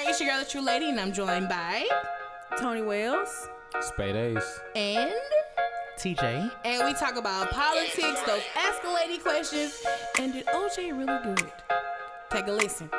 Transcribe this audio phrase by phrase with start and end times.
[0.00, 1.86] right, it's your girl, the Tru Lady, and I'm joined by
[2.58, 3.48] Toni Wells.
[3.80, 4.60] Spade Ace.
[4.74, 5.12] and
[5.98, 6.50] TJ.
[6.64, 9.82] and we talk about politics, those escalating questions,
[10.18, 11.52] and did OJ really do it?
[12.30, 12.90] Take a listen.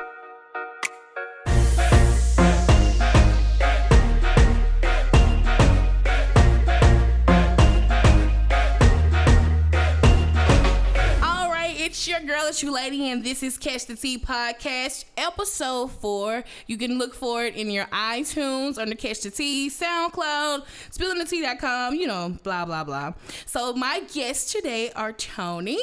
[11.92, 16.46] It's your girl, it's you lady, and this is Catch the Tea podcast, episode four.
[16.66, 22.08] You can look for it in your iTunes under Catch the Tea, SoundCloud, spillingthetea.com, you
[22.08, 23.12] know, blah blah blah.
[23.46, 25.82] So my guests today are Toni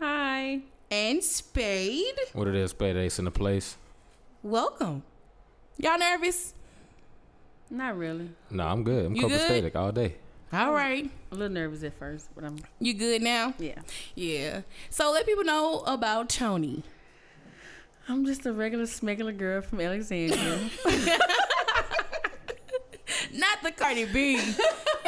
[0.00, 0.60] Hi.
[0.90, 2.12] and Spade.
[2.34, 3.78] What it is, Spade Ace in the place?
[4.42, 5.02] Welcome.
[5.78, 6.52] Y'all nervous?
[7.70, 8.28] Not really.
[8.50, 9.06] No, I'm good.
[9.06, 9.40] I'm You good?
[9.40, 10.16] copacetic all day.
[10.52, 11.10] All right.
[11.30, 13.54] A little nervous at first, but I'm You good now?
[13.58, 13.80] yeah.
[14.14, 14.60] Yeah.
[14.90, 16.82] So let people know about Toni.
[18.08, 20.58] I'm just a regular smuggler girl from Alexandria.
[23.34, 24.36] Not the Cardi B.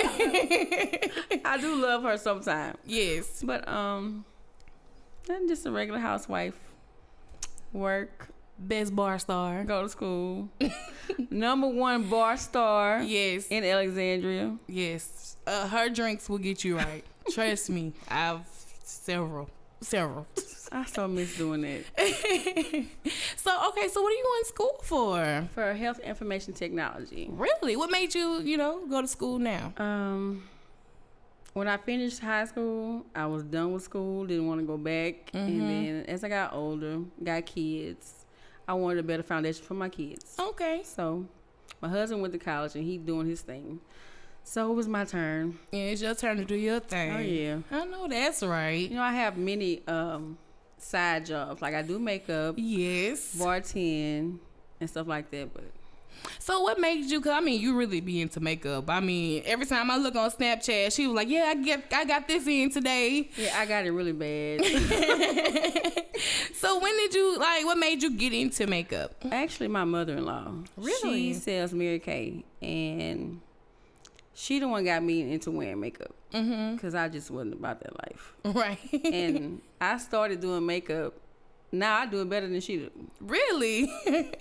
[1.45, 3.43] I do love her sometimes, yes.
[3.45, 4.25] but um,
[5.29, 6.55] I'm just a regular housewife.
[7.73, 8.29] Work,
[8.59, 9.65] Best bar star.
[9.65, 10.49] go to school.
[11.31, 13.49] Number one bar star Yes.
[13.49, 14.57] in Alexandria.
[14.69, 15.34] Yes.
[15.47, 17.05] Uh, her drinks will get you right.
[17.33, 17.93] Trust me.
[18.09, 18.41] I've
[18.85, 19.51] several.
[19.81, 20.27] Several.
[20.73, 21.85] I so miss doing that.
[23.37, 25.49] so okay, so what are you in school for?
[25.55, 27.29] For health information technology.
[27.31, 27.77] Really?
[27.77, 29.73] What made you, you know, go to school now?
[29.77, 30.49] Um,
[31.53, 35.31] when I finished high school, I was done with school, didn't want to go back.
[35.33, 38.25] And then as I got older, got kids,
[38.67, 40.35] I wanted a better foundation for my kids.
[40.39, 40.81] Okay.
[40.83, 41.27] So
[41.81, 43.81] my husband went to college and he doing his thing.
[44.47, 45.59] So it was my turn.
[45.73, 47.13] Yeah, it's your turn to do your thing.
[47.17, 47.59] Oh yeah.
[47.71, 48.89] I know that's right.
[48.89, 50.39] You know, I have many um
[50.79, 51.61] side jobs.
[51.63, 53.35] Like I do makeup, Yes.
[53.39, 54.39] bartend,
[54.81, 55.53] and stuff like that.
[55.55, 55.65] But
[56.39, 57.21] So what made you?
[57.21, 58.89] Cause I mean, you really be into makeup.
[58.91, 62.05] I mean, every time I look on Snapchat, she was like, "Yeah, I get, I
[62.05, 64.61] got this in today." yeah, I got it really bad.
[66.55, 67.65] So when did you like?
[67.67, 69.15] What made you get into makeup?
[69.31, 70.53] Actually, my mother-in-law.
[70.77, 71.33] Really?
[71.33, 73.41] She sells Mary Kay, and
[74.35, 76.75] she the one got me into wearing makeup Mm-hmm.
[76.75, 78.35] because I just wasn't about that life.
[78.45, 79.05] Right.
[79.05, 81.15] And I started doing makeup.
[81.71, 82.91] Now I do it better than she do.
[83.21, 83.89] really?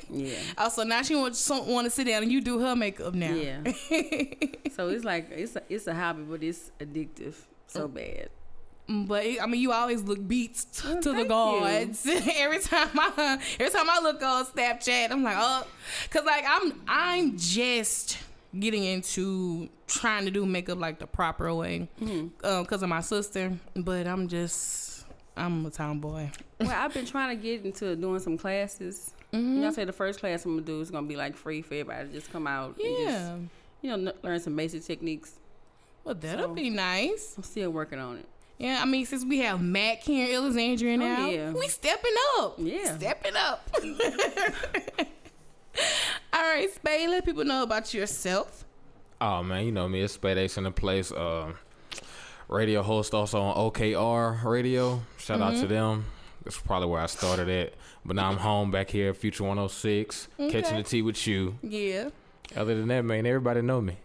[0.09, 3.33] Yeah, also, now she wants want to sit down and you do her makeup now.
[3.33, 3.61] yeah.
[4.75, 7.35] so it's like it's a, it's a hobby, but it's addictive
[7.67, 7.93] so Mm.
[7.93, 8.29] bad.
[9.07, 12.05] But I mean, you always look beats t- Oh, to the gods.
[12.05, 15.65] every time I every time I look on Snapchat, I'm like, oh,
[16.11, 18.17] cause like I'm I'm just
[18.59, 22.45] getting into trying to do makeup like the proper way, Mm-hmm.
[22.45, 23.53] um, cause of my sister.
[23.75, 25.05] But I'm just
[25.35, 26.29] I'm a tomboy.
[26.59, 29.13] Well, I've been trying to get into doing some classes.
[29.31, 31.73] You know, say the first class I'm gonna do is gonna be like free for
[31.73, 33.31] everybody to just come out and just
[33.81, 35.33] you know n- learn some basic techniques.
[36.03, 37.33] Well, that'll So- be nice.
[37.37, 38.25] I'm still working on it.
[38.59, 41.51] Yeah, I mean, since we have Mac here in Alexandria now, Oh, yeah.
[41.51, 42.53] we stepping up.
[42.59, 42.95] Yeah.
[42.97, 43.67] Stepping up.
[46.43, 48.65] All right, Spade, let people know about yourself.
[49.21, 51.09] Oh man, you know me, it's Spade Ace in the place.
[51.09, 51.53] Uh,
[52.49, 55.01] radio host also on OKR radio.
[55.17, 55.61] Shout out Mm-hmm.
[55.61, 56.05] to them.
[56.43, 57.73] That's probably where I started at.
[58.03, 61.57] But now I'm home back here at Future 106, catching the tea with you.
[61.63, 62.09] Yeah.
[62.57, 63.95] Other than that, man, everybody know me.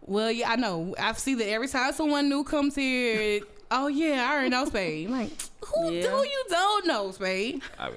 [0.00, 0.94] Well, yeah, I know.
[0.98, 5.08] I see that every time someone new comes here, oh yeah, I already know Spade.
[5.08, 5.30] I'm like,
[5.62, 6.08] who, Yeah.
[6.08, 7.60] who you don't know, Spade?
[7.78, 7.90] I,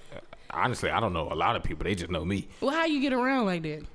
[0.52, 1.84] honestly, I don't know a lot of people.
[1.84, 2.48] They just know me.
[2.62, 3.86] Well, how you get around like that?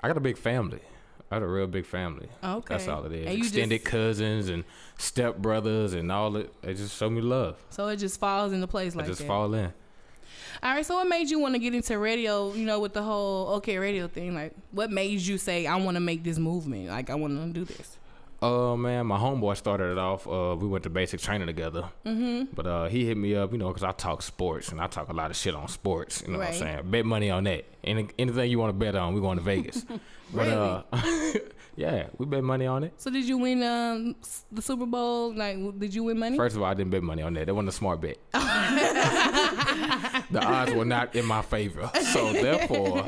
[0.00, 0.80] I got a big family.
[1.30, 2.28] I got a real big family.
[2.44, 2.74] Okay.
[2.74, 3.38] That's all it is.
[3.38, 4.64] Extended just- cousins and
[4.98, 6.52] step brothers and all it.
[6.62, 7.56] They just show me love.
[7.70, 9.26] So it just falls into place like I just that.
[9.26, 9.72] fall in.
[10.62, 10.84] All right.
[10.84, 12.52] So what made you want to get into radio?
[12.52, 14.34] You know, with the whole okay radio thing.
[14.34, 16.88] Like, what made you say I want to make this movement?
[16.88, 17.96] Like, I want to do this.
[18.42, 20.26] Uh man, my homeboy started it off.
[20.26, 21.84] Uh, we went to basic training together.
[22.04, 22.46] Mm-hmm.
[22.54, 25.08] But uh, he hit me up, you know, because I talk sports and I talk
[25.10, 26.22] a lot of shit on sports.
[26.26, 26.60] You know what I'm Right.
[26.60, 26.90] saying?
[26.90, 27.64] Bet money on that.
[27.84, 29.84] Any, anything you want to bet on, we going to Vegas.
[30.34, 30.82] but uh,
[31.76, 32.94] yeah, we bet money on it.
[32.96, 34.16] So did you win um
[34.50, 35.32] the Super Bowl?
[35.34, 36.36] Like, did you win money?
[36.36, 37.46] First of all, I didn't bet money on that.
[37.46, 38.16] That wasn't a smart bet.
[38.32, 38.40] the
[40.42, 43.06] odds were not in my favor, so therefore,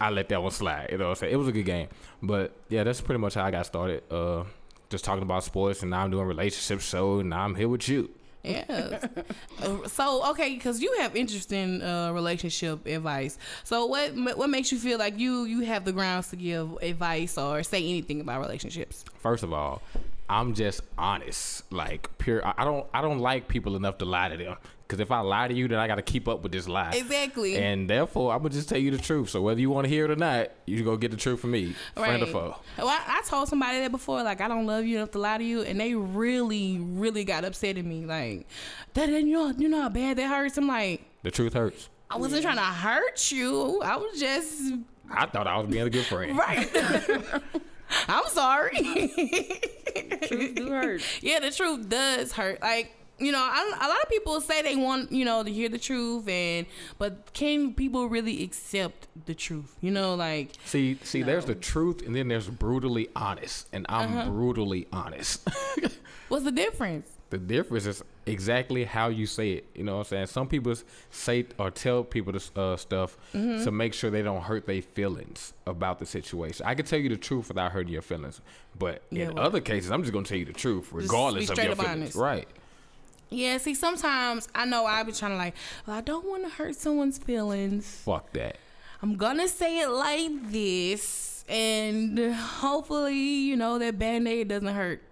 [0.00, 0.88] I let that one slide.
[0.90, 1.32] You know what I'm saying?
[1.32, 1.88] It was a good game,
[2.22, 4.02] but yeah, that's pretty much how I got started.
[4.10, 4.44] Uh,
[4.90, 7.88] just talking about sports, and now I'm doing relationship show, and now I'm here with
[7.88, 8.10] you.
[8.42, 9.08] Yeah.
[9.62, 13.38] Uh, so okay, because you have interesting uh, relationship advice.
[13.62, 17.38] So what what makes you feel like you you have the grounds to give advice
[17.38, 19.04] or say anything about relationships?
[19.20, 19.80] First of all,
[20.28, 22.42] I'm just honest, like pure.
[22.44, 24.56] I don't I don't like people enough to lie to them.
[24.86, 26.92] Cause if I lie to you, then I got to keep up with this lie.
[26.92, 27.56] Exactly.
[27.56, 29.30] And therefore, I'm gonna just tell you the truth.
[29.30, 31.52] So whether you want to hear it or not, you go get the truth from
[31.52, 32.56] me, friend or foe.
[32.76, 35.38] Well, I, I told somebody that before, like I don't love you enough to lie
[35.38, 38.04] to you, and they really, really got upset at me.
[38.04, 38.46] Like
[38.92, 40.58] that, you know, you know how bad that hurts.
[40.58, 41.88] I'm like, The truth hurts.
[42.10, 43.80] I wasn't trying to hurt you.
[43.82, 44.74] I was just
[45.10, 46.36] I thought I was being a good friend.
[46.36, 46.70] right.
[48.08, 49.10] I'm sorry.
[50.22, 51.02] Truth do hurt.
[51.20, 52.60] yeah, the truth does hurt.
[52.62, 52.92] Like
[53.24, 55.78] you know, I, a lot of people say they want you know to hear the
[55.78, 56.66] truth, and
[56.98, 59.74] but can people really accept the truth?
[59.80, 64.16] You know, like See, see, there's the truth, and then there's brutally honest, and I'm
[64.18, 64.30] Uh-huh.
[64.30, 65.48] brutally honest.
[66.28, 67.08] what's the difference?
[67.30, 69.66] the difference is exactly how you say it.
[69.74, 70.26] You know what I'm saying?
[70.28, 70.72] Some people
[71.10, 73.64] say or tell people this uh, stuff Mm-hmm.
[73.64, 76.64] to make sure they don't hurt their feelings about the situation.
[76.64, 78.40] I can tell you the truth without hurting your feelings,
[78.78, 81.58] but Yeah, in well- other cases, I'm just gonna tell you the truth regardless of
[81.58, 81.90] your feelings.
[81.90, 82.16] honest.
[82.16, 82.46] Right?
[83.34, 85.54] Yeah, see, sometimes I know I be trying to like,
[85.86, 87.86] well, I don't want to hurt someone's feelings.
[88.04, 88.56] Fuck that.
[89.02, 95.02] I'm gonna say it like this, and hopefully, you know, that band aid doesn't hurt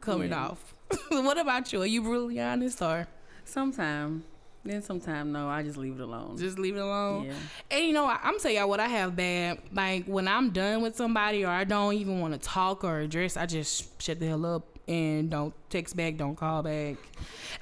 [0.00, 0.46] coming Yeah.
[0.50, 0.74] off.
[1.08, 1.82] what about you?
[1.82, 3.06] Are you brutally honest or
[3.44, 4.24] Sometime.
[4.62, 6.36] Then sometime no, I just leave it alone.
[6.36, 7.24] just leave it alone?
[7.24, 7.32] yeah.
[7.70, 9.58] And you know, I- I'm tell y'all what I have bad.
[9.72, 13.36] Like when I'm done with somebody, or I don't even want to talk or address,
[13.38, 16.96] I just shut the hell up and don't text back, don't call back.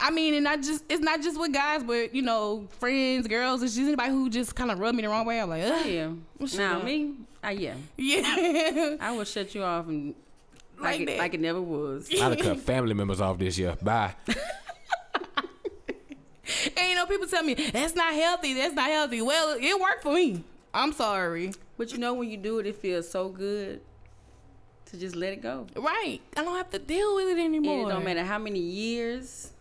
[0.00, 3.62] I mean, and I just it's not just with guys, but you know, friends, girls.
[3.62, 5.38] It's just anybody who just kind of rub me the wrong way.
[5.38, 5.86] I'm like, Ugh.
[5.86, 6.12] Yeah.
[6.56, 6.84] Now up.
[6.84, 7.74] me, I yeah.
[7.98, 8.96] yeah.
[8.98, 10.14] I will shut you off and
[10.80, 11.18] Like like, it, that.
[11.18, 12.08] like it never was.
[12.10, 13.76] I'd have cut family members off this year.
[13.82, 14.14] Bye.
[16.78, 18.54] And you know, people tell me that's not healthy.
[18.54, 19.20] That's not healthy.
[19.20, 20.42] Well, it worked for me.
[20.72, 21.52] I'm sorry.
[21.76, 23.80] But you know when you do it, it feels so good
[24.90, 25.66] to just let it go.
[25.76, 26.20] Right.
[26.36, 27.80] I don't have to deal with it anymore.
[27.82, 29.52] And it don't matter how many years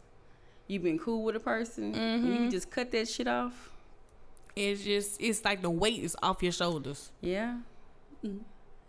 [0.67, 2.37] you've been cool with a person, and you Mm-hmm.
[2.43, 3.69] can just cut that shit off.
[4.55, 7.11] It's just it's like the weight is off your shoulders.
[7.21, 7.57] Yeah.
[8.25, 8.39] Mm.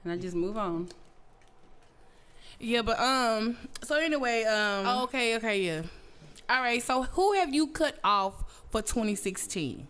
[0.05, 0.89] And I just move on.
[2.59, 3.57] Yeah, but um.
[3.83, 4.87] So anyway, um.
[4.87, 5.83] Oh, okay, okay, yeah.
[6.49, 6.83] All right.
[6.83, 9.87] So who have you cut off for 2016?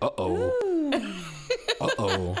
[0.00, 0.52] Uh-oh.
[1.80, 2.36] Uh oh.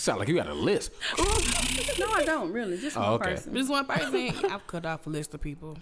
[0.00, 0.92] Sound like you got a list.
[1.18, 2.78] No, I don't really.
[2.78, 3.32] Just one Oh, okay.
[3.32, 3.54] person.
[3.54, 4.32] Just one person.
[4.50, 5.76] I've cut off a list of people.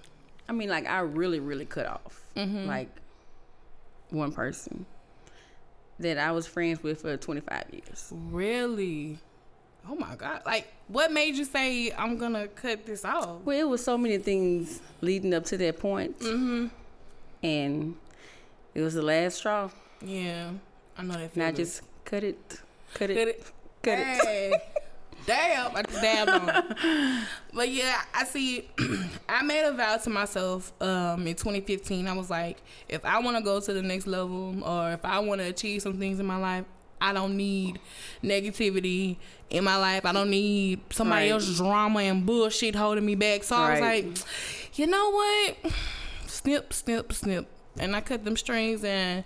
[0.49, 2.67] I mean, like I really, really cut off Mm-hmm.
[2.67, 2.89] like
[4.11, 4.87] one person
[6.01, 8.13] that I was friends with for 25 years.
[8.31, 9.19] Really?
[9.89, 10.43] Oh my god!
[10.45, 13.43] Like, what made you say I'm gonna cut this off?
[13.45, 16.67] Well, it was so many things leading up to that point, Mm-hmm.
[17.45, 17.95] and
[18.75, 19.71] it was the last straw.
[20.05, 20.51] Yeah,
[20.97, 21.35] I know that.
[21.35, 22.61] And I just cut it,
[22.95, 23.45] cut it, cut it.
[23.45, 23.53] cut
[23.87, 23.99] it.
[23.99, 24.53] Hey,
[25.27, 27.25] damn, I just dabbed on.
[27.55, 28.69] But yeah, I see.
[29.29, 32.07] I made a vow to myself um, in 2015.
[32.07, 32.59] I was like,
[32.89, 35.83] if I want to go to the next level, or if I want to achieve
[35.83, 36.65] some things in my life,
[37.01, 37.81] I don't need
[38.23, 39.17] negativity
[39.51, 40.05] in my life.
[40.05, 41.33] I don't need somebody Right.
[41.33, 43.45] else's drama and bullshit holding me back.
[43.45, 44.07] So I was like,
[44.79, 45.73] you know what?
[46.27, 47.47] Snip, snip, snip.
[47.81, 49.23] And I cut them strings and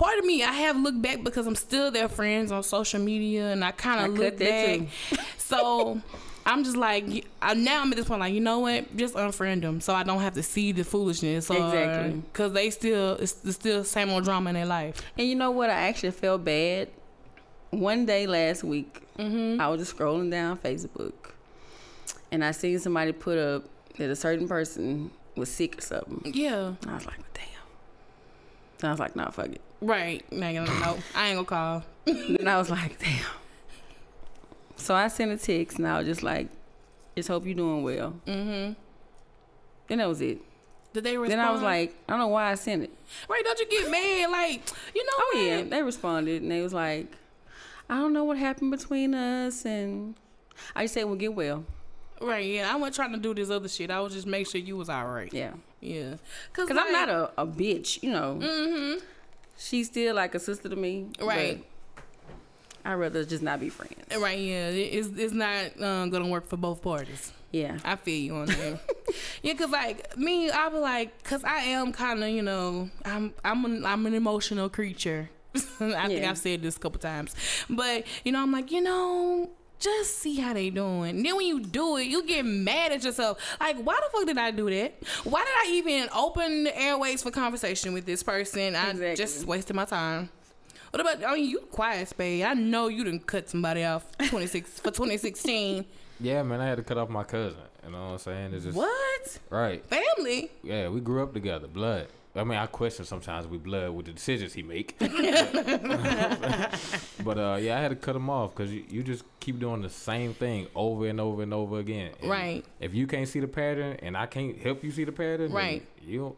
[0.00, 3.52] part of me I have looked back because I'm still their friends on social media
[3.52, 4.80] and I kind of look back.
[5.36, 6.00] so
[6.46, 9.60] I'm just like I, now I'm at this point like you know what just unfriend
[9.60, 12.22] them so I don't have to see the foolishness or Exactly.
[12.32, 15.02] because they still it's, it's still same old drama in their life.
[15.18, 15.68] And you know what?
[15.70, 16.88] I actually felt bad.
[17.70, 19.60] One day last week, Mm-hmm.
[19.60, 21.12] I was just scrolling down Facebook,
[22.32, 23.64] and I seen somebody put up
[23.98, 26.32] that a certain person was sick or something.
[26.34, 27.44] Yeah, I was like, damn.
[28.80, 29.60] And I was like, nah, fuck it.
[29.80, 30.24] Right.
[30.32, 31.84] Nah, you know, no, I ain't gonna call.
[32.06, 33.24] and I was like, damn.
[34.76, 36.48] So I sent a text, and I was just like,
[37.16, 38.14] just hope you're doing well.
[38.26, 38.72] Mm-hmm.
[39.90, 40.38] And that was it.
[40.92, 41.40] Did they respond?
[41.40, 42.90] Then I was like, I don't know why I sent it.
[43.28, 43.42] right?
[43.44, 44.30] Don't you get mad?
[44.30, 44.62] Like
[44.94, 45.12] you know?
[45.18, 47.12] Oh yeah, they responded, and they was like,
[47.88, 50.14] I don't know what happened between us, and
[50.74, 51.64] I just said, well, get well.
[52.20, 52.72] Right, yeah.
[52.72, 53.90] I wasn't trying to do this other shit.
[53.90, 55.32] I was just make sure you was all right.
[55.32, 55.52] Yeah.
[55.80, 56.16] Yeah.
[56.52, 58.38] Cause, Cause I'm not a, a bitch, you know.
[58.42, 59.04] Mm-hmm.
[59.60, 61.08] She's still like a sister to me.
[61.20, 61.64] Right.
[62.82, 63.94] I'd rather just not be friends.
[64.16, 64.68] Right, yeah.
[64.68, 67.32] It's it's not um, gonna work for both parties.
[67.52, 67.78] Yeah.
[67.84, 68.80] I feel you on that.
[69.42, 73.34] yeah, cause like me, I be like, cause I am kind of, you know, I'm
[73.44, 75.28] I'm an, I'm an emotional creature.
[75.80, 77.34] I think I've said this a couple times,
[77.68, 79.50] but you know, I'm like, you know,
[79.80, 81.22] just see how they doing.
[81.22, 83.38] Then when you do it, you get mad at yourself.
[83.58, 84.94] Like, why the fuck did I do that?
[85.24, 88.76] Why did I even open the airways for conversation with this person?
[88.76, 89.16] I Exactly.
[89.16, 90.28] just wasted my time.
[90.90, 91.24] What about?
[91.24, 92.42] I mean, you quiet, Spade.
[92.44, 95.84] I know you didn't cut somebody off 26 for 2016.
[96.20, 97.60] Yeah, man, I had to cut off my cousin.
[97.84, 98.52] You know what I'm saying?
[98.54, 99.38] It's just What?
[99.48, 99.82] right.
[99.86, 100.50] Family?
[100.62, 102.08] Yeah, we grew up together, blood.
[102.34, 104.96] I mean, I question sometimes we blood with the decisions he make.
[107.24, 109.82] but uh, yeah, I had to cut him off because you, you just keep doing
[109.82, 112.12] the same thing over and over and over again.
[112.20, 112.64] And Right.
[112.78, 115.84] If you can't see the pattern and I can't help you see the pattern, Right.
[116.02, 116.36] You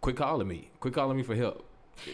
[0.00, 0.70] quit calling me.
[0.78, 1.64] Quit calling me for help.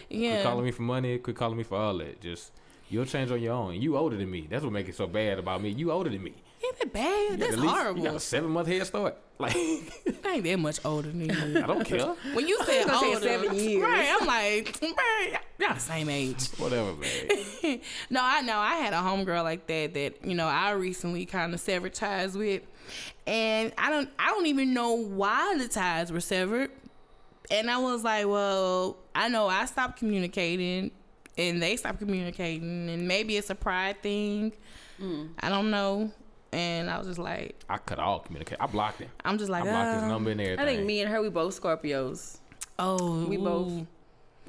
[0.09, 0.31] Yeah.
[0.31, 1.17] Quit calling me for money.
[1.19, 2.19] Quit calling me for all that.
[2.19, 2.51] Just
[2.89, 3.79] you'll change on your own.
[3.79, 4.47] You older than me.
[4.49, 5.69] That's what makes it so bad about me.
[5.69, 6.33] You older than me.
[6.65, 7.31] Ain't that bad?
[7.31, 7.99] You That's at least- horrible.
[8.01, 9.17] You got a seven month head start.
[9.39, 9.55] Like
[10.25, 11.31] I ain't that much older than you.
[11.63, 12.05] I don't care.
[12.33, 13.81] When you said gonna say older, seven years.
[13.83, 14.17] right?
[14.21, 16.47] I'm like, bruh, y'all the same age.
[16.57, 17.79] Whatever, man.
[18.09, 18.57] no, I know.
[18.57, 22.37] I had a homegirl like that that you know I recently kind of severed ties
[22.37, 22.61] with,
[23.27, 26.69] and I don't I don't even know why the ties were severed.
[27.51, 30.91] And I was like, well, I know I stopped communicating,
[31.37, 34.53] and they stopped communicating, and maybe it's a pride thing.
[34.97, 35.25] Hmm.
[35.39, 36.11] I don't know.
[36.53, 38.57] And I was just like, I cut all communication.
[38.61, 39.09] I blocked him.
[39.25, 40.59] I'm just like, I blocked his uh, number and everything.
[40.63, 42.37] I think me and her, we both Scorpios.
[42.79, 43.85] Oh, We both.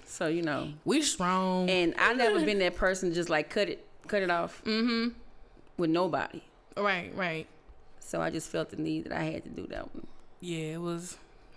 [0.07, 1.69] So you know, we strong.
[1.71, 4.63] and I never been that person just like cut it, cut it off.
[4.65, 5.09] Mm-hmm.
[5.77, 6.43] With nobody.
[6.77, 7.47] right, right.
[7.99, 10.07] So I just felt the need that I had to do that one.
[10.41, 11.17] Yeah, it was.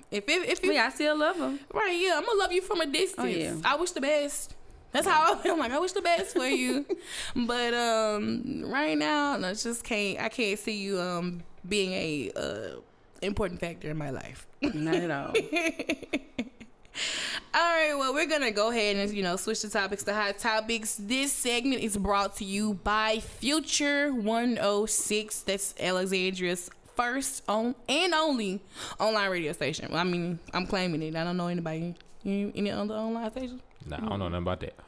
[0.10, 1.60] If if if I you mean, I still love him.
[1.74, 3.20] Right, yeah, I'm gonna love you from a distance.
[3.20, 3.56] Oh, yeah.
[3.66, 4.56] I wish the best.
[4.98, 5.56] That's how I feel.
[5.56, 6.84] Like I wish the best for you,
[7.36, 10.20] but um, right now, I just can't.
[10.20, 12.80] I can't see you um being a uh,
[13.22, 14.48] important factor in my life.
[14.62, 15.36] Not at all.
[17.54, 20.40] All right, well, we're gonna go ahead and you know switch the topics to hot
[20.40, 20.96] topics.
[21.00, 25.42] This segment is brought to you by Future 106.
[25.44, 28.62] That's Alexandria's first on and only
[29.00, 29.94] online radio station.
[29.94, 31.16] I mean, I'm claiming it.
[31.16, 31.94] I don't know anybody.
[32.26, 33.62] Any, any other online station?
[33.86, 34.87] Nah, I don't know nothing about that.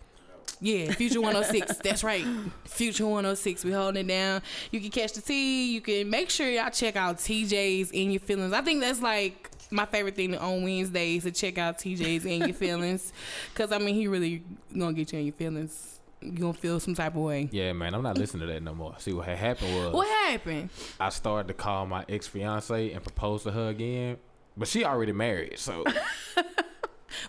[0.62, 1.78] Yeah, Future 106.
[1.78, 2.26] That's right.
[2.66, 3.64] Future 106.
[3.64, 4.42] We holding it down.
[4.72, 5.72] You can catch the T.
[5.74, 8.54] You can make sure y'all check out TJ's in your feelings.
[8.54, 12.54] I think that's like my favorite thing on Wednesdays to check out TJ's in your
[12.54, 13.14] feelings.
[13.56, 14.44] Cause I mean he really
[14.78, 16.00] gonna get you in your feelings.
[16.22, 17.48] You gonna feel some type of way.
[17.52, 18.96] Yeah, man, I'm not listening to that no more.
[18.98, 20.70] See what had happened was What happened?
[21.00, 24.18] I started to call my ex fiance and propose to her again,
[24.58, 25.86] but she already married, so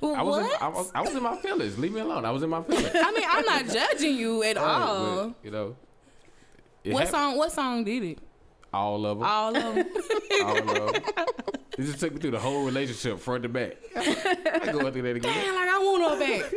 [0.03, 0.51] I was, in.
[0.61, 1.79] I was I was in my feelings.
[1.79, 2.25] Leave me alone.
[2.25, 2.91] I was in my feelings.
[2.95, 5.27] I mean, I'm not judging you at Right, all.
[5.29, 5.77] but, you know,
[6.85, 7.09] What happened.
[7.11, 7.37] song?
[7.39, 8.19] What song did it?
[8.73, 9.27] All of them.
[9.27, 9.87] All of them.
[10.45, 11.03] all of them.
[11.79, 13.77] It just took me through the whole relationship, front to back.
[13.97, 15.33] I go through that again.
[15.35, 16.55] Damn, like I want her back.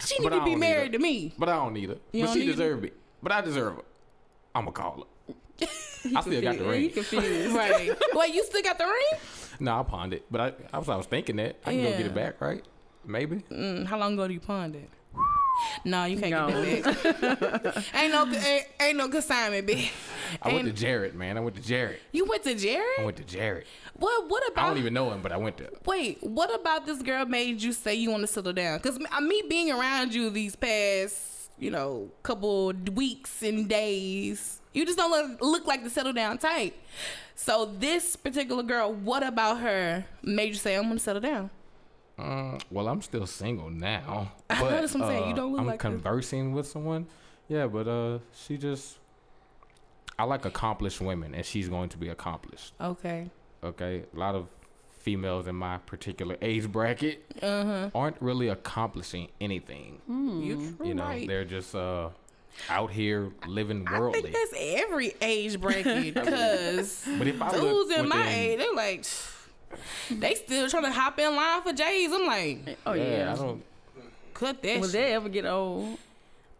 [0.00, 1.32] She need to be married to me.
[1.38, 1.96] But I don't need her.
[2.12, 2.52] You but she need her?
[2.52, 2.90] deserved me.
[3.22, 3.82] But I deserve her.
[4.54, 5.34] I'ma call her.
[6.16, 6.90] I still got the He ring.
[6.90, 7.54] confused.
[7.54, 7.96] Right.
[8.14, 9.20] Wait, you still got the ring?
[9.60, 10.24] No, I pawned it.
[10.30, 11.56] But I, I was I was thinking that.
[11.64, 12.64] I can go get it back, right?
[13.04, 13.36] Maybe.
[13.50, 14.90] Mm, how long ago do you pawn it?
[15.86, 16.62] No, you can't No.
[16.62, 17.76] get that back.
[17.94, 19.90] ain't no ain't, ain't no consignment, bitch.
[20.42, 21.38] I went to Jared, man.
[21.38, 21.98] I went to Jared.
[22.12, 22.84] You went to Jared?
[23.00, 23.64] I went to Jared.
[23.94, 26.84] What what about I don't even know him, but I went to Wait, what about
[26.84, 28.80] this girl made you say you want to settle down?
[28.80, 34.98] Cuz me being around you these past, you know, couple weeks and days, you just
[34.98, 36.74] don't look, look like the settle down type.
[37.34, 41.50] So this particular girl, what about her made you say I'm going to settle down?
[42.18, 44.32] Uh, well, I'm still single now.
[44.48, 45.24] I But, know that's what I'm saying.
[45.26, 45.90] You uh, don't look I'm like her.
[45.90, 47.06] conversing with someone.
[47.48, 48.98] Yeah, but uh, she just.
[50.18, 52.72] I like accomplished women, and she's going to be accomplished.
[52.80, 53.28] Okay.
[53.62, 54.48] Okay, a lot of
[55.00, 57.90] females in my particular age bracket Uh-huh.
[57.94, 60.00] aren't really accomplishing anything.
[60.08, 61.28] You You know, right.
[61.28, 62.08] they're just uh
[62.68, 63.96] out here living worldly.
[63.96, 64.22] I worldly.
[64.22, 68.74] think that's every age bracket because but if I dudes look in my age, they're
[68.74, 69.04] like,
[70.10, 72.12] they still trying to hop in line for J's.
[72.12, 73.32] I'm like, Oh yeah.
[73.32, 73.62] I don't.
[74.34, 74.92] cut that Will shit.
[74.92, 75.98] they ever get old?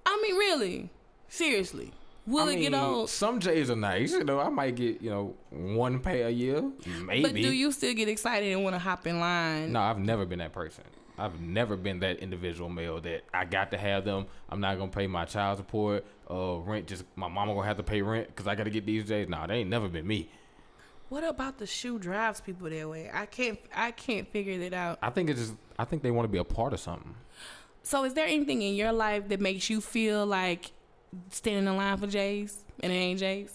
[0.05, 0.89] I mean, really,
[1.29, 1.93] seriously,
[2.27, 3.11] will I it get old?
[3.11, 4.13] Some J's are nice.
[4.13, 6.63] You know, I might get you know one pair a year,
[7.03, 7.23] maybe.
[7.23, 9.73] But do you still get excited and want to hop in line?
[9.73, 10.85] No, I've never been that person.
[11.19, 14.27] I've never been that individual male that I got to have them.
[14.49, 16.87] I'm not gonna pay my child support, uh, rent.
[16.87, 19.29] Just my mama gonna have to pay rent because I gotta get these J's.
[19.29, 20.29] Nah, they ain't never been me.
[21.09, 23.11] What about the shoe drives people that way?
[23.13, 23.59] I can't.
[23.75, 24.99] I can't figure that out.
[25.03, 25.55] I think it's just.
[25.79, 27.15] I think they want to be a part of something.
[27.83, 30.73] So, is there anything in your life that makes you feel like
[31.31, 33.53] standing in line for J's and it ain't J's?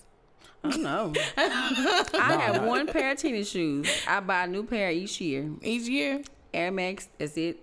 [0.63, 1.13] I don't know.
[1.38, 3.89] I got one pair of tennis shoes.
[4.08, 5.50] I buy a new pair each year.
[5.62, 6.22] Each year?
[6.53, 7.08] Air Max.
[7.20, 7.60] is it.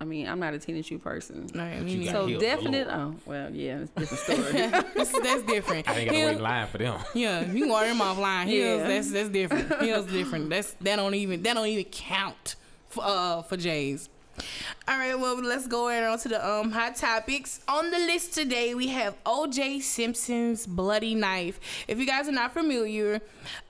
[0.00, 1.46] I mean, I'm not a tennis shoe person.
[1.54, 2.88] No, I you mean, got So heels definite.
[2.90, 4.52] Oh well, yeah, it's a different story.
[4.96, 5.88] that's, that's different.
[5.88, 7.00] I ain't gotta Heel- wait in line for them.
[7.14, 8.46] Yeah, you can order them offline.
[8.46, 8.88] Heels, Yeah.
[8.88, 9.80] that's that's different.
[9.80, 10.50] Heels different.
[10.50, 12.56] That's that don't even that don't even count
[12.88, 14.08] for uh for J's.
[14.88, 17.60] All right, well, let's go right on to the um hot topics.
[17.68, 19.78] On the list today, we have O.J.
[19.80, 21.60] Simpson's bloody knife.
[21.86, 23.20] If you guys are not familiar,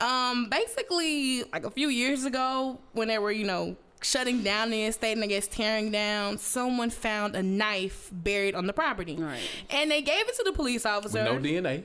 [0.00, 4.82] um, basically, like a few years ago, when they were, you know, shutting down the
[4.84, 9.40] estate and I guess tearing down, someone found a knife buried on the property, Right.
[9.70, 11.22] and they gave it to the police officer.
[11.24, 11.84] With no DNA.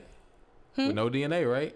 [0.76, 0.86] Hmm?
[0.88, 1.74] With no DNA, right?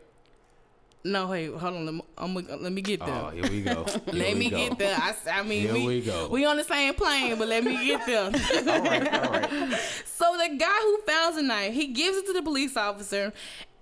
[1.05, 3.09] no, hey, hold on, let me, I'm, let me get there.
[3.09, 3.83] Oh, here we go.
[3.85, 4.57] Here let we me go.
[4.69, 4.97] get there.
[4.97, 6.29] I, s- I mean, Here we, we go.
[6.29, 8.27] we on the same plane, but let me get there.
[8.27, 9.51] All right, all right.
[10.05, 13.33] So the guy who found the knife, he gives it to the police officer,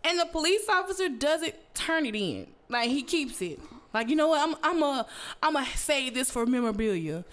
[0.03, 2.47] and the police officer doesn't turn it in.
[2.71, 3.61] Like he keeps it.
[3.93, 4.49] Like you know what?
[4.49, 5.07] I'm I'm a
[5.43, 7.25] I'm a save this for memorabilia.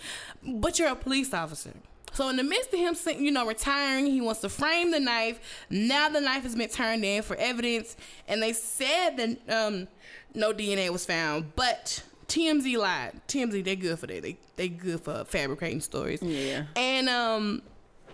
[0.43, 1.73] But you're a police officer.
[2.13, 5.39] So in the midst of him, you know, retiring, he wants to frame the knife.
[5.69, 7.95] Now the knife has been turned in for evidence,
[8.27, 9.87] and they said that um,
[10.33, 13.21] no DNA was found, but TMZ lied.
[13.27, 14.23] TMZ, they good for that.
[14.23, 16.21] They they good for fabricating stories.
[16.23, 16.63] Yeah.
[16.75, 17.61] And um,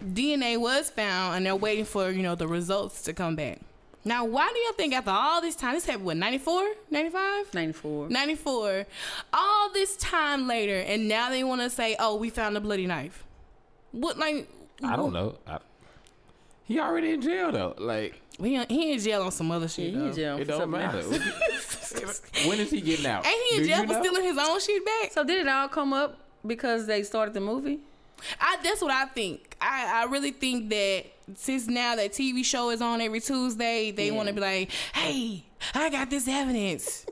[0.04, 3.62] DNA was found, and they're waiting for you know the results to come back.
[4.06, 7.54] Now, why do you think after all this time, this happened what 94, 95?
[7.54, 8.10] 94.
[8.10, 8.86] 94,
[9.34, 12.86] all this time later, and now they want to say, "Oh, we found a bloody
[12.86, 13.24] knife."
[13.92, 14.50] What like?
[14.84, 15.36] I don't know.
[15.48, 15.60] I,
[16.66, 17.76] he already in jail though.
[17.78, 19.86] Like He he in jail on some other Yeah, shit.
[19.86, 20.06] he though.
[20.08, 21.02] in jail it don't matter.
[22.48, 23.26] when is he getting out?
[23.26, 24.00] Ain't he in Do jail you for know?
[24.04, 25.12] stealing his own shit back?
[25.14, 27.80] So did it all come up because they started the movie?
[28.40, 29.56] I that's what I think.
[29.62, 34.08] I, I really think that since now that TV show is on every Tuesday, they
[34.08, 34.14] Yeah.
[34.14, 37.06] want to be like, "Hey, I got this evidence.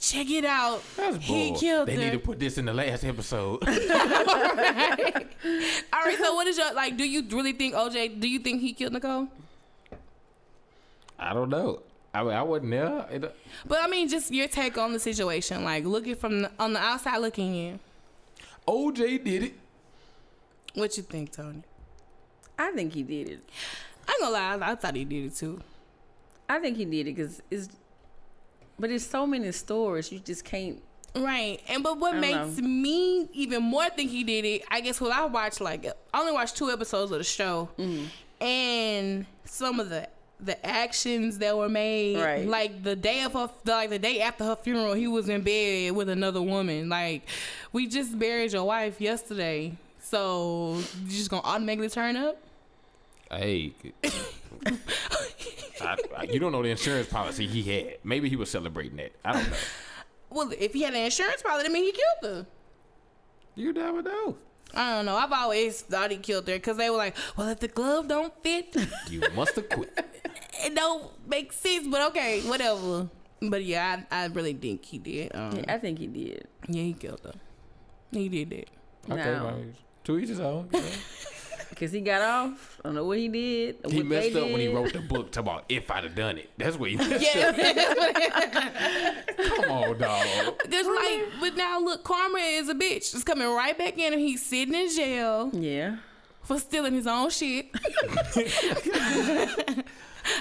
[0.00, 0.82] Check it out.
[0.96, 1.58] That's he bull.
[1.60, 3.62] killed They her." need to put this in the last episode.
[3.68, 3.68] All
[6.04, 6.18] right.
[6.18, 6.96] So what is your like?
[6.96, 8.20] Do you really think OJ?
[8.20, 9.28] Do you think he killed Nicole?
[11.18, 11.82] I don't know.
[12.12, 13.06] I mean, I wasn't there.
[13.12, 13.28] It, uh,
[13.66, 16.80] But I mean, just your take on the situation, like looking from the, on the
[16.80, 17.78] outside looking in.
[18.66, 19.52] OJ did it.
[20.74, 21.62] What you think, Toni?
[22.58, 23.48] I think he did it.
[24.08, 25.60] I ain't gonna lie, I, I thought he did it too.
[26.48, 27.68] I think he did it because it's,
[28.78, 30.82] but it's so many stories you just can't.
[31.14, 32.68] Right, and but what makes know.
[32.68, 36.32] me even more think he did it, I guess, well, I watched like I only
[36.32, 38.04] watched two episodes of the show, Mm-hmm.
[38.44, 40.08] and some of the
[40.42, 42.46] the actions that were made, Right.
[42.48, 45.92] like the day of her, like the day after her funeral, he was in bed
[45.92, 46.88] with another woman.
[46.88, 47.28] Like,
[47.72, 49.76] we just buried your wife yesterday,
[50.10, 52.36] so you just gonna automatically turn up?
[53.30, 53.72] Hey.
[55.80, 57.98] I, I, you don't know the insurance policy he had.
[58.04, 59.12] Maybe he was celebrating that.
[59.24, 59.56] I don't know.
[60.30, 62.46] Well, if he had an insurance policy, that mean he killed her.
[63.54, 64.36] You never know.
[64.74, 65.16] I don't know.
[65.16, 68.32] I've always thought he killed her because they were like, well, if the glove don't
[68.42, 68.76] fit,
[69.08, 69.90] You must have quit.
[70.64, 71.86] it don't make sense.
[71.88, 73.08] But okay, whatever.
[73.42, 75.34] But yeah, I, I really think he did.
[75.34, 76.46] Um, Yeah, I think he did.
[76.68, 77.32] yeah, he killed her.
[78.12, 78.68] He did that.
[79.12, 79.44] Okay, No.
[79.44, 79.62] well,
[80.18, 80.68] to each his own.
[80.72, 80.86] you know.
[81.70, 82.78] Because he got off.
[82.84, 83.76] I don't know what he did.
[83.86, 86.14] or He messed they up when he wrote the book talking about if I'd have
[86.14, 86.50] done it.
[86.58, 87.56] That's what he messed Yeah, up.
[89.38, 90.26] Come on, dog.
[90.70, 93.14] just like, but now look, karma is a bitch.
[93.14, 95.96] It's coming right back in, and he's sitting in jail Yeah.
[96.42, 97.68] for stealing his own shit.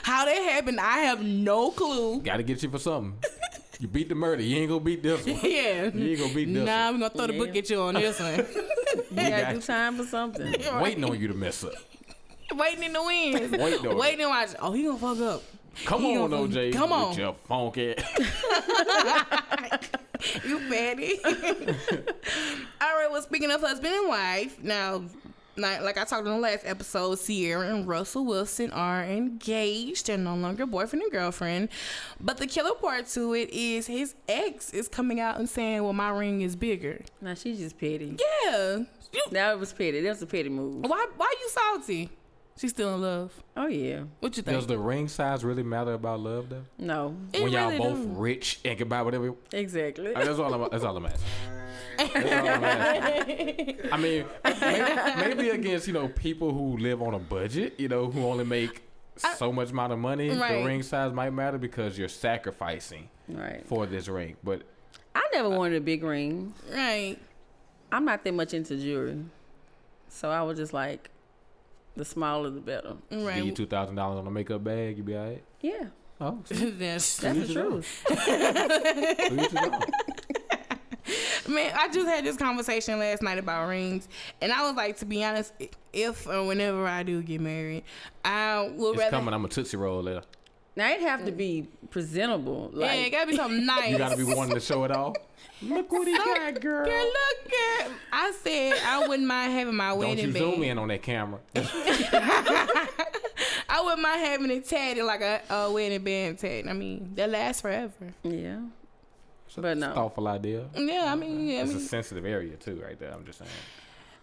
[0.03, 2.19] How that happened, I have no clue.
[2.21, 3.17] Gotta get you for something.
[3.79, 4.41] You beat the murder.
[4.43, 5.39] You ain't gonna beat this one.
[5.41, 5.85] Yeah.
[5.93, 6.95] You ain't gonna beat this Nah, one.
[6.95, 8.45] I'm gonna throw the book at you on this one.
[9.11, 10.53] You gotta do time for something.
[10.81, 11.73] Waiting on you to mess up.
[12.55, 13.51] Waiting in the wings.
[13.51, 14.49] Waiting on Waiting and watch.
[14.59, 15.43] Oh, he gonna fuck up.
[15.85, 16.73] Come He on, OJ.
[16.73, 17.09] come on.
[17.09, 17.95] With your funky.
[20.43, 21.17] You fatty.
[21.23, 21.33] All
[22.95, 23.07] right.
[23.09, 25.03] Well, speaking of husband and wife, now,
[25.57, 30.07] like, like I talked in the last episode, Ciara and Russell Wilson are engaged.
[30.07, 31.69] They're no longer boyfriend and girlfriend.
[32.19, 35.93] But the killer part to it is his ex is coming out and saying, "Well,
[35.93, 38.17] my ring is bigger." Now she's just petty.
[38.45, 38.83] Yeah.
[39.11, 40.01] You, That was petty.
[40.01, 40.85] That was a petty move.
[40.85, 41.07] why?
[41.17, 42.09] Why you salty?
[42.59, 43.31] She's still in love.
[43.55, 44.01] Oh yeah.
[44.19, 44.57] What you think?
[44.57, 46.63] Does the ring size really matter about love, though?
[46.77, 47.15] No.
[47.31, 48.07] It when y'all really both do.
[48.09, 49.33] rich and can buy whatever.
[49.53, 50.11] Exactly.
[50.13, 50.69] That's all I'm.
[50.69, 51.27] That's all I'm asking.
[51.97, 53.77] That's all I'm asking.
[53.93, 58.11] I mean, maybe, maybe against you know people who live on a budget, you know,
[58.11, 58.81] who only make
[59.37, 60.59] so much amount of money, Right.
[60.59, 63.65] the ring size might matter because you're sacrificing Right.
[63.67, 64.35] for this ring.
[64.43, 64.63] But
[65.15, 66.53] I never wanted a big ring.
[66.73, 67.17] Right.
[67.89, 69.23] I'm not that much into jewelry,
[70.09, 71.09] so I was just like,
[71.95, 72.95] the smaller the better.
[73.11, 73.35] Right.
[73.37, 75.43] give you two thousand dollars on a makeup bag, you be alright.
[75.61, 75.87] Yeah,
[76.21, 77.69] Oh, That's- that's the each his own.
[77.71, 78.03] truth.
[78.07, 79.79] To each his own.
[81.47, 84.07] Man, I just had this conversation last night about rings,
[84.41, 85.51] and I was like, to be honest,
[85.91, 87.83] if or whenever I do get married,
[88.23, 89.09] I would It's rather.
[89.17, 89.33] coming.
[89.33, 90.21] I'm a tootsie roll later.
[90.79, 91.37] Now it have to mm.
[91.37, 92.69] be presentable.
[92.71, 93.91] Like yeah, it gotta be something nice.
[93.91, 95.13] You gotta be wanting to show it off.
[95.61, 96.85] Look what he got, girl.
[96.85, 97.91] Girl, look, girl.
[98.13, 100.53] I said I wouldn't mind having my Don't wedding you band.
[100.53, 101.41] zoom in on that camera.
[103.67, 106.65] I wouldn't mind having it tatted like a, a wedding band tat.
[106.69, 108.13] I mean, that lasts forever.
[108.23, 108.61] yeah.
[109.57, 109.93] But no.
[109.93, 110.65] Thoughtful idea.
[110.77, 113.13] Yeah, I mean, yeah, I It's a sensitive area too, right there.
[113.13, 113.51] I'm just saying.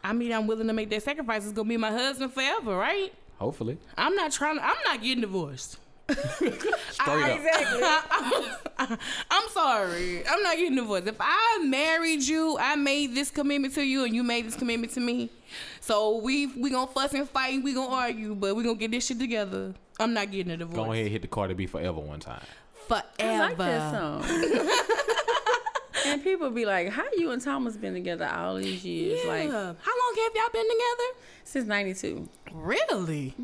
[0.03, 1.45] I mean, I'm willing to make that sacrifice.
[1.45, 3.13] It's gonna be my husband forever, right?
[3.37, 4.57] Hopefully, I'm not trying.
[4.57, 5.81] to I'm not getting divorced.
[6.11, 7.41] Straight
[7.83, 8.99] ah, up.
[9.31, 10.27] I'm sorry.
[10.27, 11.09] I'm not getting divorced.
[11.09, 14.93] If I married you, I made this commitment to you, and you made this commitment
[14.95, 15.31] to me.
[15.81, 17.63] So we we gonna fuss and fight.
[17.63, 19.75] We gonna argue, but we gonna get this shit together.
[19.99, 20.77] I'm not getting a divorce.
[20.77, 22.43] Go ahead, and hit the Cardi B forever one time.
[22.87, 23.05] Forever.
[23.21, 24.25] I like that song.
[26.07, 29.21] and people be like, "How you and Thomas been together all these years?
[29.25, 29.31] Yeah.
[29.31, 31.21] Like How long have y'all been together?
[31.45, 33.35] since '92, Really?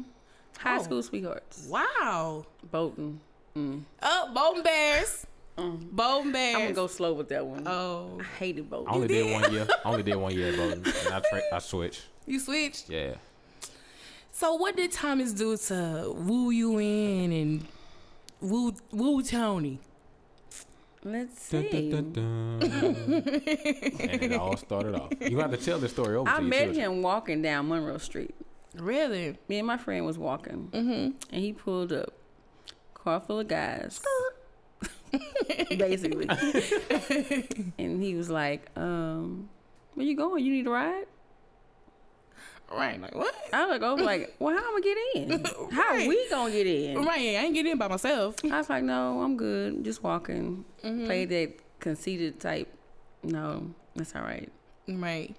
[0.63, 0.83] High Oh.
[0.83, 2.47] school sweethearts, Wow.
[2.71, 3.21] Bolton."
[3.57, 3.83] Mm.
[4.03, 5.27] Oh, Bolton Bears.
[5.59, 5.91] Mm.
[5.91, 6.55] Bolton Bears.
[6.57, 7.67] I'm gonna go slow with that one.
[7.69, 8.89] Oh, I hated Bolton.
[8.91, 9.67] I only did one year.
[9.85, 12.03] I only did one year at Bowden, and I tra- I switched.
[12.27, 12.89] you switched.
[12.89, 13.15] Yeah.
[14.31, 17.67] So what did Thomas do to woo you in and
[18.41, 19.79] woo woo Toni?
[21.05, 21.91] Let's see.
[21.91, 23.03] dun, dun, dun.
[23.13, 25.11] and it all started off.
[25.21, 26.77] You have to tell the story over I to met children.
[26.77, 28.35] him walking down Monroe Street.
[28.79, 29.37] Really?
[29.49, 30.91] Me and my friend was walking, Mm-hmm.
[31.35, 32.13] and he pulled up,
[32.95, 34.01] car full of guys,
[35.77, 36.27] basically.
[37.79, 39.49] and he was like, um,
[39.95, 40.45] "Where you going?
[40.45, 41.05] You need a ride?"
[42.71, 42.99] Right.
[43.01, 43.35] Like what?
[43.53, 44.99] I was like, "Oh, like, well, how am I gonna get
[45.31, 45.71] in?
[45.73, 46.09] How Right.
[46.09, 47.37] we gonna get in?" Right.
[47.37, 48.37] I ain't getting in by myself.
[48.51, 49.85] I was like, "No, I'm good.
[49.85, 50.65] Just walking.
[50.83, 51.05] Mm-hmm.
[51.05, 52.73] Play that conceited type.
[53.23, 54.51] No, that's all right."
[54.89, 55.37] Right.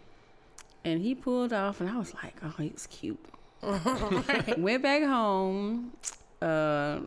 [0.85, 3.19] And he pulled off, and I was like, "Oh, he's cute."
[4.57, 5.93] Went back home.
[6.41, 6.99] Uh,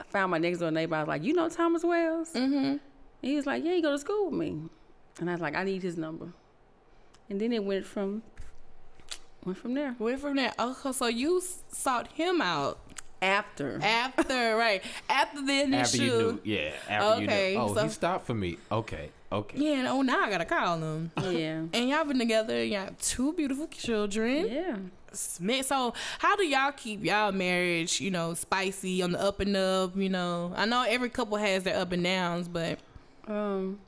[0.00, 0.94] I found my next door neighbor.
[0.94, 2.76] I was like, "You know Thomas Wells?" Mm-hmm.
[3.22, 4.60] He was like, "Yeah, he go to school with me."
[5.20, 6.28] And I was like, "I need his number."
[7.28, 8.22] And then it went from
[9.44, 9.96] went from there.
[9.98, 10.52] Went from there.
[10.58, 12.78] Okay, so you sought him out
[13.20, 14.82] After after, right?
[15.08, 15.80] After the initial.
[15.80, 16.72] After you knew, yeah.
[16.88, 17.64] After Okay, you knew.
[17.64, 18.58] Oh, so- he stopped for me.
[18.70, 19.58] Okay, okay.
[19.58, 19.78] Yeah.
[19.80, 21.10] And, oh, now I gotta call them.
[21.22, 22.62] yeah, And y'all been together.
[22.64, 24.48] Y'all have two beautiful children.
[24.48, 24.76] yeah.
[25.12, 25.66] Smith.
[25.66, 29.96] So how do y'all keep y'all marriage, you know, spicy on the up and up?
[29.96, 32.80] You know, I know every couple has their up and downs, but
[33.28, 33.78] Um,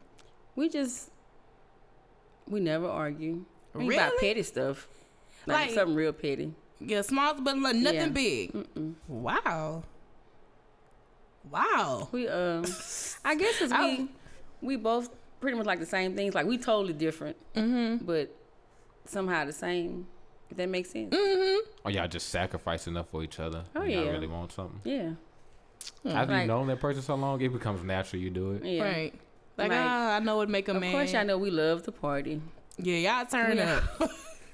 [0.54, 1.11] we just
[2.48, 3.44] we never argue.
[3.74, 4.87] We about petty stuff,
[5.46, 6.54] like, Like- something real petty.
[6.78, 8.09] yeah, small but like nothing Yeah.
[8.09, 8.52] big.
[8.52, 8.94] Mm-mm.
[9.09, 9.82] Wow.
[11.50, 12.09] Wow.
[12.12, 12.64] We um,
[13.24, 14.09] I guess I- we
[14.62, 16.35] we both pretty much like the same things.
[16.35, 18.05] Like we totally different, Mm-hmm.
[18.05, 18.35] but
[19.05, 20.07] somehow the same.
[20.51, 21.12] If that makes sense.
[21.12, 21.68] Mm-hmm.
[21.85, 23.64] Or y'all just sacrifice enough for each other.
[23.75, 24.11] Oh, when y'all yeah.
[24.12, 24.81] really want something.
[24.85, 25.11] Yeah,
[26.05, 28.22] After Like- you've known that person so long, it becomes natural.
[28.22, 28.64] You do it.
[28.64, 28.83] yeah.
[28.85, 29.14] Right.
[29.57, 30.90] Like, Like, ah, I know what make a Of man.
[30.94, 32.40] Of course, I know we love to party.
[32.79, 33.81] Yeah, y'all turn Yeah.
[33.99, 34.11] up.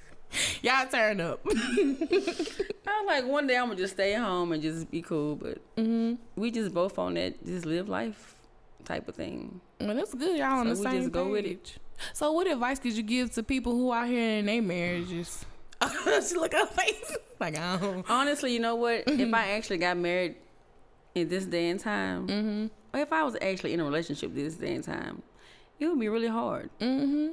[0.63, 1.41] y'all turn up.
[1.47, 5.59] I was like, one day I'm gonna just stay home and just be cool, but
[5.77, 6.15] mm-hmm.
[6.37, 8.35] we just both on that just live life
[8.85, 9.61] type of thing.
[9.81, 10.37] Well, that's good.
[10.39, 11.79] Y'all on So the we same just go with page.
[12.13, 15.45] So, what advice could you give to people who out here in their marriages?
[16.05, 18.09] she look at her face like I don't.
[18.09, 19.05] Honestly, you know what?
[19.07, 20.37] if I actually got married
[21.15, 22.67] in this day and time, Mm-hmm.
[22.97, 25.23] or if I was actually in a relationship this day and time,
[25.79, 26.71] it would be really hard.
[26.81, 27.29] Mm-hmm.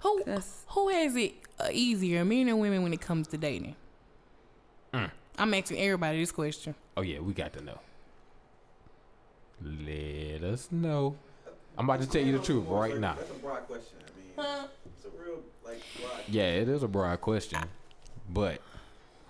[0.00, 0.24] Who
[0.68, 3.76] who has it uh, easier, men or women, when it comes to dating?
[4.92, 5.10] Mm.
[5.38, 6.74] I'm asking everybody this question.
[6.96, 7.78] Oh yeah, we got to know.
[9.64, 11.16] Let us know.
[11.78, 13.14] I'm about to tell you the truth right now.
[13.14, 13.98] That's a broad question.
[14.36, 16.20] I mean, it's a real like broad.
[16.28, 17.60] Yeah, it is a broad question,
[18.28, 18.60] but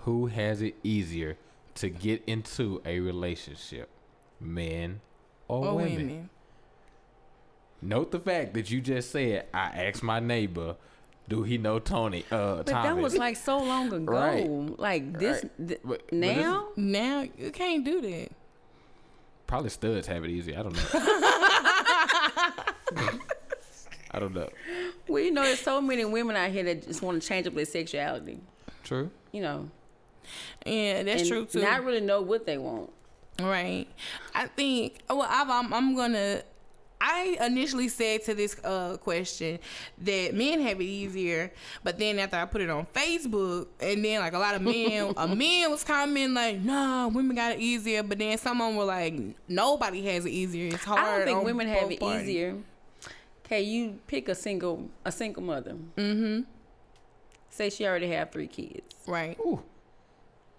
[0.05, 1.37] who has it easier
[1.77, 3.89] to get into a relationship,
[4.41, 5.01] men
[5.49, 5.97] or, Or women?
[5.97, 6.31] women.
[7.81, 10.77] Note the fact that you just said I asked my neighbor,
[11.29, 12.25] do he know Toni?
[12.31, 12.85] Uh, but Thomas.
[12.85, 14.13] that was like so long ago.
[14.13, 14.79] Right.
[14.79, 15.69] Like this Right.
[15.69, 16.69] th- But- but this- now.
[16.77, 18.31] Now you can't do that.
[19.53, 20.57] Probably studs have it easy.
[20.57, 20.83] I don't know.
[24.11, 24.49] I don't know.
[25.07, 27.55] Well, you know, there's so many women out here that just want to change up
[27.55, 28.41] their sexuality.
[28.83, 29.11] True.
[29.31, 29.69] You know,
[30.65, 31.61] Yeah, that's and true too.
[31.61, 32.95] Not really know what they want.
[33.43, 33.89] Right.
[34.35, 35.01] I think.
[35.11, 35.71] Well, I've, I'm.
[35.75, 36.45] I'm gonna.
[37.05, 39.59] I initially said to this uh, question
[39.99, 44.21] that men have it easier, but then after I put it on Facebook, and then
[44.21, 48.05] like a lot of men, a man was commenting like, "Nah, women got it easier,"
[48.05, 49.15] but then someone were like,
[49.49, 50.69] "Nobody has it easier.
[50.75, 52.57] It's hard." I don't think on women have it parties." easier.
[53.45, 55.75] Okay, you pick a single a single mother.
[55.97, 56.43] Mm-hmm.
[57.51, 58.95] Say she already have three kids.
[59.07, 59.37] Right.
[59.41, 59.61] Ooh,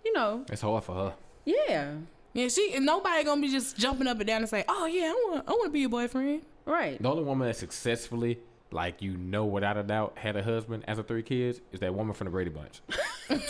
[0.03, 1.13] You know, it's hard for her.
[1.45, 1.93] yeah.
[2.33, 5.05] Yeah, she and nobody gonna be just jumping up and down and say, "Oh yeah,
[5.05, 7.01] I want, I want to be your boyfriend." Right.
[7.01, 8.39] The only woman that successfully,
[8.71, 11.93] like you know without a doubt, had a husband as a three kids is that
[11.93, 12.81] woman from the Brady Bunch.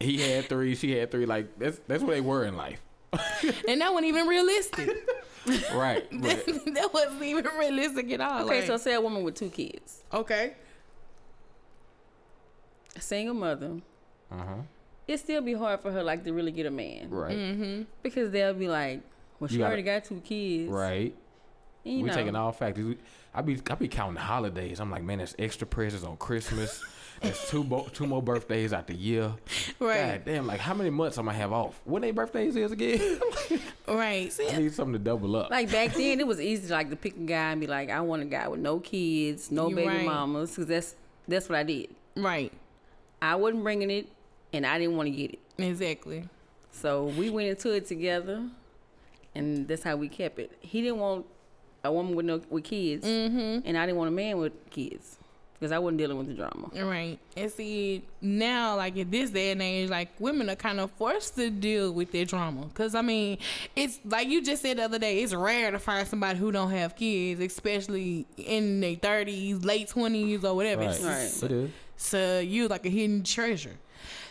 [0.00, 1.24] he had three, she had three.
[1.26, 2.80] Like that's that's where they were in life.
[3.66, 4.90] And that wasn't even realistic.
[5.72, 6.04] Right.
[6.20, 8.44] that, that wasn't even realistic at all.
[8.44, 10.52] Okay, like- so say a woman with two kids, okay,
[12.94, 13.80] a single mother.
[14.30, 14.54] uh-huh.
[15.08, 17.36] It still be hard for her like to really get a man Right.
[17.36, 17.82] Mm-hmm.
[18.02, 19.00] because they'll be like,
[19.40, 20.70] well, she gotta- already got two kids.
[20.70, 21.14] Right.
[21.84, 22.84] You we know, taking all factors.
[22.84, 22.98] We-
[23.34, 24.80] I be I be counting holidays.
[24.80, 26.82] I'm like, man, there's extra presents on Christmas.
[27.22, 29.32] There's two bo- two more birthdays out the year.
[29.80, 31.80] right, God damn, like how many months I'm gonna have off?
[31.84, 33.20] When they birthdays is again?
[33.88, 34.32] right.
[34.32, 35.50] See, I need something to double up.
[35.50, 38.00] Like back then, it was easy like to pick a guy and be like, I
[38.00, 40.04] want a guy with no kids, no You baby right.
[40.04, 40.94] mamas, because that's
[41.26, 41.88] that's what I did.
[42.16, 42.52] right,
[43.22, 44.08] I wasn't bringing it,
[44.52, 45.38] and I didn't want to get it.
[45.58, 46.24] exactly.
[46.72, 48.42] So we went into it together,
[49.34, 50.52] and that's how we kept it.
[50.60, 51.26] He didn't want
[51.84, 53.60] a woman with no with kids, Mm-hmm.
[53.66, 55.16] and I didn't want a man with kids
[55.54, 56.70] because I wasn't dealing with the drama.
[56.88, 57.18] Right.
[57.36, 61.34] And see, now, like in this day and age, like women are kind of forced
[61.34, 62.66] to deal with their drama.
[62.66, 63.38] Because, I mean,
[63.74, 66.70] it's like you just said the other day, it's rare to find somebody who don't
[66.70, 70.82] have kids, especially in their 30s, late 20s, or whatever.
[70.82, 71.00] right.
[71.02, 71.42] Right.
[71.42, 71.70] It is.
[71.96, 73.74] so you like a hidden treasure.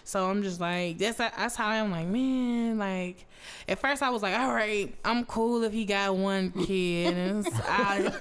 [0.07, 3.25] So I'm just like that's that's how I'm like man like
[3.67, 7.45] at first I was like all right I'm cool if he got one kid and
[7.45, 8.13] it's, I,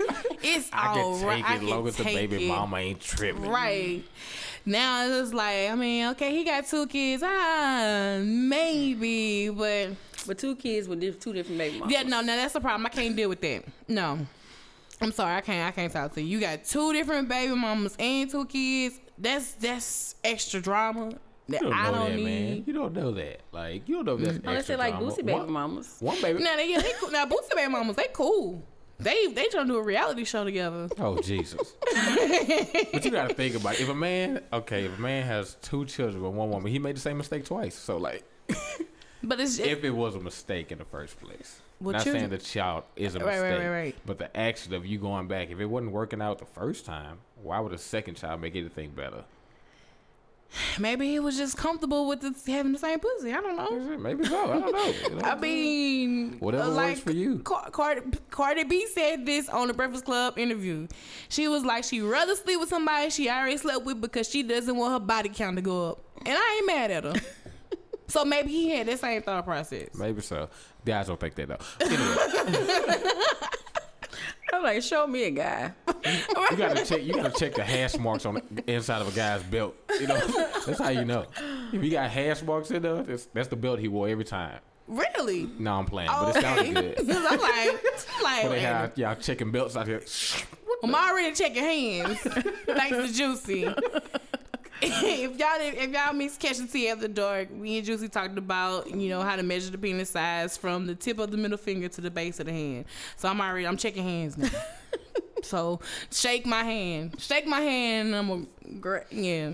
[0.43, 1.39] it's I can all take right.
[1.39, 2.49] it I as can long as the take baby it.
[2.49, 3.49] mama ain't tripping.
[3.49, 4.03] Right.
[4.65, 7.23] Now it's like, I mean, okay, he got two kids.
[7.25, 9.91] Ah, maybe, but
[10.27, 11.93] But two kids with two different baby mamas.
[11.95, 12.85] yeah, no, no, that's the problem.
[12.85, 13.63] I can't deal with that.
[13.87, 14.27] No.
[15.01, 16.27] I'm sorry, I can't I can't talk to you.
[16.27, 18.99] You got two different baby mamas and two kids.
[19.19, 21.13] That's that's extra drama
[21.49, 22.25] that I know don't that, need.
[22.25, 22.65] man.
[22.67, 23.41] You don't know that.
[23.53, 25.07] Like you don't know if that's Unless they like drama.
[25.13, 25.97] Boosie baby one, mamas.
[26.01, 26.43] One baby.
[26.43, 27.11] Now they, yeah, they cool.
[27.11, 28.63] Now Boosie baby mamas, they cool.
[28.99, 30.89] They they trying to do a reality show together.
[30.99, 31.75] Oh Jesus!
[32.93, 33.81] but you gotta think about it.
[33.83, 36.97] if a man, okay, if a man has two children with one woman, he made
[36.97, 37.75] the same mistake twice.
[37.75, 38.25] So like,
[39.23, 42.31] But it's if it was a mistake in the first place, Well, not children- saying
[42.31, 43.97] the child is a Right, right, mistake, right, right.
[44.07, 47.19] but the action of you going back, if it wasn't working out the first time,
[47.43, 49.25] why would a second child make anything better?
[50.79, 53.33] Maybe he was just comfortable with the, having the same pussy.
[53.33, 53.99] I don't know.
[53.99, 54.53] Maybe so.
[54.53, 54.87] I don't know.
[54.87, 55.25] You know?
[55.25, 57.41] I mean, Whatever uh, works for you.
[57.41, 60.89] Car- Cardi, Cardi B said this on the Breakfast Club interview.
[61.29, 64.77] She was like, she rather sleep with somebody she already slept with because she doesn't
[64.77, 66.01] want her body count to go up.
[66.25, 67.15] And I ain't mad at her.
[68.09, 69.89] so maybe he had that same thought process.
[69.95, 70.49] Maybe so.
[70.85, 71.59] Guys don't think that though.
[71.81, 73.13] Anyway,
[74.53, 75.73] I'm like, show me a guy.
[76.05, 77.03] you gotta check.
[77.03, 79.75] You gotta check the hash marks on the inside of a guy's belt.
[80.01, 80.21] You know,
[80.67, 81.27] that's how you know.
[81.73, 84.61] If you got hash marks in there, that's, that's the belt he wore every time.
[84.89, 85.49] Really?
[85.59, 87.01] No, I'm playing, but it sounded good.
[87.11, 87.43] I'm like,
[88.23, 90.03] like, But they have y'all checking belts out here.
[90.83, 92.19] I'm already checking hands.
[92.21, 93.75] Thanks to Juicy.
[94.83, 98.91] if y'all if y'all mix catch the tea after dark, me and Juicy talked about
[98.91, 101.89] you know how to measure the penis size from the tip of the middle finger
[101.89, 102.85] to the base of the hand.
[103.17, 104.51] So I'm already I'm checking hands now.
[105.43, 108.15] so shake my hand, shake my hand.
[108.15, 109.53] And I'm a great yeah.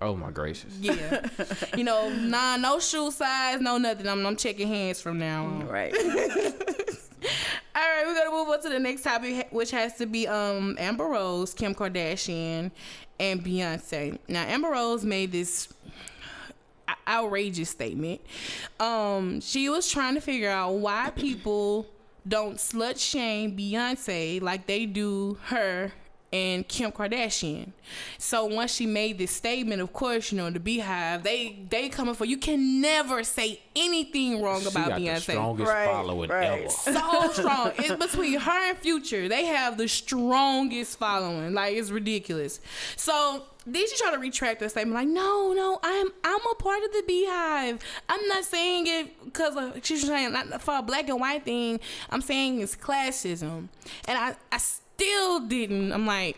[0.00, 0.76] Oh my gracious!
[0.78, 1.26] Yeah,
[1.76, 4.06] you know, nah, no shoe size, no nothing.
[4.06, 5.68] I'm, I'm checking hands from now on.
[5.68, 5.94] Right.
[7.76, 10.76] All right, we're gonna move on to the next topic, which has to be um
[10.78, 12.70] Amber Rose, Kim Kardashian,
[13.18, 14.18] and Beyonce.
[14.28, 15.68] Now, Amber Rose made this
[17.06, 18.20] outrageous statement.
[18.80, 21.86] Um, she was trying to figure out why people
[22.26, 25.92] don't slut shame Beyonce like they do her
[26.34, 27.70] and Kim Kardashian.
[28.18, 32.14] So once she made this statement, of course, you know the Beyhive they they coming
[32.14, 32.36] for you.
[32.38, 36.60] Can never say anything wrong She about got the Beyonce strongest Right, following right.
[36.62, 36.68] ever.
[36.70, 37.72] so strong.
[37.78, 39.28] It's between her and Future.
[39.28, 41.54] They have the strongest following.
[41.54, 42.60] Like it's ridiculous.
[42.96, 44.94] So did she try to retract her statement?
[44.94, 47.80] Like, no, no, I'm I'm a part of the Beyhive.
[48.08, 51.80] I'm not saying it because she's saying not for a black and white thing.
[52.10, 53.68] I'm saying it's classism,
[54.08, 54.58] and I I
[54.96, 55.92] still didn't.
[55.92, 56.36] I'm like.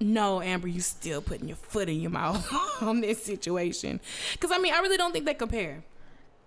[0.00, 2.48] No, Amber, you still putting your foot in your mouth
[2.82, 3.98] on this situation.
[4.32, 5.82] Because, I mean, I really don't think they compare.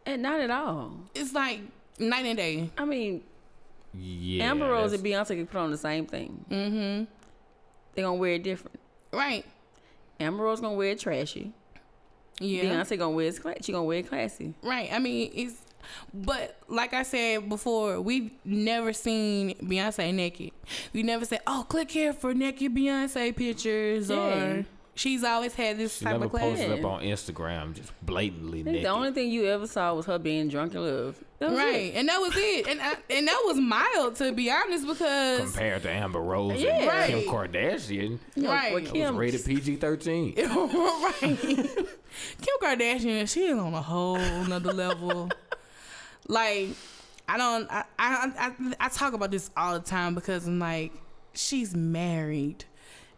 [0.06, 0.94] and not at all.
[1.14, 1.60] It's like
[2.00, 2.70] night and day.
[2.78, 3.22] I mean,
[3.94, 6.46] Yeah, Amber Rose that's- and Beyonce can put on the same thing.
[6.50, 7.04] Mm-hmm.
[7.96, 8.80] They gonna wear it different.
[9.12, 9.44] Right.
[10.18, 11.52] Amber Rose gonna wear it trashy.
[12.40, 12.64] Yeah.
[12.64, 14.54] Beyonce gonna wear it cla- she gonna wear it classy.
[14.64, 14.90] Right.
[14.94, 15.56] I mean, it's
[16.14, 20.52] but like I said before, we've never seen Beyonce naked.
[20.94, 24.18] We never said, "Oh, click here for naked Beyonce pictures," Yeah.
[24.18, 26.44] or She's always had this She type never of class.
[26.60, 28.86] posted up on Instagram just blatantly I think naked.
[28.86, 31.16] the only thing you ever saw was her being drunk in love.
[31.40, 31.96] Right, it.
[31.96, 35.84] and that was it, and I, and that was mild to be honest because compared
[35.84, 36.76] to Amber Rose Yeah.
[36.76, 37.10] and Right.
[37.10, 38.20] Kim Kardashian.
[38.36, 38.74] You Right.
[38.76, 40.34] with It It was rated PG thirteen.
[40.38, 45.30] right, Kim Kardashian, she is on a whole nother level.
[46.28, 46.70] Like,
[47.28, 50.92] I don't, I, I, I, I talk about this all the time because I'm like,
[51.34, 52.66] she's married,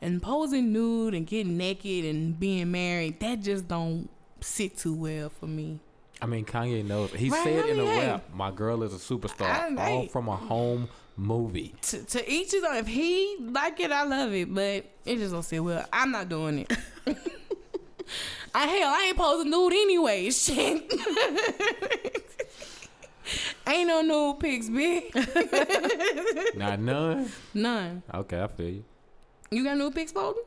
[0.02, 4.10] and posing nude and getting naked and being married, that just don't
[4.42, 5.80] sit too well for me.
[6.22, 7.12] I mean, Kanye knows.
[7.12, 8.08] He Right, said in a I mean, hey.
[8.08, 10.08] rap, "My girl is a superstar, I- all hey.
[10.08, 10.88] from a home
[11.18, 12.76] movie." to, to each his own.
[12.78, 15.86] If he like it, I love it, but it just don't sit well.
[15.92, 16.72] I'm not doing it.
[18.56, 20.30] I hell, I ain't posting nude anyway.
[20.32, 20.90] Shit.
[23.68, 26.56] ain't no nude pics, bitch.
[26.56, 27.32] Not none.
[27.54, 28.04] None.
[28.14, 28.84] Okay, I feel you.
[29.52, 30.44] You got nude pics posting?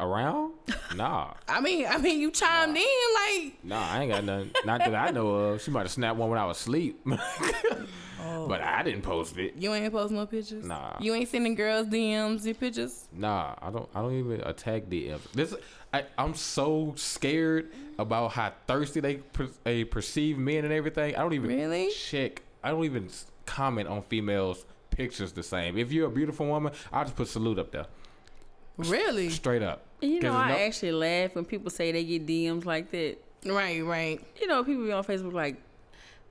[0.00, 0.52] Around?
[0.96, 3.64] Nah, I mean, I mean, you chimed in like.
[3.64, 4.50] nah, I ain't got nothing.
[4.66, 5.62] Not that I know of.
[5.62, 8.46] She might have snapped one when I was asleep, oh.
[8.46, 9.54] but I didn't post it.
[9.56, 10.66] You ain't posting no pictures.
[10.66, 10.98] Nah.
[11.00, 13.08] You ain't sending girls DMs your pictures.
[13.12, 13.88] Nah, I don't.
[13.94, 15.22] I don't even attack DMs.
[15.32, 15.54] This,
[15.94, 21.14] I, I'm so scared about how thirsty they per, they perceive men and everything.
[21.16, 21.90] I don't even Really?
[21.90, 22.42] check.
[22.62, 23.08] I don't even
[23.46, 25.76] comment on females' pictures the same.
[25.78, 27.86] If you're a beautiful woman, I'll just put salute up there,
[28.76, 29.30] Really?
[29.30, 29.82] straight up.
[30.00, 33.16] You know, I no- actually laugh when people say they get DMs like that.
[33.44, 34.20] Right, right.
[34.40, 35.56] You know, people be on Facebook like,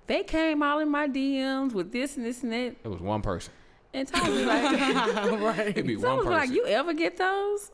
[0.07, 2.75] they came all in my DMs with this and this and that.
[2.83, 3.51] It was one person.
[3.93, 4.71] And Tom was like,
[5.41, 5.67] right.
[5.69, 6.39] It'd be Tom one was person.
[6.39, 7.71] like, you ever get those?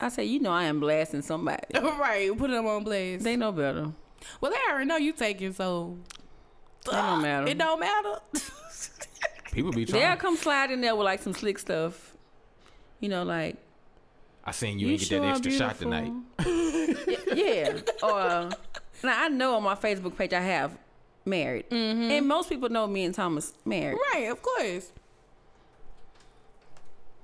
[0.00, 1.62] I say, you know, I am blasting somebody.
[1.74, 2.36] right.
[2.36, 3.24] Put them on blast.
[3.24, 3.92] They know better.
[4.40, 5.98] Well, they already know you taking, so
[6.86, 7.46] It don't matter.
[7.46, 8.18] it don't matter.
[9.52, 10.02] People be trying.
[10.02, 12.16] They'll come slide in there with like some slick stuff.
[13.00, 13.56] You know, like
[14.44, 16.12] I seen you, ain't get sure that extra shot tonight.
[17.34, 17.80] yeah.
[18.02, 18.50] Or
[19.02, 20.76] now I know on my Facebook page I have
[21.24, 22.10] married, mm-hmm.
[22.10, 23.98] and most people know me and Thomas married.
[24.14, 24.92] right, of course.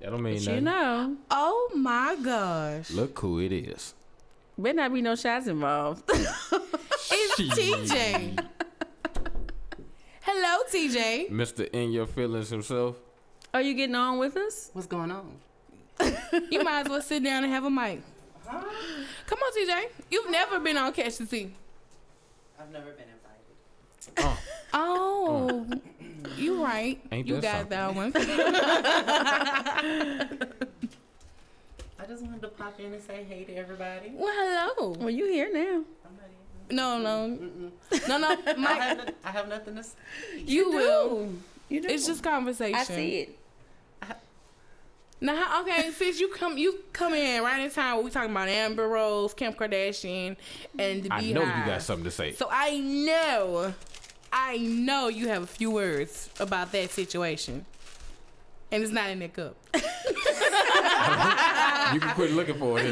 [0.01, 0.55] That don't mean But nothing.
[0.57, 2.91] you know, Oh my gosh.
[2.91, 3.95] Look who it is.
[4.59, 6.03] better not be no shots involved.
[7.09, 8.39] It's TJ.
[10.23, 11.31] Hello, TJ.
[11.31, 11.69] Mr.
[11.73, 12.97] In Your Feelings himself.
[13.55, 14.71] Are you getting on with us?
[14.73, 15.37] What's going on?
[16.51, 18.03] You might as well sit down and have a mic.
[18.47, 18.59] Come
[19.39, 19.85] on, TJ.
[20.11, 21.53] You've never been on Catch the Tea.
[22.61, 23.07] I've never been
[24.19, 24.19] invited.
[24.19, 24.39] Oh,
[24.75, 25.67] Oh,
[26.37, 27.01] you right.
[27.13, 28.13] Ain't you that got something?
[28.13, 28.47] that
[30.37, 30.47] one.
[31.99, 34.13] I just wanted to pop in and say hey to everybody.
[34.15, 34.91] Well, hello.
[34.99, 35.83] Well, you here now.
[36.05, 36.29] I'm not
[36.69, 36.77] even.
[36.77, 38.09] No, no, Mm-mm.
[38.09, 38.29] no, no.
[38.69, 39.95] I have, no- I have nothing to say.
[40.45, 41.31] you will.
[41.69, 41.89] You do.
[41.89, 42.75] It's just conversation.
[42.77, 43.39] I see it.
[45.19, 48.05] Now, okay, since you come, you come in right in time.
[48.05, 50.37] We talking about Amber Rose, Kim Kardashian,
[50.79, 51.33] and the I Beyhive.
[51.33, 52.33] know you got something to say.
[52.33, 53.73] So I know,
[54.33, 57.65] I know you have a few words about that situation,
[58.71, 59.57] and it's not in that cup.
[61.93, 62.91] You can quit looking for it.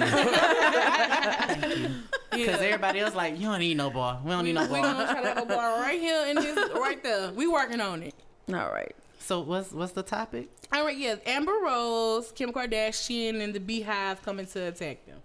[2.30, 4.20] Because everybody else like, you don't need no bar.
[4.24, 4.72] We don't need no bar.
[4.72, 4.92] We boy.
[4.92, 7.32] gonna try to go bar right here and this right there.
[7.32, 8.14] We working on it.
[8.48, 8.94] All right.
[9.18, 10.48] So what's what's the topic?
[10.72, 11.16] All right, yeah.
[11.26, 15.18] Amber Rose, Kim Kardashian, and the Beyhive coming to attack them.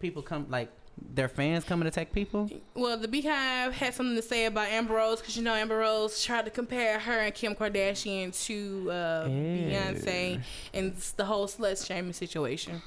[0.00, 0.70] People come like
[1.14, 2.50] their fans coming to attack people.
[2.74, 6.22] Well, the Beyhive had something to say about Amber Rose because you know Amber Rose
[6.22, 10.40] tried to compare her and Kim Kardashian to uh, Beyonce
[10.74, 12.82] and the whole slut shaming situation.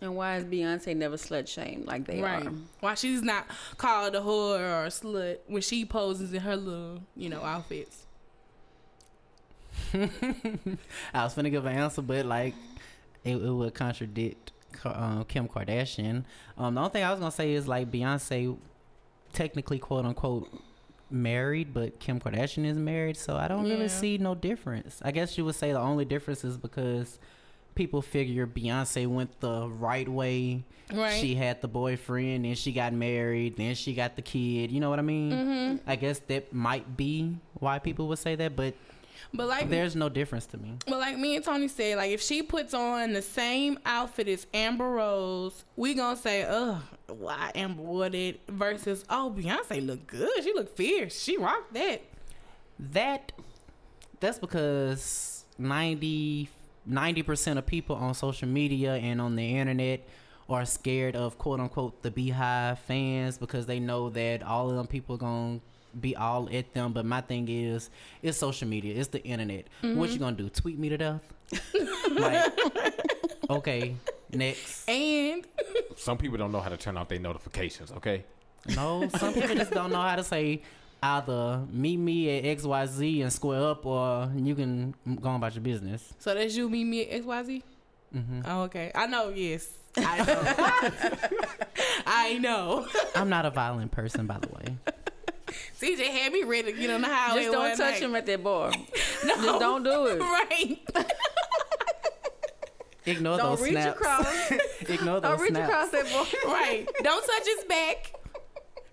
[0.00, 2.46] And why is Beyonce never slut shamed like they right?
[2.46, 2.52] are?
[2.80, 3.46] Why she's not
[3.78, 8.04] called a whore or a slut when she poses in her little, you know, outfits.
[9.94, 10.08] I
[11.14, 12.54] was finna give an answer, but like
[13.24, 14.52] it, it would contradict
[14.84, 16.24] Um, Kim Kardashian.
[16.58, 18.56] Um, the only thing I was gonna say is like Beyonce,
[19.32, 20.48] technically quote unquote
[21.10, 23.74] married, but Kim Kardashian is married, so I don't Yeah.
[23.74, 25.00] really see no difference.
[25.04, 27.18] I guess you would say the only difference is because
[27.74, 30.64] people figure Beyonce went the right way.
[30.92, 31.20] Right.
[31.20, 34.70] She had the boyfriend, then she got married, then she got the kid.
[34.72, 35.32] You know what I mean?
[35.32, 35.90] Mm-hmm.
[35.90, 38.74] I guess that might be why people would say that, but
[39.32, 40.74] But like there's no difference to me.
[40.86, 44.46] But like me and Toni said, like if she puts on the same outfit as
[44.54, 50.42] Amber Rose, we gonna say, "Ugh, why Amber wore it?" Versus, "Oh, Beyonce look good.
[50.42, 51.22] She look fierce.
[51.22, 52.02] She rocked that."
[52.78, 53.32] That
[54.20, 56.48] that's because 90
[57.24, 60.06] percent of people on social media and on the internet
[60.48, 64.86] are scared of quote unquote the Beyhive fans because they know that all of them
[64.86, 65.60] people gonna
[66.00, 66.92] be all at them.
[66.92, 67.90] But my thing is,
[68.22, 69.66] it's social media, it's the internet.
[69.82, 70.48] What you gonna do?
[70.48, 71.22] Tweet me to death?
[72.10, 72.52] like,
[73.48, 73.94] Okay,
[74.32, 74.88] next.
[74.88, 75.46] And
[75.96, 77.92] Some people don't know how to turn off their notifications.
[77.92, 78.24] Okay.
[78.74, 80.62] No, some people just don't know how to say
[81.02, 85.62] either meet me at XYZ and square up or you can go on about your
[85.62, 86.12] business.
[86.18, 87.62] so that's you, meet me, at XYZ?
[88.12, 88.90] hmm Oh, okay.
[88.94, 89.68] I know, yes.
[89.96, 91.56] I know.
[92.06, 92.86] I know.
[93.14, 94.76] I'm not a violent person, by the way.
[95.80, 97.40] TJ had me ready to get on the highway.
[97.42, 98.02] Just don't one touch night.
[98.02, 98.70] him at that bar.
[99.24, 99.34] No.
[99.34, 100.20] Just don't do it.
[100.20, 100.78] Right.
[103.06, 104.00] Ignore Don't those reach snaps.
[104.00, 104.50] across.
[104.88, 105.68] Ignore those Don't reach snaps.
[105.68, 106.52] across that bar.
[106.52, 106.86] Right.
[107.04, 108.12] Don't touch his back.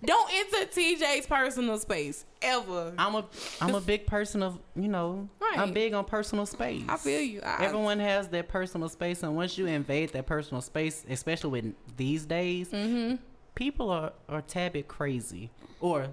[0.05, 2.93] Don't enter TJ's personal space ever.
[2.97, 3.26] I'm a
[3.61, 5.57] I'm a big person of you know Right.
[5.57, 6.84] I'm big on personal space.
[6.89, 7.41] I feel you.
[7.41, 11.74] I, Everyone has their personal space, and once you invade that personal space, especially with
[11.97, 13.16] these days, Mm-hmm.
[13.55, 15.49] people are are a tad bit crazy
[15.80, 16.07] or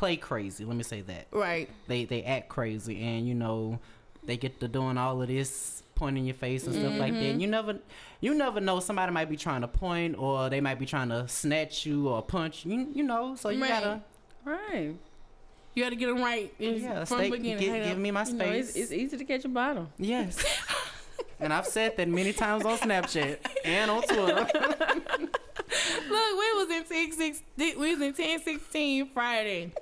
[0.00, 0.64] play crazy.
[0.64, 1.68] Let me say that Right.
[1.86, 3.78] they they act crazy, and you know
[4.24, 7.20] they get to doing all of this pointing your face and stuff like that.
[7.20, 7.40] Mm-hmm.
[7.40, 7.78] You never
[8.20, 11.28] you never know somebody might be trying to point or they might be trying to
[11.28, 12.88] snatch you or punch you.
[12.94, 13.68] You know, so you Right.
[13.68, 14.00] gotta
[14.44, 14.94] Right.
[15.74, 17.58] You got to get them right yeah from stay, the beginning.
[17.60, 18.38] gi- Hey, give me my space.
[18.38, 19.88] You know, it's, it's easy to catch a bottle.
[19.98, 20.42] Yes.
[21.40, 24.48] and I've said that many times on Snapchat and on Twitter.
[25.70, 29.72] Look, we was in 10, 16, we was in 10, 16 Friday.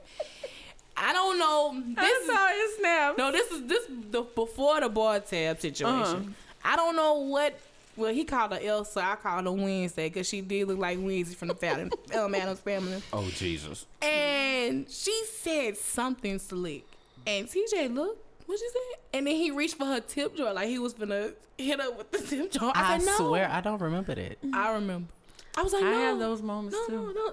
[0.97, 1.83] I don't know.
[1.95, 3.19] This I is, saw his snap.
[3.19, 6.03] no, this is this the before the bar tab situation.
[6.03, 6.31] Uh-huh.
[6.65, 7.59] I don't know what.
[7.97, 9.01] Well, he called her Elsa.
[9.01, 12.61] I called her Wednesday because she did look like Wednesday from the Fallon, Ellen Addams
[12.61, 13.03] family.
[13.13, 13.87] Oh Jesus.
[14.03, 16.85] And she said something slick.
[17.27, 19.01] And TJ looked, what she said?
[19.15, 22.11] And then he reached for her tip jar like he was gonna hit her with
[22.13, 22.73] the tip jar.
[22.75, 23.29] I, I said, no.
[23.29, 24.39] swear I don't remember that.
[24.53, 25.09] I remember.
[25.57, 25.99] I was like, I no.
[26.01, 26.93] have those moments no, too.
[27.07, 27.33] no, no,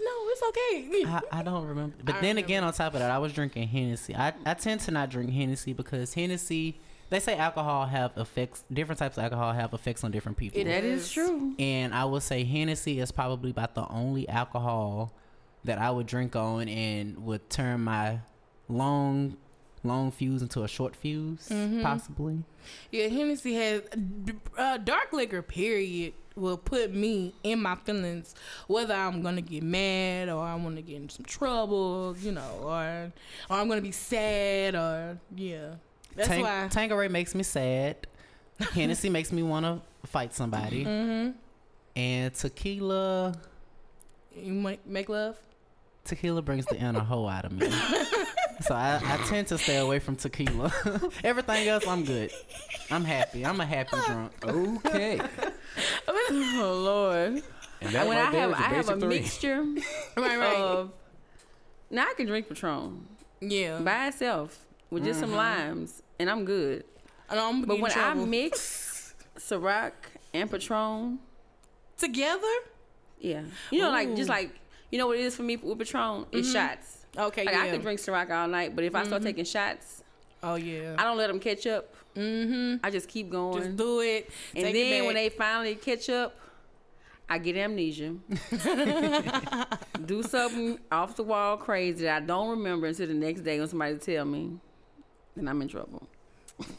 [0.00, 1.04] no, it's okay.
[1.06, 1.94] I, I don't remember.
[2.02, 2.40] But I then remember.
[2.46, 4.14] again, on top of that, I was drinking Hennessy.
[4.16, 6.80] I, I tend to not drink Hennessy because Hennessy,
[7.10, 10.60] they say alcohol have effects, different types of alcohol have effects on different people.
[10.60, 11.02] It That is.
[11.04, 11.54] is true.
[11.58, 15.12] and I would say Hennessy is probably about the only alcohol
[15.64, 18.18] that I would drink on and would turn my
[18.68, 19.36] long,
[19.84, 21.82] long fuse into a short fuse, Mm-hmm.
[21.82, 22.44] possibly.
[22.90, 23.82] Yeah, Hennessy has
[24.56, 25.42] uh, dark liquor.
[25.42, 28.34] Period will put me in my feelings,
[28.68, 33.12] whether I'm gonna get mad or I'm gonna get in some trouble, you know, or
[33.50, 35.74] or I'm gonna be sad or yeah.
[36.14, 36.68] That's Tang- why.
[36.70, 37.96] Tanqueray makes me sad.
[38.72, 40.84] Hennessy makes me want to fight somebody.
[40.84, 41.30] Mm-hmm.
[41.96, 43.34] And tequila,
[44.36, 45.36] You make, make love.
[46.04, 47.66] tequila brings the inner hoe out of me.
[48.62, 50.72] so I, I tend to stay away from tequila.
[51.24, 52.32] Everything else, I'm good.
[52.90, 53.44] I'm happy.
[53.44, 54.32] I'm a happy drunk.
[54.44, 55.20] Okay.
[56.30, 57.42] Oh Lord.
[57.80, 59.08] And that when right I have I have a three.
[59.08, 59.62] mixture
[60.16, 60.56] Right, right.
[60.56, 60.92] of
[61.90, 63.06] now I can drink Patron
[63.40, 63.78] yeah.
[63.78, 64.58] by itself
[64.90, 65.38] with just some mm-hmm.
[65.38, 66.84] limes and I'm good.
[67.30, 69.92] And I'm But but when I mix Ciroc
[70.34, 71.18] and Patron,
[71.98, 72.54] together,
[73.18, 74.54] yeah, you know, like just like
[74.90, 76.54] you know what it is for me with Patron, it's mm-hmm.
[76.54, 77.01] shots.
[77.16, 77.62] Okay, Like yeah.
[77.62, 80.02] I could drink Ciroc all night, but if I start taking shots,
[80.42, 80.96] oh yeah.
[80.98, 81.94] I don't let them catch up.
[82.16, 82.84] mm-hmm.
[82.84, 83.62] I just keep going.
[83.62, 84.30] Just do it.
[84.54, 86.36] and Take it then when they finally catch up,
[87.28, 88.14] I get amnesia.
[90.06, 93.68] do something off the wall crazy that I don't remember until the next day when
[93.68, 94.58] somebody tell me,
[95.36, 96.06] then I'm in trouble.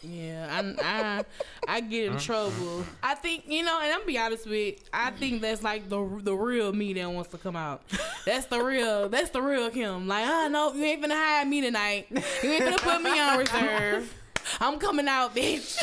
[0.01, 1.23] Yeah, I,
[1.67, 2.85] I I get in trouble.
[3.01, 4.75] I think you know, and I'm be honest with.
[4.93, 7.81] I think that's like the the real me that wants to come out.
[8.25, 9.09] That's the real.
[9.09, 10.07] That's the real Kim.
[10.07, 12.07] Like, oh no, you ain't gonna hire me tonight.
[12.11, 14.13] You ain't gonna put me on reserve.
[14.59, 15.79] I'm coming out, bitch.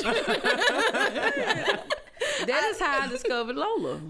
[2.46, 4.00] That is how I discovered Lola.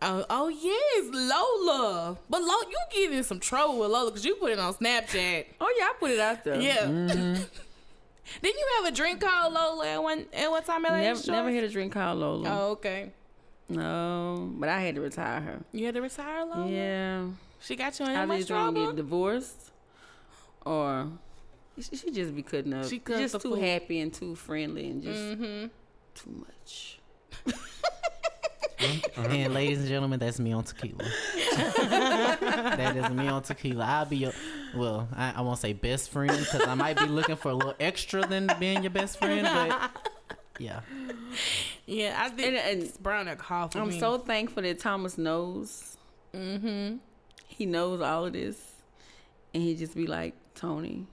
[0.00, 2.16] Oh, oh yes, Lola.
[2.28, 5.46] But Lola, you get in some trouble with Lola because you put it on Snapchat.
[5.60, 6.60] Oh yeah, I put it out there.
[6.60, 6.84] Yeah.
[6.86, 7.42] Mm-hmm.
[8.40, 11.50] Didn't you have a drink called Lola at one at one time at Never, never
[11.52, 12.48] had a drink called Lola.
[12.48, 13.12] Oh, okay.
[13.68, 15.60] No, but I had to retire her.
[15.72, 16.68] You had to retire Lola.
[16.70, 17.26] Yeah,
[17.60, 18.86] She got you in I much just don't trouble.
[18.88, 19.70] get divorced,
[20.66, 21.08] or
[21.80, 22.86] she, just be cutting up.
[22.86, 23.60] She just too fool.
[23.60, 25.66] happy and too friendly and just Mm-hmm.
[26.14, 26.98] too much.
[29.16, 30.98] And ladies and gentlemen, that's me on tequila.
[31.88, 33.84] that is me on tequila.
[33.84, 34.32] I'll be your,
[34.74, 37.74] well, I, I won't say best friend because I might be looking for a little
[37.80, 39.90] extra than being your best friend, but
[40.58, 40.80] yeah.
[41.86, 43.78] Yeah, I think And- and it's brown that coffee.
[43.78, 45.96] I'm so thankful that Thomas knows.
[46.34, 46.96] Mm-hmm.
[47.46, 48.58] He knows all of this,
[49.52, 51.06] and he just be like Toni.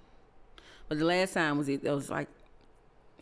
[0.87, 1.83] But the last time was it?
[1.83, 2.29] It was like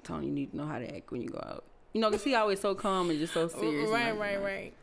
[0.04, 1.64] Toni, you need to know how to act when you go out.
[1.98, 3.90] You know, cause he always so calm and just so serious.
[3.90, 4.74] Right, and right, like, right.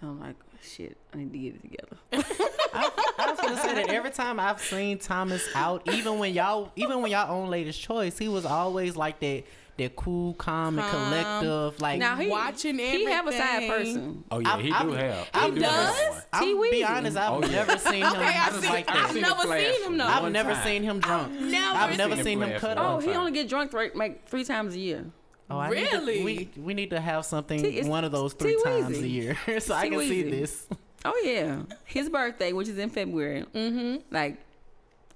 [0.00, 1.96] So I'm like, oh, shit, I need to get it together.
[2.74, 6.72] I, I was gonna say that every time I've seen Thomas out, even when y'all,
[6.74, 9.44] even when y'all own latest choice, he was always like that,
[9.76, 11.80] that cool, calm, and collective.
[11.80, 13.94] Like Now he Watching He have a side everything.
[13.94, 14.24] person.
[14.32, 15.30] Oh yeah, I've- he I've- do have.
[15.32, 15.96] I've do does?
[16.00, 16.26] have.
[16.32, 17.52] I'll be honest, I've Oh, yeah.
[17.52, 19.04] never seen him Okay, I've seen- like I've that.
[19.04, 19.14] I've
[19.48, 20.04] never seen him, though.
[20.04, 20.64] I've never time.
[20.64, 21.32] seen him drunk.
[21.40, 23.04] never I've never seen seen him him cut one Oh, off.
[23.04, 25.04] he only get drunk like, like three times a year.
[25.50, 26.24] Oh, I need to- Really?
[26.24, 28.64] we we need to have something T- one of those three T-Weezy.
[28.82, 30.66] times a year so I can see this.
[31.04, 33.44] Oh yeah, his birthday, which is in February.
[33.54, 34.14] Mm-hmm.
[34.14, 34.38] like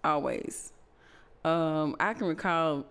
[0.03, 0.73] always.
[1.45, 2.87] Um, I can recall.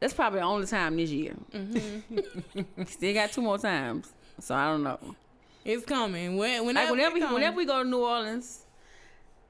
[0.00, 1.34] That's probably the only time this year.
[1.54, 2.84] Mm-hmm.
[2.86, 4.98] Still got two more times, so I don't know.
[5.64, 6.36] It's coming.
[6.36, 8.61] When, Like whenever, whenever, it whenever we go to New Orleans,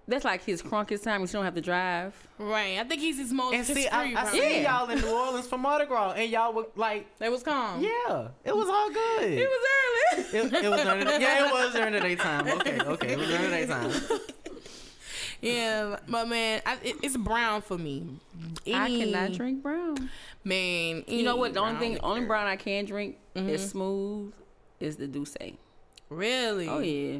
[0.09, 1.21] that's like his crunkiest time.
[1.21, 2.15] He don't have to drive.
[2.39, 2.79] right.
[2.79, 3.55] I think he's his most.
[3.55, 4.29] And his see, I, I right?
[4.29, 4.81] seen Yeah.
[4.81, 7.83] y'all in New Orleans for Mardi Gras, and y'all were like, it was calm.
[7.83, 9.33] yeah, it was all good.
[9.33, 10.39] It was early.
[10.39, 12.49] It, it was during the, yeah, it was during the daytime.
[12.49, 13.93] Okay, okay, it was during the daytime.
[15.41, 18.21] Yeah, but man, I, it, it's brown for me.
[18.73, 20.09] I cannot drink brown.
[20.45, 21.53] Man, You know what?
[21.55, 23.49] The only brown thing, only brown I can drink Mhm.
[23.49, 24.33] is smooth.
[24.79, 25.55] Is the D'USSÉ.
[26.11, 26.69] Really?
[26.69, 27.19] Oh yeah,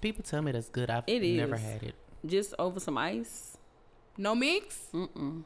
[0.00, 0.90] People tell me that's good.
[0.90, 1.60] I've It never is.
[1.60, 1.94] had it.
[2.26, 3.56] Just over some ice.
[4.16, 4.78] No mix?
[4.92, 5.44] Mm-mm.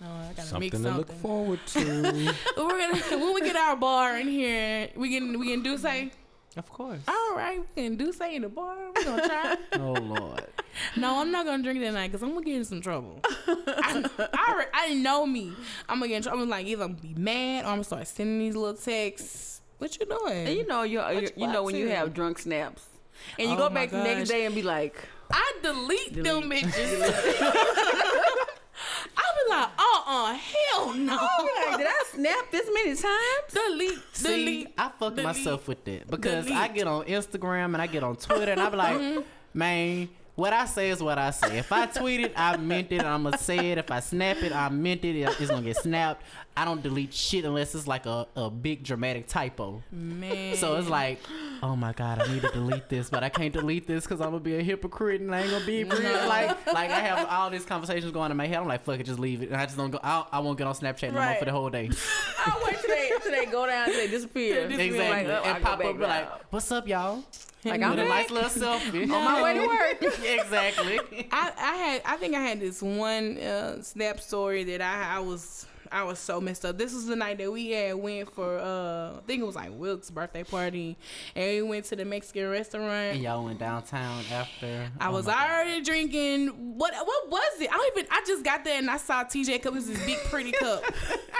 [0.00, 1.80] No, I gotta Something mix to look forward to.
[2.56, 6.12] We're gonna when we get our bar in here, we can we can do say.
[6.56, 7.00] Of course.
[7.06, 8.76] All right, we can do say in the bar.
[8.94, 9.56] We gonna try.
[9.74, 10.44] Oh Lord.
[10.96, 13.20] no, I'm not gonna drink that night because I'm gonna get in some trouble.
[13.46, 15.52] I, I, I know me.
[15.88, 16.42] I'm gonna get in trouble.
[16.42, 19.62] I'm like either I'm gonna be mad or I'm gonna start sending these little texts.
[19.78, 20.46] What you doing?
[20.46, 22.86] And you know, you What you know when you have drunk snaps,
[23.38, 24.96] and you Oh go my back the next day and be like,
[25.30, 26.64] I delete, them Delete.
[26.64, 27.02] bitches.
[29.16, 31.14] I be like, uh uh hell no.
[31.68, 33.52] like, did I snap this many times?
[33.52, 34.74] delete, See, delete.
[34.78, 38.16] I fuck delete, myself with that because I get on Instagram and I get on
[38.16, 41.58] Twitter and I be like, man, what I say is what I say.
[41.58, 43.02] If I tweet it, I meant it.
[43.02, 43.78] I'm gonna say it.
[43.78, 45.16] If I snap it, I meant it.
[45.16, 46.22] It's gonna get snapped.
[46.58, 49.80] I don't delete shit unless it's like a, a big dramatic typo.
[49.92, 50.56] Man.
[50.56, 51.20] So it's like,
[51.62, 54.30] oh my god, I need to delete this, but I can't delete this because I'm
[54.30, 56.26] gonna be a hypocrite and I ain't gonna be real.
[56.26, 58.58] Like, like I have all these conversations going in my head.
[58.58, 59.50] I'm like, fuck it, just leave it.
[59.50, 60.00] And I just don't go.
[60.02, 61.90] I, I won't get on Snapchat no more for the whole day.
[62.44, 64.64] I'll wait till they, till they go down till they disappear.
[64.64, 64.98] exactly.
[64.98, 67.22] Like, oh, and pop up be like, what's up, y'all?
[67.64, 70.02] Like, I'm a nice little selfie on my way to work.
[70.24, 71.00] exactly.
[71.32, 75.18] I, I had I think I had this one uh, snap story that I I
[75.20, 76.76] was I was so messed up.
[76.78, 79.70] This was the night that we had went for uh I think it was like
[79.72, 80.96] Wilk's birthday party
[81.34, 83.14] and we went to the Mexican restaurant.
[83.14, 84.90] And y'all went downtown after.
[85.00, 85.50] I Oh was my God.
[85.50, 86.48] already drinking.
[86.78, 87.68] What what was it?
[87.72, 88.10] I don't even.
[88.12, 89.72] I just got there and I saw TJ cup.
[89.72, 90.82] It was this big pretty cup,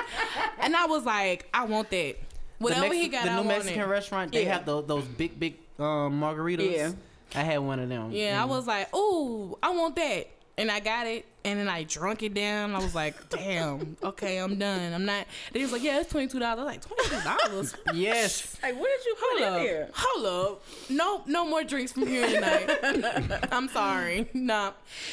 [0.61, 2.17] and I was like, I want that.
[2.59, 3.87] Whatever the he got, the I new Mexican it.
[3.87, 4.55] restaurant, they Yeah.
[4.55, 6.73] have those, those big, big um, margaritas.
[6.73, 6.93] Yeah.
[7.37, 8.11] I had one of them.
[8.11, 10.29] Yeah, I was like, ooh, I want that.
[10.57, 11.25] And I got it.
[11.49, 12.75] And then I drunk it down.
[12.75, 14.93] I was like, damn, okay, I'm done.
[14.93, 15.27] I'm not.
[15.55, 16.43] They was like, yeah, it's $22.
[16.43, 17.75] I was like, $22?
[17.95, 18.59] Yes.
[18.63, 19.59] Like, what did you put Hold in up.
[19.61, 19.89] there?
[19.95, 20.65] Hold up.
[20.91, 23.49] No, no more drinks from here tonight.
[23.51, 24.29] I'm sorry.
[24.35, 24.73] Nah.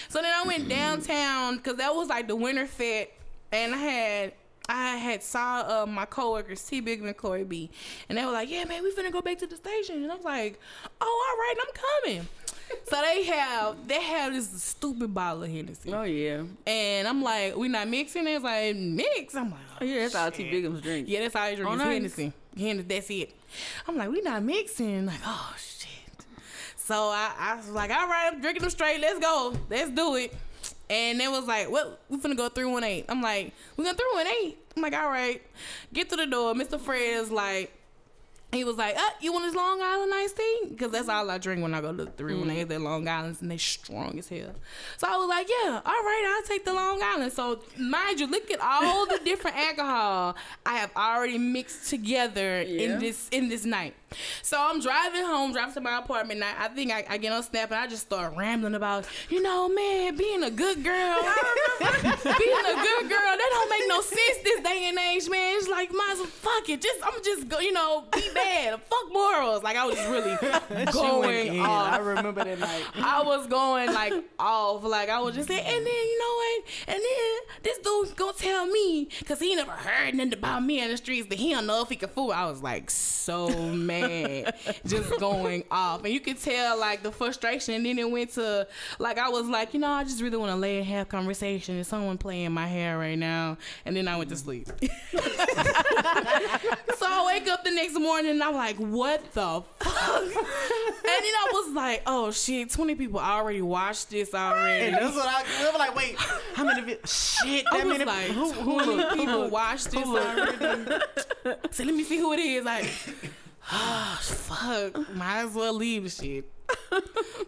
[0.09, 3.13] So then I went downtown because that was like the winter fit,
[3.53, 4.33] and I had
[4.67, 7.69] I had saw uh, my coworkers T Big and Corey B,
[8.09, 10.15] and they were like, "Yeah, man, we finna go back to the station." And I
[10.15, 10.59] was like,
[10.99, 12.27] "Oh, all right, I'm coming."
[12.83, 17.55] So they have they have this stupid bottle of Hennessy, Oh yeah, and I'm like,
[17.55, 19.35] "We not mixing." It's like mix.
[19.35, 19.99] I'm like, oh, yeah.
[20.01, 20.63] That's all T shit.
[20.63, 21.07] Bigums drink.
[21.07, 21.71] Yeah, that's all I drink.
[21.71, 21.87] Is nice.
[21.87, 22.33] Hennessy.
[22.57, 23.33] Hennessy, that's it.
[23.87, 25.05] I'm like, we not mixing.
[25.05, 25.89] Like, oh shit.
[26.75, 29.01] So I, I was like, all right, I'm drinking them straight.
[29.01, 29.55] Let's go.
[29.69, 30.33] Let's do it.
[30.89, 33.05] And it was like, well, we finna go 318.
[33.09, 34.55] I'm like, we gonna 318.
[34.75, 35.41] I'm like, all right.
[35.93, 36.53] Get to the door.
[36.53, 36.79] Mr.
[36.79, 37.74] Fred is like,
[38.55, 40.61] he was like, uh, you want this Long Island iced tea?
[40.69, 43.41] Because that's all I drink when I go to the three when They're Long Islands
[43.41, 44.53] and they strong as hell.
[44.97, 47.33] So I was like, yeah, all right, I'll take the Long Island.
[47.33, 50.35] So mind you, look at all the different alcohol
[50.65, 52.83] I have already mixed together Yeah.
[52.93, 53.93] in this in this night.
[54.41, 56.41] So I'm driving home, driving to my apartment.
[56.41, 59.05] And I, I think I, I get on Snap and I just start rambling about,
[59.29, 61.17] you know, man, being a good girl,
[61.79, 65.57] being a good girl, that don't make no sense this day and age, man.
[65.57, 66.81] It's like, might as well fuck it.
[66.81, 68.43] Just I'm just go, you know, be bad.
[68.77, 69.63] Fuck morals.
[69.63, 70.37] Like I was just really
[70.91, 71.59] going in.
[71.61, 72.01] I off.
[72.01, 72.83] remember that night.
[72.95, 76.63] I was going like off, like I was just saying, and then you know what?
[76.87, 80.89] And then this dude's gonna tell me, cause he never heard nothing about me in
[80.89, 82.31] the streets that he don't know if he can fool.
[82.31, 87.75] I was like so mad, just going off, and you could tell like the frustration.
[87.75, 88.67] And then it went to
[88.99, 91.75] like I was like, you know, I just really want to lay and have conversation.
[91.75, 94.67] There's someone playing my hair right now, and then I went to sleep.
[94.81, 95.17] so
[97.07, 98.24] I wake up the next morning.
[98.25, 100.21] One, and I'm like, what the fuck?
[100.23, 104.85] and then I was like, oh shit, 20 people already watched this already.
[104.87, 105.95] And that's what I we were like.
[105.95, 106.15] Wait,
[106.55, 106.81] how many?
[106.81, 108.05] vi- Shit, I was many.
[108.05, 110.57] like, who, who, 20 who- people watched this already.
[111.71, 112.65] so let me see who it is.
[112.65, 112.85] Like,
[113.71, 115.15] oh, fuck.
[115.15, 116.51] Might as well leave the shit.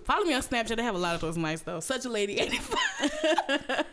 [0.05, 0.75] Follow me on Snapchat.
[0.77, 1.79] They have a lot of those nights though.
[1.79, 2.77] Such a lady 85.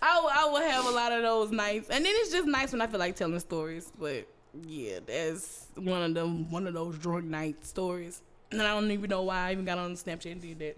[0.00, 2.72] I will, I will have a lot of those nights, and then it's just nice
[2.72, 3.92] when I feel like telling stories.
[3.98, 4.26] But
[4.66, 6.50] yeah, that's one of them.
[6.50, 9.78] One of those drunk night stories, and I don't even know why I even got
[9.78, 10.76] on Snapchat and did that.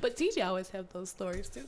[0.00, 1.66] But TJ always have those stories too.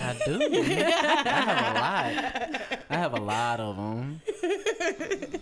[0.00, 0.40] I do.
[0.52, 2.80] I have a lot.
[2.90, 4.20] I have a lot of them.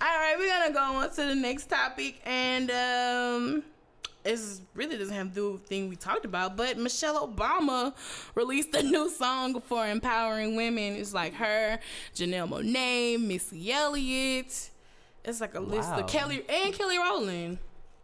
[0.00, 3.62] All right, we're gonna go on to the next topic, and um,
[4.24, 7.94] it's really doesn't have to do with the thing we talked about, but Michelle Obama
[8.34, 10.94] released a new song for empowering women.
[10.94, 11.78] It's like her,
[12.14, 14.70] Janelle Monae, Missy Elliott.
[15.24, 17.58] It's like a list of Kelly and Kelly Rowland.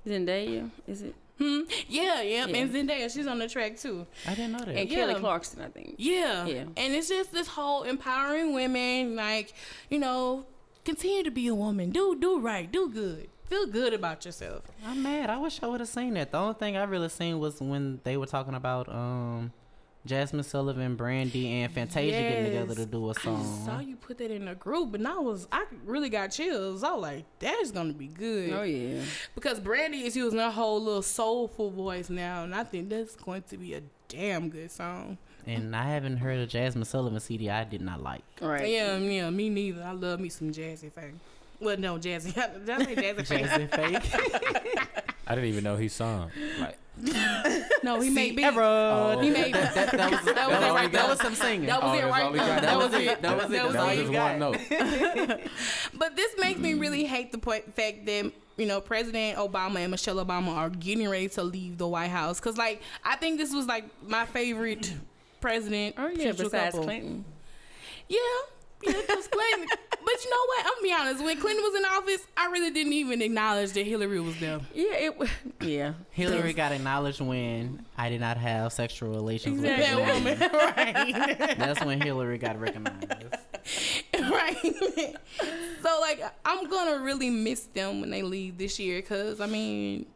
[0.07, 1.15] Zendaya, is it?
[1.39, 1.61] Hmm.
[1.89, 2.57] Yeah, yeah, Yeah.
[2.57, 4.07] and Zendaya, she's on the track too.
[4.27, 4.69] I didn't know that.
[4.69, 4.97] And Yeah.
[5.07, 5.95] Kelly Clarkson, I think.
[5.99, 6.47] Yeah.
[6.47, 6.65] Yeah.
[6.77, 9.53] And it's just this whole empowering women, like,
[9.89, 10.47] you know,
[10.85, 11.91] continue to be a woman.
[11.91, 12.71] Do do right.
[12.71, 13.29] Do good.
[13.49, 14.63] Feel good about yourself.
[14.87, 15.31] I'm mad.
[15.31, 16.33] I wish I would have seen that.
[16.33, 19.53] The only thing I really seen was when they were talking about um
[20.07, 23.41] Jazmine Sullivan, Brandy, and Fantasia getting together to do a song.
[23.63, 26.83] I saw you put that in a group, and I was I really got chills.
[26.83, 28.53] I was like, that is gonna be good.
[28.53, 29.03] Oh yeah.
[29.35, 33.43] Because Brandy is using her whole little soulful voice now, and I think that's going
[33.49, 35.19] to be a damn good song.
[35.47, 38.23] And I haven't heard a Jazmine Sullivan CD I did not like.
[38.43, 38.69] All right.
[38.69, 39.83] Yeah, yeah, me neither.
[39.83, 41.21] I love me some jazzy thing.
[41.61, 42.35] Well, no, jazzy.
[42.35, 43.49] Did I say jazzy face?
[43.49, 45.05] Jazzy fake.
[45.27, 46.31] I didn't even know he sung.
[46.59, 46.79] Like
[47.83, 48.57] No, he made beats.
[48.57, 49.19] Error.
[49.23, 51.35] He made that, that, that was That that was was, it right that was some
[51.35, 51.67] singing.
[51.67, 52.47] That was Oh, it right all he there.
[52.49, 52.63] got?
[52.63, 53.23] That was it.
[53.23, 53.51] That was it.
[53.51, 53.97] That was That's all it.
[53.97, 54.39] you just got.
[54.39, 55.41] one note.
[55.95, 56.81] But this makes me mm-hmm.
[56.81, 61.29] really hate the fact that you know President Obama and Michelle Obama are getting ready
[61.31, 62.41] to leave the White House.
[62.41, 64.93] Cause like I think this was like my favorite
[65.41, 65.97] president.
[65.99, 66.17] Oh yeah.
[66.33, 66.85] future Besides couple.
[66.85, 67.25] Clinton.
[68.09, 68.19] Yeah.
[68.83, 69.67] Yeah, because Clinton.
[69.91, 70.61] but you know what?
[70.61, 71.25] I'm gonna be honest.
[71.25, 74.61] When Clinton was in office, I really didn't even acknowledge that Hillary was there.
[74.75, 75.11] Yeah.
[75.11, 75.29] It.
[75.61, 75.93] Yeah.
[76.11, 80.51] Hillary got acknowledged when I did not have sexual relations with That that woman, woman.
[80.53, 81.59] right?
[81.59, 83.05] That's when Hillary got recognized.
[84.15, 85.17] right.
[85.83, 89.03] so like, I'm gonna really miss them when they leave this year.
[89.03, 90.07] Cause I mean,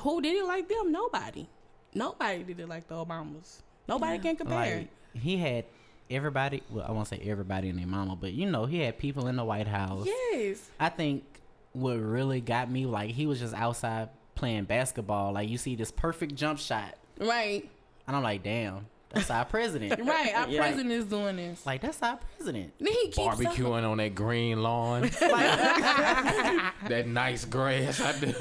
[0.00, 0.90] who did it like them?
[0.92, 1.48] Nobody.
[1.94, 3.62] Nobody did it like the Obamas.
[3.88, 4.78] Nobody can compare.
[4.78, 5.64] Like he had
[6.10, 6.62] everybody.
[6.70, 9.36] Well, I won't say everybody and their mama, but you know, he had people in
[9.36, 10.06] the White House.
[10.06, 10.68] yes.
[10.80, 11.24] I think
[11.72, 15.32] what really got me like he was just outside playing basketball.
[15.32, 17.68] Like you see this perfect jump shot, Right.
[18.06, 20.00] and I'm like, damn, that's our president.
[20.06, 20.34] Right.
[20.34, 20.60] Our Yeah.
[20.60, 21.64] president is doing this.
[21.64, 22.74] Like that's our president.
[22.78, 28.00] Then he keeps barbecuing on that green lawn, that nice grass.
[28.00, 28.32] I do.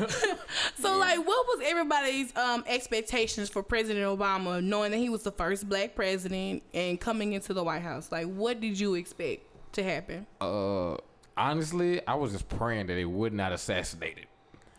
[0.79, 5.31] So like, what was everybody's um expectations for President Obama, knowing that he was the
[5.31, 8.11] first Black president and coming into the White House?
[8.11, 9.43] Like, what did you expect
[9.73, 10.25] to happen?
[10.41, 10.95] Uh,
[11.37, 14.25] honestly, I was just praying that they would not assassinate it.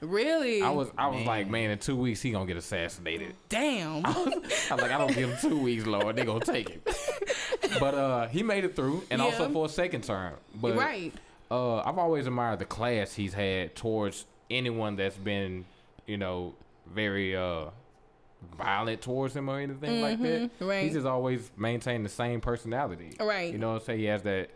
[0.01, 0.63] Really?
[0.63, 1.27] I was, I was Man.
[1.27, 3.35] like, man, in two weeks he gonna get assassinated.
[3.49, 4.05] Damn.
[4.07, 6.17] I was like, I don't give him two weeks, Lord.
[6.17, 6.97] They gonna take it.
[7.81, 10.35] But uh, he made it through, and also for a second term.
[10.55, 11.13] But right.
[11.51, 15.65] uh, I've always admired the class he's had towards anyone that's been,
[16.07, 16.55] you know,
[16.95, 17.67] very uh,
[18.57, 20.51] violent towards him or anything like that.
[20.61, 20.85] Mhm, right.
[20.85, 23.17] He's just always maintained the same personality.
[23.21, 23.53] Right.
[23.53, 23.99] You know what I'm saying?
[23.99, 24.51] He has that,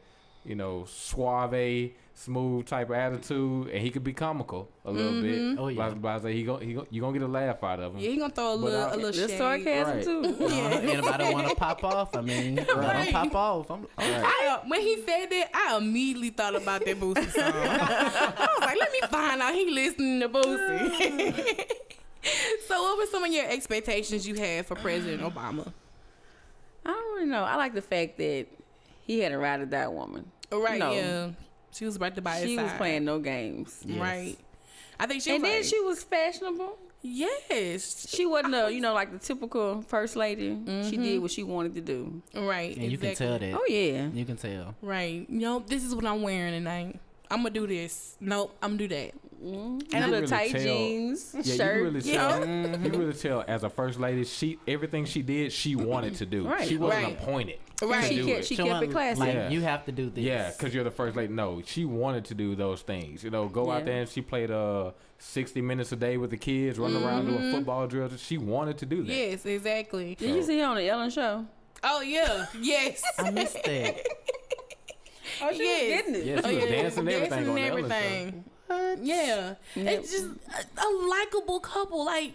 [0.45, 5.59] you know, suave, smooth type of attitude, and he could be comical a little bit.
[5.59, 5.89] Oh, yeah.
[5.89, 7.95] But, but I say he gon' he gon' you gonna get a laugh out of
[7.95, 8.01] him.
[8.01, 9.39] Yeah, he gonna throw a But little, I- a little shade.
[9.39, 10.05] sarcasm Right.
[10.05, 10.45] too.
[10.45, 10.49] Uh,
[10.83, 12.15] anybody want to pop off?
[12.17, 13.13] I mean, let 'em Right.
[13.13, 13.71] pop off.
[13.71, 17.43] I'm, I'm I, uh, when he said that, I immediately thought about that Boosie song.
[17.55, 21.65] I was like, let me find out he listening to Boosie.
[22.69, 25.73] so, what were some of your expectations you had for President Obama?
[26.85, 27.45] I don't really know.
[27.45, 28.47] I like the fact that
[29.07, 30.31] he had a ride or die woman.
[30.53, 30.93] Right, No.
[30.93, 31.31] yeah.
[31.73, 33.83] She was right there by his She was playing no games.
[33.87, 33.99] Yes.
[33.99, 34.37] Right.
[34.99, 36.79] I think she and was then like- she was fashionable.
[37.03, 38.07] Yes.
[38.09, 40.49] She wasn't a, you know, like the typical first lady.
[40.49, 40.53] She
[40.97, 41.03] Mm-hmm.
[41.03, 42.23] did what she wanted to do.
[42.35, 42.77] Right.
[42.77, 43.27] and you can exactly.
[43.27, 43.59] tell that.
[43.61, 44.09] Oh yeah.
[44.13, 44.75] You can tell.
[44.83, 45.27] Right.
[45.29, 46.99] You know, this is what I'm wearing tonight.
[47.31, 48.17] I'm gonna do this.
[48.21, 49.13] Nope, I'm gonna do that.
[49.43, 49.45] Mm.
[49.45, 51.77] You And can the really tight tell- jeans, Yeah, shirt.
[51.79, 52.47] you really you tell.
[52.47, 52.79] know?
[52.83, 56.47] You really tell as a first lady, she everything she did, she wanted to do.
[56.47, 56.69] Right.
[56.69, 57.13] She wasn't Right.
[57.19, 57.59] appointed.
[57.87, 58.03] Right.
[58.03, 58.45] To She do kept, it.
[58.47, 59.21] she She kept it wanted- classy.
[59.21, 59.49] Like Yeah.
[59.51, 60.25] you have to do this.
[60.25, 61.33] Yeah, because you're the first lady.
[61.33, 63.23] No, she wanted to do those things.
[63.25, 66.37] You know, go out there and she played uh 60 minutes a day with the
[66.37, 68.21] kids, running around doing football drills.
[68.21, 69.13] She wanted to do that.
[69.13, 70.15] Yes, exactly.
[70.15, 71.47] Did you see her on the Ellen show?
[71.83, 72.47] Oh yeah.
[72.61, 73.03] Yes.
[73.19, 73.97] I missed that.
[75.43, 76.05] Oh, she Yes.
[76.05, 76.27] was getting it.
[76.27, 78.45] Yeah, she Oh, was yeah, dancing and everything dancing on and Ellen everything.
[78.67, 78.99] What?
[79.05, 82.05] Yeah, it's just a, a likable couple.
[82.05, 82.33] Like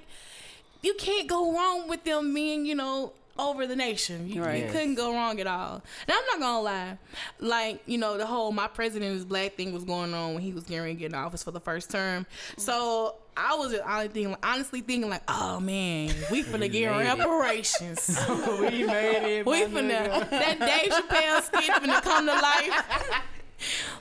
[0.81, 4.27] you can't go wrong with them being, you know, over the nation.
[4.29, 4.63] You, Right.
[4.65, 5.81] you couldn't go wrong at all.
[6.07, 6.97] Now I'm not gonna lie,
[7.39, 10.53] like you know, the whole my president is black thing was going on when he
[10.53, 12.25] was getting ready to get in office for the first term.
[12.57, 17.05] So I was just honestly thinking, honestly thinking like, oh man, we finna get made
[17.07, 17.17] it.
[17.17, 18.17] reparations.
[18.59, 19.45] we made it.
[19.45, 20.29] We my finna nigga.
[20.29, 23.21] that Dave Chappelle skit finna come to life.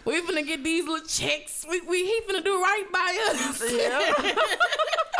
[0.04, 1.64] We finna get these little checks.
[1.68, 3.62] We, we he finna do right by us.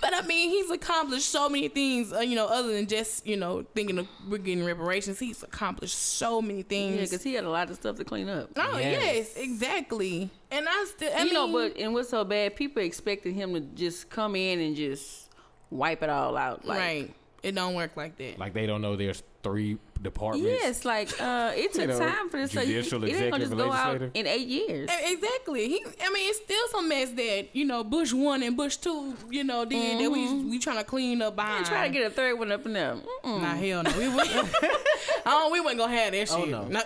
[0.00, 2.12] but I mean, he's accomplished so many things.
[2.12, 5.96] Uh, you know, other than just you know thinking of we're getting reparations, he's accomplished
[5.96, 6.92] so many things.
[6.92, 7.10] Yeah, things.
[7.10, 8.50] because he had a lot of stuff to clean up.
[8.56, 9.02] oh Yes.
[9.02, 9.36] yes.
[9.36, 10.30] exactly.
[10.50, 12.56] And I still, I you know, but and what's so bad?
[12.56, 15.30] People expected him to just come in and just
[15.70, 16.64] wipe it all out.
[16.64, 18.38] Like, right, it don't work like that.
[18.38, 20.48] Like they don't know there's three departments.
[20.62, 22.52] Yes, like uh, it took You know, time for this.
[22.52, 24.90] So you, judicial, it ain't gonna just go out in eight years.
[25.04, 25.68] Exactly.
[25.68, 29.14] He, I mean, it's still some mess that you know Bush one and Bush two,
[29.30, 31.66] you know, did that we we trying to clean up I behind.
[31.66, 32.94] try to get a third one up in there.
[33.24, 33.40] Mm-mm.
[33.40, 33.98] Nah, hell no.
[33.98, 34.54] We wouldn't.
[35.26, 36.38] oh, we wasn't gonna have that shit.
[36.38, 36.68] Oh, no.
[36.68, 36.82] no.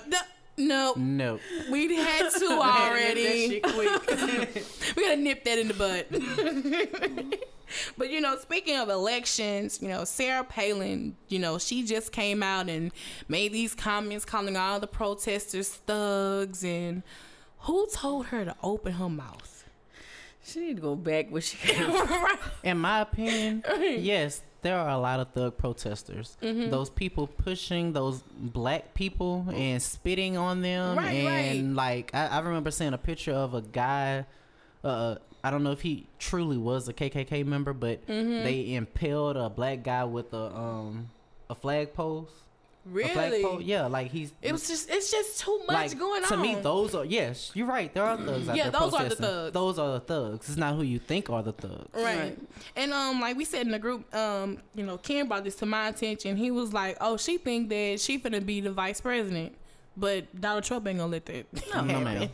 [0.56, 1.38] no, No.
[1.70, 3.24] we had two already.
[3.24, 4.66] That shit quick.
[4.96, 7.38] we gotta nip that in the bud.
[7.98, 12.42] but you know, speaking of elections, you know, Sarah Palin, you know, she just came
[12.42, 12.92] out and
[13.28, 17.02] made these comments calling all the protesters thugs and
[17.60, 19.64] who told her to open her mouth?
[20.42, 22.38] She need to go back where she came from.
[22.62, 26.36] In my opinion, yes, there are a lot of thug protesters.
[26.42, 26.70] Mm-hmm.
[26.70, 32.38] Those people pushing those black people and spitting on them, Right, and like I, I
[32.40, 34.26] remember seeing a picture of a guy.
[34.82, 38.44] Uh, I don't know if he truly was a KKK member, but Mm-hmm.
[38.44, 41.08] they impaled a black guy with a um
[41.48, 42.32] a flag post.
[42.86, 43.42] A flag Really?
[43.42, 43.60] pole.
[43.60, 44.32] Yeah, like he's.
[44.40, 46.38] It was just it's just too much like going to on.
[46.42, 47.50] To me, those are yes.
[47.54, 47.92] You're right.
[47.92, 49.52] There are thugs out Yeah, there those are the thugs.
[49.52, 50.48] Those are the thugs.
[50.48, 51.88] It's not who you think are the thugs.
[51.94, 52.18] Right.
[52.18, 52.38] Right.
[52.76, 55.66] And um like we said in the group, um, you know, Ken brought this to
[55.66, 56.36] my attention.
[56.36, 59.54] He was like, Oh, she think that she finna be the vice president.
[59.96, 61.46] But Donald Trump ain't gonna let that.
[61.74, 62.30] No, no, happen.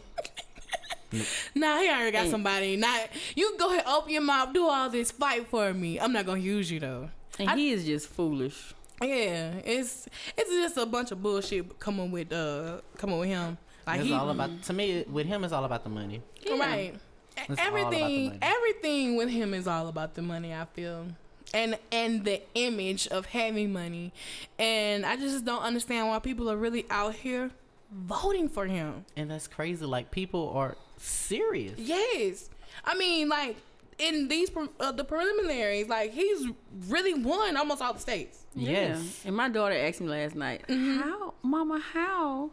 [1.12, 1.24] Ma'am.
[1.54, 2.76] Nah, he already got And- somebody.
[2.76, 5.98] Not you go ahead, open your mouth, do all this, fight for me.
[6.00, 7.11] I'm not gonna use you though.
[7.38, 8.74] And he is just foolish.
[9.02, 13.59] Yeah, it's it's just a bunch of bullshit coming with uh coming with him.
[13.86, 15.04] Like It's he, all about to me.
[15.09, 16.22] With him, it's all about the money.
[16.42, 16.59] Yeah.
[16.59, 16.94] Right.
[17.36, 21.09] It's all about the Everything everything with him is all about the money, I feel.
[21.54, 24.12] And and the image of having money.
[24.59, 27.50] And I just don't understand why people are really out here
[27.92, 29.04] voting for him.
[29.16, 29.84] And that's crazy.
[29.84, 31.78] Like people are serious.
[31.78, 32.51] Yes.
[32.84, 33.57] I mean, like
[33.99, 36.47] in these uh, the preliminaries, like he's
[36.88, 38.44] really won almost all the states.
[38.55, 39.20] Yes.
[39.24, 39.28] Yeah.
[39.28, 41.01] And my daughter asked me last night, Mm-hmm.
[41.01, 41.80] "How, Mama?
[41.92, 42.51] How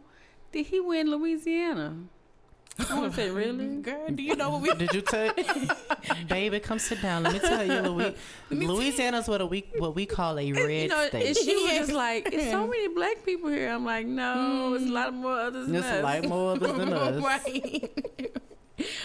[0.52, 1.96] did he win Louisiana?"
[2.78, 3.76] I say, really?
[3.76, 5.32] Girl, do you know what we Did you tell?
[6.28, 7.22] Baby, come sit down.
[7.22, 8.14] Let me tell you, Louis.
[8.50, 12.32] Louisiana's what we what we call a red you know, and she was just like,
[12.32, 15.72] "It's so many black people here." I'm like, "No, it's a lot more others than
[15.72, 17.22] There's us." a lot more others than us.
[17.22, 18.30] right.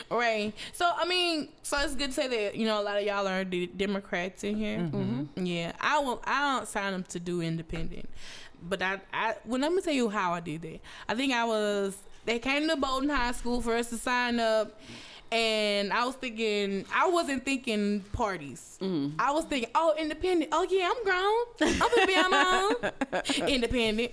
[0.10, 0.54] right.
[0.74, 3.28] So I mean, so it's good to say that you know a lot of y'all
[3.28, 4.80] are de- Democrats in here.
[4.80, 5.46] Mm-hmm.
[5.46, 6.22] Yeah, I will.
[6.26, 8.10] I don't sign them to do independent,
[8.64, 9.36] but I, I.
[9.46, 10.80] Well, let me tell you how I did that.
[11.08, 11.96] I think I was.
[12.30, 14.80] They came to Bolton High School for us to sign up.
[15.32, 18.78] And I was thinking, I wasn't thinking parties.
[18.80, 19.16] Mm.
[19.18, 20.52] I was thinking, oh, independent.
[20.52, 21.74] Oh yeah, I'm grown.
[21.74, 23.48] I'm gonna be on my own.
[23.50, 24.12] Independent.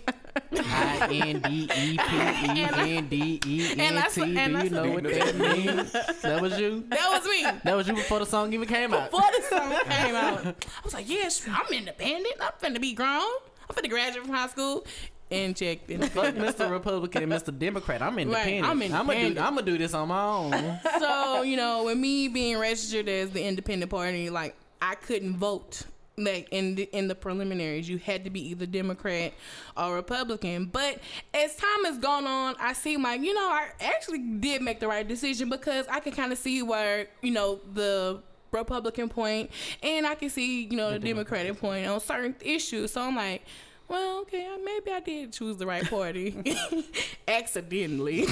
[0.50, 4.20] I N D E P E N D E And N T.
[4.22, 5.92] Do you know what that means?
[6.22, 6.84] That was you.
[6.88, 7.60] That was me.
[7.64, 9.10] That was you before the song even came out.
[9.10, 10.46] before the song came out.
[10.46, 12.36] I was like, yes, I'm independent.
[12.40, 13.20] I'm finna be grown.
[13.68, 14.86] I'm finna graduate from high school
[15.30, 15.80] and check.
[15.86, 16.70] Fuck Mr.
[16.70, 17.56] Republican and Mr.
[17.56, 18.02] Democrat.
[18.02, 18.64] I'm independent.
[18.64, 19.12] I'm I'm gonna do.
[19.12, 19.46] independent.
[19.46, 20.78] I'm gonna do this on my own.
[20.98, 25.82] so you know, with me being registered as the independent party, like I couldn't vote.
[26.18, 29.34] Like in the, in the preliminaries, you had to be either Democrat
[29.76, 30.64] or Republican.
[30.64, 31.00] But
[31.34, 34.88] as time has gone on, I see like you know I actually did make the
[34.88, 39.50] right decision because I can kind of see where you know the Republican point
[39.82, 42.92] and I can see you know the, Democratic point on certain issues.
[42.92, 43.42] So I'm like,
[43.88, 46.34] well, okay, maybe I did choose the right party
[47.28, 48.26] accidentally.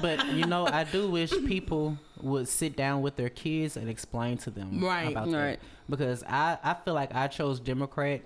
[0.00, 4.38] but you know, I do wish people would sit down with their kids and explain
[4.38, 5.08] to them Right.
[5.10, 5.36] about that.
[5.36, 5.60] Right.
[5.88, 8.22] Because I I feel like I chose Democrat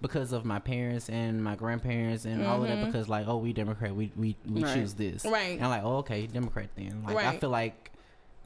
[0.00, 2.78] because of my parents and my grandparents and all of that.
[2.78, 2.86] Mm-hmm.
[2.86, 4.74] Because like, oh, we Democrat, we we, we Right.
[4.74, 5.24] choose this.
[5.24, 5.56] Right.
[5.56, 7.02] And I'm like, oh, okay, Democrat then.
[7.06, 7.90] Like, I feel like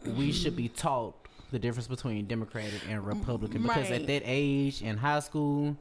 [0.05, 1.15] we should be taught
[1.53, 4.01] the difference between Democratic and Republican because Right.
[4.03, 5.77] at that age in high school,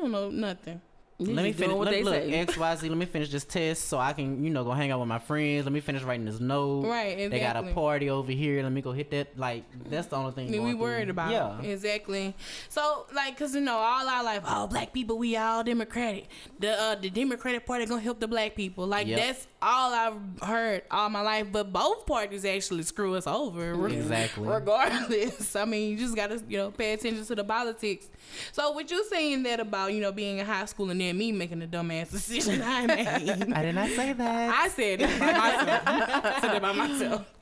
[0.00, 0.80] don't know nothing.
[1.18, 1.76] You let me finish.
[1.76, 2.32] what Let, they look, say.
[2.32, 2.88] X, Y, Z.
[2.88, 5.18] Let me finish this test so I can, you know, go hang out with my
[5.18, 5.66] friends.
[5.66, 6.86] Let me finish writing this note.
[6.86, 8.62] Right, They got a party over here.
[8.62, 9.38] Let me go hit that.
[9.38, 10.46] Like that's the only thing.
[10.46, 10.80] that we going through.
[10.82, 11.30] worried about.
[11.30, 11.60] Yeah.
[11.60, 12.34] exactly.
[12.70, 16.28] So, like, cause you know, all our life, oh, black people, we all Democratic.
[16.58, 18.86] The uh, the Democratic Party gonna help the black people.
[18.86, 19.18] Like Yep.
[19.18, 21.48] that's all I've heard all my life.
[21.52, 23.86] But both parties actually screw us over.
[23.88, 24.46] Exactly.
[24.46, 28.08] Regardless, I mean, you just gotta you know pay attention to the politics.
[28.52, 31.32] So, with you saying that about you know being in high school and then me
[31.32, 33.08] making the dumbass decision I made.
[33.52, 34.54] I did not say that.
[34.54, 35.82] I said it by myself.
[35.86, 37.34] I said it by myself.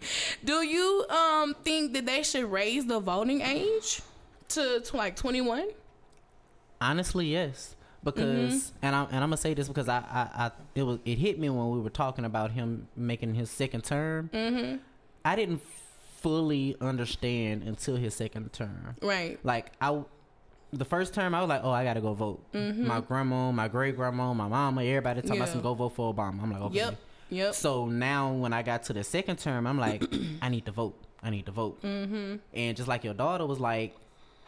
[0.44, 4.00] Do you um think that they should raise the voting age
[4.50, 5.68] to, to like twenty one?
[6.80, 7.74] Honestly, yes.
[8.04, 8.76] Because Mm-hmm.
[8.86, 11.38] and I'm and I'm gonna say this because I, I I it was it hit
[11.38, 14.30] me when we were talking about him making his second term.
[14.32, 14.76] Mm-hmm.
[15.24, 15.60] I didn't
[16.16, 18.96] fully understand until his second term.
[19.02, 19.38] Right.
[19.44, 20.02] Like I,
[20.72, 22.42] the first term I was like, oh, I gotta go vote.
[22.54, 25.52] My grandma, my great grandma, my mama, everybody talking about Mm-hmm.
[25.54, 26.42] Some go vote for Obama.
[26.42, 26.74] I'm like, okay.
[26.76, 26.94] Yep.
[27.30, 27.54] Yep.
[27.54, 30.02] So now when I got to the second term, I'm like,
[30.42, 30.96] I need to vote.
[31.22, 31.82] I need to vote.
[31.82, 32.36] Mm-hmm.
[32.54, 33.94] And just like your daughter was like,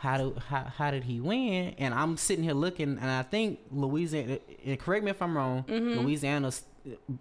[0.01, 1.75] how do how, how did he win?
[1.79, 4.39] And I'm sitting here looking, and I think Louisiana.
[4.65, 5.65] And correct me if I'm wrong.
[5.69, 6.01] Mm-hmm.
[6.01, 6.51] Louisiana,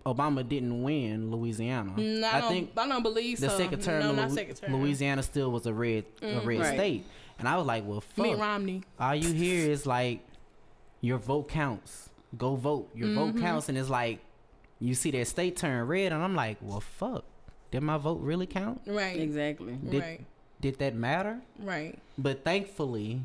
[0.05, 1.91] Obama didn't win Louisiana.
[1.97, 3.57] Mm, I, I don't, think I don't believe the so.
[3.57, 4.73] second term, No, of not second term.
[4.79, 6.73] Louisiana still was a red a red Right.
[6.73, 7.05] state.
[7.37, 8.25] And I was like, well, fuck.
[8.25, 8.83] Mitt Romney.
[8.99, 10.21] All you hear is like,
[11.01, 12.09] your vote counts.
[12.37, 12.89] Go vote.
[12.95, 13.41] Your vote Mm-hmm.
[13.41, 14.19] counts, and it's like,
[14.79, 17.25] you see that state turn red, and I'm like, well, fuck.
[17.71, 18.81] Did my vote really count?
[18.85, 19.19] Right.
[19.19, 19.73] Exactly.
[19.89, 20.25] Did, Right.
[20.61, 21.39] Did that matter?
[21.59, 21.97] Right.
[22.17, 23.21] But thankfully,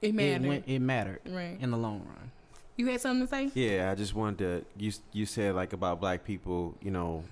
[0.00, 0.46] It it mattered.
[0.48, 0.64] went.
[0.66, 1.56] It mattered right.
[1.60, 2.30] in the long run.
[2.76, 3.50] You had something to say?
[3.54, 4.64] Yeah, I just wanted to.
[4.82, 7.24] You you said like about black people, you know,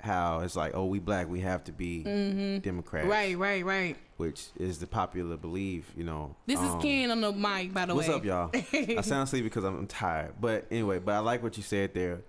[0.00, 2.02] how it's like, oh, we black, we have to be
[2.60, 3.10] Democrats, Mm-hmm.
[3.10, 3.36] Right.
[3.38, 3.64] Right.
[3.64, 3.96] Right.
[4.18, 6.34] Which is the popular belief, you know.
[6.46, 8.14] This is Um, Ken on the mic, by the What's way.
[8.14, 8.98] What's up, y'all?
[8.98, 10.34] I sound sleepy because I'm tired.
[10.40, 12.20] But anyway, but I like what you said there.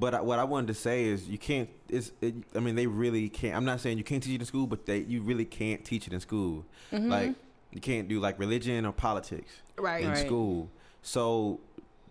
[0.00, 1.68] But I, what I wanted to say is you can't.
[1.88, 2.10] It's.
[2.22, 3.54] It, I mean, they really can't.
[3.54, 6.06] I'm not saying you can't teach it in school, but they you really can't teach
[6.06, 6.64] it in school.
[6.90, 7.10] Mm-hmm.
[7.10, 7.34] Like
[7.70, 10.02] you can't do like religion or politics Right.
[10.02, 10.18] in Right.
[10.18, 10.70] school.
[11.02, 11.60] So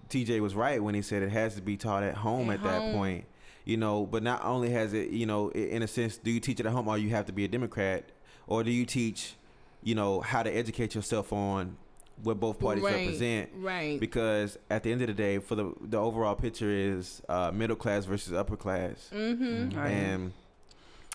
[0.10, 2.64] TJ was right when he said it has to be taught at home At at,
[2.64, 3.26] that point.
[3.66, 6.60] You know, but not only has it, you know, in a sense, do you teach
[6.60, 8.04] it at home or you have to be a Democrat,
[8.48, 9.36] or do you teach,
[9.84, 11.78] you know, how to educate yourself on
[12.24, 12.95] what both parties right.
[12.95, 13.49] represent?
[13.55, 13.99] Right.
[13.99, 17.76] Because at the end of the day, for the the overall picture is uh, middle
[17.76, 19.78] class versus upper class, mm-hmm.
[19.78, 19.89] Right.
[19.89, 20.34] and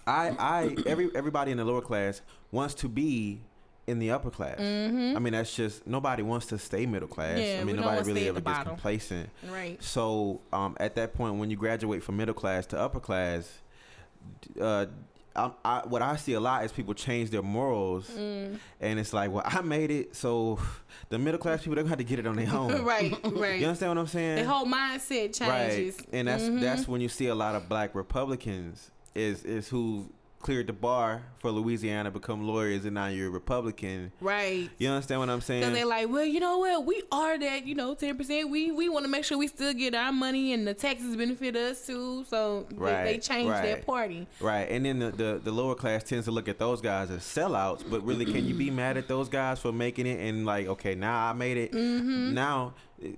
[0.07, 3.41] I I every everybody in the lower class wants to be
[3.87, 4.59] in the upper class.
[4.59, 7.39] I mean, that's just nobody wants to stay middle class.
[7.39, 7.57] Mm-hmm.
[7.57, 9.29] Yeah, I mean, nobody really ever gets complacent.
[9.51, 9.83] Right.
[9.83, 13.61] So um, at that point, when you graduate from middle class to upper class,
[14.61, 14.87] uh,
[15.37, 18.59] I, I, what I see a lot is people change their morals, Mm.
[18.81, 20.59] and it's like, well, I made it, so
[21.09, 22.85] the middle class people they're gonna have to get it on their own.
[22.85, 23.13] right.
[23.25, 23.59] Right.
[23.61, 24.37] You understand what I'm saying?
[24.37, 25.97] The whole mindset changes.
[25.99, 26.61] Right, and that's Mhm.
[26.61, 30.09] that's when you see a lot of black Republicans is is who
[30.45, 34.13] cleared the bar for Louisiana to become lawyers, and now you're a Republican.
[34.21, 34.69] Right.
[34.77, 35.63] You understand what I'm saying?
[35.63, 36.85] Because they're like, well, you know what?
[36.85, 38.51] We are that, you know, 10%.
[38.51, 41.57] We we want to make sure we still get our money and the taxes benefit
[41.57, 42.25] us too.
[42.29, 44.27] So they- they, Right, change their party.
[44.39, 47.23] Right, and then the, the the lower class tends to look at those guys as
[47.23, 50.67] sellouts, but really, can you be mad at those guys for making it and like,
[50.67, 51.73] okay, now I made it.
[51.73, 52.35] Mm-hmm.
[52.35, 52.75] Now,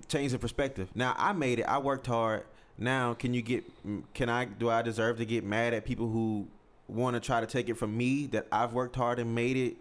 [0.08, 0.88] change the perspective.
[0.94, 1.64] Now I made it.
[1.64, 2.44] I worked hard.
[2.78, 3.64] Now, can you get?
[4.14, 4.44] Can I?
[4.44, 6.46] Do I deserve to get mad at people who
[6.88, 9.76] want to try to take it from me that I've worked hard and made it?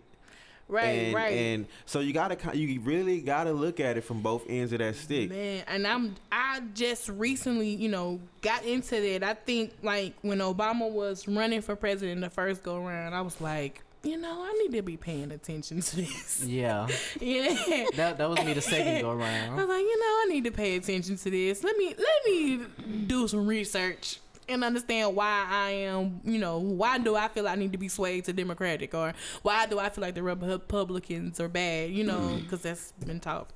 [0.68, 1.34] Right, and, right.
[1.34, 4.96] And so you gotta, you really gotta look at it from both ends of that
[4.96, 5.30] stick.
[5.30, 9.24] Man, and I'm I just recently, you know, got into that.
[9.24, 13.40] I think like when Obama was running for president the first go round, I was
[13.40, 16.44] like, you know, I need to be paying attention to this.
[16.46, 16.88] Yeah,
[17.20, 17.86] yeah.
[17.96, 19.54] that that was me the second go around.
[19.54, 21.64] I was like, you know, I need to pay attention to this.
[21.64, 22.66] Let me let me
[23.06, 27.56] do some research and understand why I am, you know, why do I feel I
[27.56, 31.48] need to be swayed to Democratic or why do I feel like the Republicans are
[31.50, 33.50] bad, you know, because that's been taught.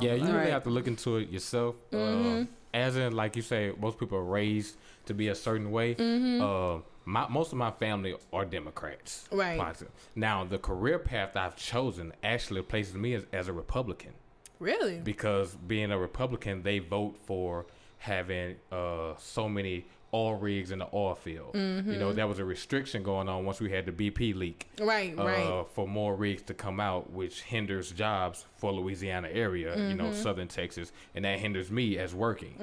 [0.00, 0.50] Yeah, you really Right.
[0.50, 1.74] have to look into it yourself.
[1.90, 2.42] Mm-hmm.
[2.42, 4.76] Uh, as in, like you say, most people are raised
[5.06, 5.96] to be a certain way.
[5.96, 6.40] Mm-hmm.
[6.42, 9.26] Uh, my, most of my family are Democrats.
[9.32, 9.58] Right.
[9.58, 9.92] Positive.
[10.14, 14.12] Now, the career path I've chosen actually places me as, as a Republican
[14.60, 15.00] Really?
[15.00, 17.66] because being a Republican, they vote for
[17.98, 21.50] having uh, so many oil rigs in the oil field.
[21.54, 21.98] You Mm-hmm.
[21.98, 25.24] know, there was a restriction going on once we had the BP leak Right, uh,
[25.24, 25.66] right.
[25.74, 30.22] for more rigs to come out, which hinders jobs for Louisiana area, you know, Mm-hmm.
[30.22, 32.54] southern Texas, and that hinders me as working.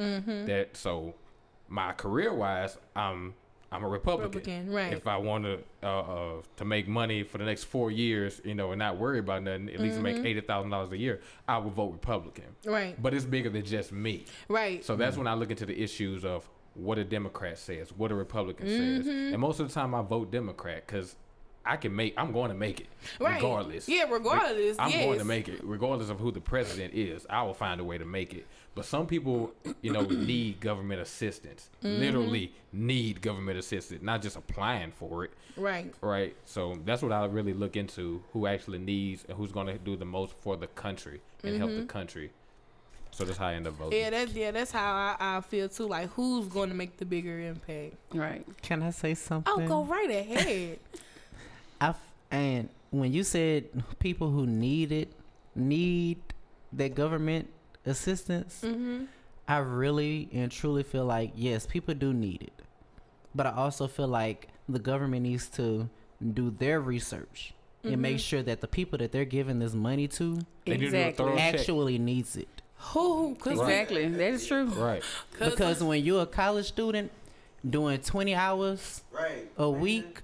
[0.47, 1.15] That so,
[1.69, 3.33] my career wise, I'm
[3.69, 4.31] I'm a Republican.
[4.31, 4.93] Republican, right.
[4.93, 8.55] If I want to uh, uh, to make money for the next four years, you
[8.55, 10.03] know, and not worry about nothing, at least Mm-hmm.
[10.03, 11.19] make eighty thousand dollars a year,
[11.49, 12.45] I would vote Republican.
[12.65, 12.95] Right.
[13.01, 14.23] But it's bigger than just me.
[14.47, 14.85] Right.
[14.85, 18.15] So that's when I look into the issues of what a Democrat says, what a
[18.15, 18.97] Republican Mm-hmm.
[19.03, 21.15] says, and most of the time I vote Democrat because
[21.65, 22.13] I can make.
[22.17, 22.87] I'm going to make it
[23.19, 23.35] Right.
[23.35, 23.89] regardless.
[23.89, 27.25] Yeah, regardless, I'm going to make it regardless of who the president is.
[27.29, 28.47] I will find a way to make it.
[28.73, 29.51] But some people,
[29.81, 31.69] you know, need government assistance.
[31.83, 31.99] Mm-hmm.
[31.99, 35.31] Literally need government assistance, not just applying for it.
[35.57, 35.93] right.
[35.99, 36.35] Right.
[36.45, 39.97] So that's what I really look into: who actually needs and who's going to do
[39.97, 42.31] the most for the country and help the country.
[43.17, 43.97] So that's how I end up voting.
[43.97, 44.03] Mm-hmm.
[44.03, 45.87] Yeah, that's yeah, that's how I, I feel too.
[45.87, 47.95] Like, who's going to make the bigger impact?
[48.13, 48.45] Right.
[48.61, 49.51] Can I say something?
[49.51, 50.77] Oh, go right ahead.
[51.81, 53.65] I f- and when you said
[53.97, 55.11] people who need it
[55.55, 56.19] need
[56.73, 57.49] that government
[57.87, 59.05] assistance, mm-hmm.
[59.47, 62.61] I really and truly feel like yes, people do need it,
[63.33, 65.89] but I also feel like the government needs to
[66.33, 67.53] do their research
[67.83, 70.91] and make sure that the people that they're giving this money to They need to
[70.91, 71.39] do a Exactly.
[71.39, 72.56] actually needs it.
[72.79, 73.35] Who?
[73.35, 74.07] Cause Exactly.
[74.07, 74.65] That is true.
[74.65, 75.03] Right.
[75.37, 77.11] Cause Because when you're a college student
[77.67, 79.49] doing 20 hours Right.
[79.57, 80.21] a week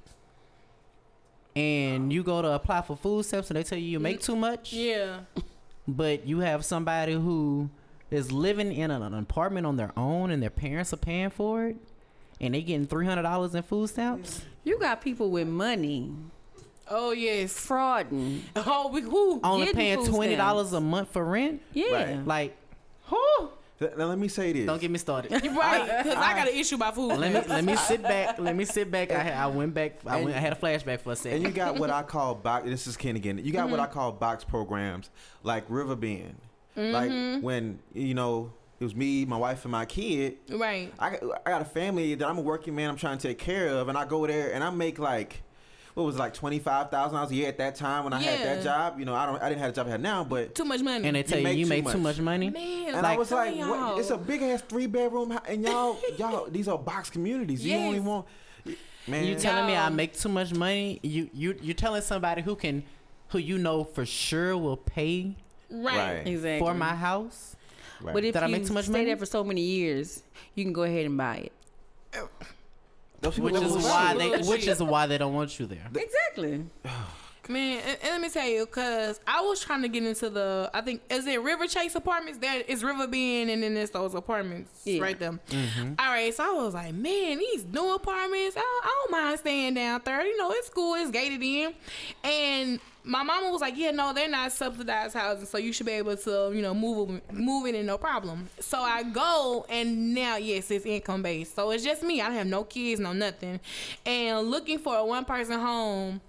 [1.55, 4.35] and you go to apply for food stamps and they tell you you make too
[4.35, 5.19] much, yeah,
[5.87, 7.69] but you have somebody who
[8.09, 11.65] is living in an, an apartment on their own and their parents are paying for
[11.67, 11.77] it
[12.41, 14.45] and they getting $300 in food stamps.
[14.63, 16.11] You got people with money
[16.89, 17.53] oh yes.
[17.53, 18.41] frauding.
[18.55, 19.39] Oh, we who?
[19.43, 21.61] Only paying $20 a month for rent?
[21.73, 21.93] Yeah.
[21.93, 22.27] Right.
[22.27, 22.57] Like,
[23.05, 23.49] Who?
[23.97, 24.65] Now let me say this.
[24.65, 25.43] don't get me started.
[25.43, 26.03] You're right?
[26.03, 27.17] Because I got an issue about food.
[27.17, 28.39] let me let me sit back.
[28.43, 29.11] Let me sit back.
[29.11, 29.99] I, I went back.
[30.05, 31.37] I, And- went, I had a flashback for a second.
[31.37, 32.65] and you got what I call box.
[32.65, 33.39] This is Ken again.
[33.43, 33.89] You got what mm-hmm.
[33.89, 35.09] I call box programs
[35.43, 36.35] like River Bend.
[36.75, 37.41] Like mm-hmm.
[37.41, 40.37] when you know it was me, my wife, and my kid.
[40.49, 40.91] right.
[40.99, 42.89] I I got a family that I'm a working man.
[42.89, 45.43] I'm trying to take care of, and I go there and I make like.
[45.93, 48.21] What was it, like twenty five thousand dollars a year at that time when I
[48.21, 48.97] had that job?
[48.99, 50.81] You know, I don't, I didn't have a job I have now, but Too much
[50.81, 51.07] money.
[51.07, 52.17] and they tell you make you too make too much.
[52.17, 52.49] much money.
[52.49, 53.99] man, and I Like- was like, what?
[53.99, 57.63] it's a big ass three bedroom, house, and y'all, y'all, these are box communities.
[57.65, 58.25] You only want,
[59.07, 59.25] man.
[59.25, 60.99] You telling me I make too much money?
[61.03, 62.83] You you you telling somebody who can,
[63.27, 65.35] who you know for sure will pay
[65.69, 65.95] right.
[65.97, 66.27] Right.
[66.27, 66.59] Exactly.
[66.67, 67.55] for my house?
[68.01, 68.13] Right.
[68.15, 69.05] But if Did I you make too much stay money?
[69.05, 70.23] there for so many years,
[70.55, 71.51] you can go ahead and buy it.
[73.23, 75.87] Those Which is why they which is why they don't want you there.
[75.95, 76.65] Exactly.
[77.49, 80.71] Man, and, and let me tell you, cause I was trying to get into the,
[80.73, 82.39] I think is it River Chase Apartments?
[82.39, 85.01] There is River Bend, and then there's those apartments Yeah.
[85.01, 85.33] right there.
[85.49, 85.93] Mm-hmm.
[85.99, 89.73] All right, so I was like, man, these new apartments, I, I don't mind staying
[89.73, 90.25] down there.
[90.25, 91.73] You know, it's cool, it's gated in,
[92.23, 95.91] and my mama was like, yeah, no, they're not subsidized housing, so you should be
[95.91, 98.47] able to, you know, move move in and no problem.
[98.61, 102.21] So I go, and now yes, it's income based, so it's just me.
[102.21, 103.59] I don't have no kids, no nothing,
[104.05, 106.21] and looking for a one person home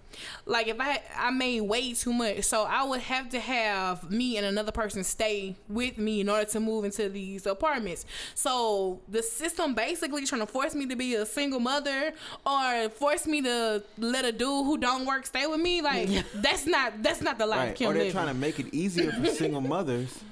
[0.47, 4.37] like if I I made way too much, so I would have to have me
[4.37, 8.07] and another person stay with me in order to move into these apartments.
[8.35, 12.13] So the system basically trying to force me to be a single mother
[12.47, 15.83] or force me to let a dude who don't work stay with me.
[15.83, 17.75] Like that's not that's not the life Right.
[17.77, 18.13] Kim Or they're living.
[18.13, 20.23] trying to make it easier for single mothers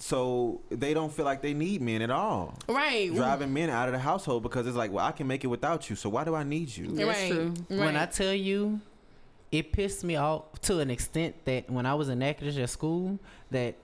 [0.00, 2.54] so they don't feel like they need men at all.
[2.68, 3.12] right.
[3.12, 5.90] Driving men out of the household because it's like, well, I can make it without
[5.90, 6.86] you, so why do I need you?
[6.92, 7.32] That's right.
[7.32, 7.54] true.
[7.68, 7.78] Right.
[7.80, 8.80] When I tell you,
[9.52, 13.18] it pissed me off to an extent that when I was in Natchitoches at school,
[13.50, 13.76] that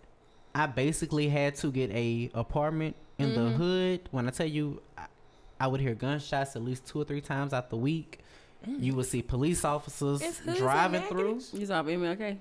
[0.55, 3.57] I basically had to get a apartment in the Mm-hmm.
[3.57, 4.01] hood.
[4.11, 5.07] When I tell you, I,
[5.61, 8.21] I would hear gunshots at least two or three times out the week.
[8.67, 10.29] You would see police officers Mm.
[10.29, 11.35] It's hoods driving in through.
[11.35, 11.61] Natchitoches?
[11.61, 12.39] You saw me, okay?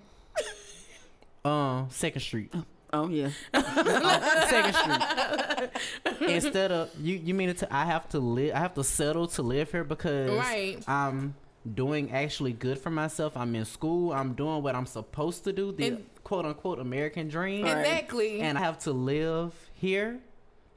[1.46, 2.54] Um, Second Street.
[2.94, 3.30] Oh yeah.
[3.54, 6.30] Second Street.
[6.30, 8.56] Instead of you, you mean it to I have to live.
[8.56, 10.78] I have to settle to live here because Right.
[10.88, 11.34] I'm
[11.72, 13.38] doing actually good for myself.
[13.38, 14.12] I'm in school.
[14.12, 15.72] I'm doing what I'm supposed to do.
[15.72, 17.66] The And- quote unquote American dream.
[17.66, 18.42] Exactly.
[18.42, 20.20] And I have to live here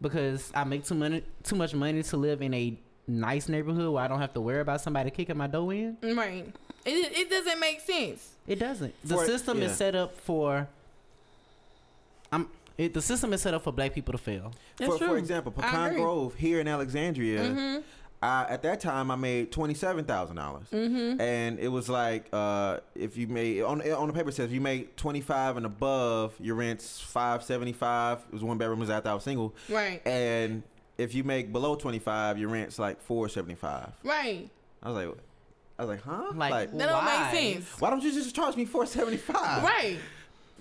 [0.00, 2.78] because I make too money, too much money to live in a
[3.08, 5.96] nice neighborhood where I don't have to worry about somebody kicking my door in.
[6.16, 6.46] right.
[6.84, 8.34] It, it doesn't make sense.
[8.46, 8.94] It doesn't.
[9.02, 9.64] The For- system yeah.
[9.66, 10.68] is set up for.
[12.30, 12.48] I'm.
[12.78, 14.52] It, the system is set up for black people to fail.
[14.76, 15.06] That's for, true.
[15.08, 15.94] for example, I Pecan.
[15.94, 17.80] Grove here in Alexandria, Mm-hmm.
[18.26, 21.20] I, at that time I made twenty seven thousand dollars, Mm-hmm.
[21.20, 24.52] and it was like uh, if you made on on the paper it says if
[24.52, 28.18] you make twenty five and above, your rent's five seventy five.
[28.28, 28.78] It was one bedroom.
[28.78, 30.00] It was after I was single, Right.
[30.06, 30.62] and
[30.98, 33.92] if you make below twenty five, your rent's like four seventy five.
[34.02, 34.50] Right.
[34.82, 35.16] I was like,
[35.78, 36.32] I was like, huh?
[36.34, 37.30] Like, That don't Why?
[37.32, 37.80] make sense.
[37.80, 39.62] why don't you just charge me four seventy five?
[39.62, 39.98] Right.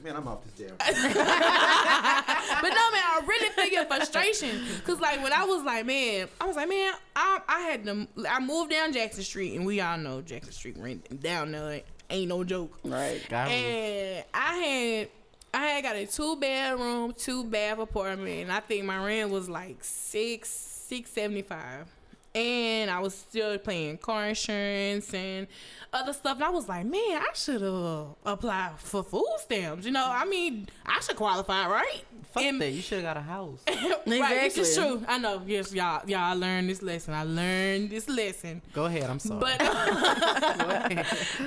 [0.04, 0.78] Man, I'm off this damn.
[0.78, 4.62] but no, man, I really feel your frustration.
[4.86, 8.08] Cause like when I was like, man, I was like, man, I, I had to,
[8.30, 12.30] I moved down Jackson Street, and we all know Jackson Street rent down there ain't
[12.30, 12.78] no joke.
[12.84, 13.22] Right.
[13.30, 15.10] God, And I had,
[15.54, 19.50] I had got a two bedroom, two bath apartment, and I think my rent was
[19.50, 21.88] like six, six seventy five.
[22.36, 25.48] And I was still paying car insurance and
[25.94, 26.36] other stuff.
[26.36, 29.86] And I was like, man, I should have applied for food stamps.
[29.86, 32.04] You know, I mean, I should qualify, right?
[32.34, 32.72] fuck And- that.
[32.72, 33.60] You should have got a house.
[33.68, 35.02] right, this is true.
[35.08, 35.42] I know.
[35.46, 37.14] Yes, y'all, y'all I learned this lesson.
[37.14, 38.62] I learned this lesson.
[38.74, 39.10] Go ahead.
[39.10, 39.40] I'm sorry.
[39.40, 39.58] But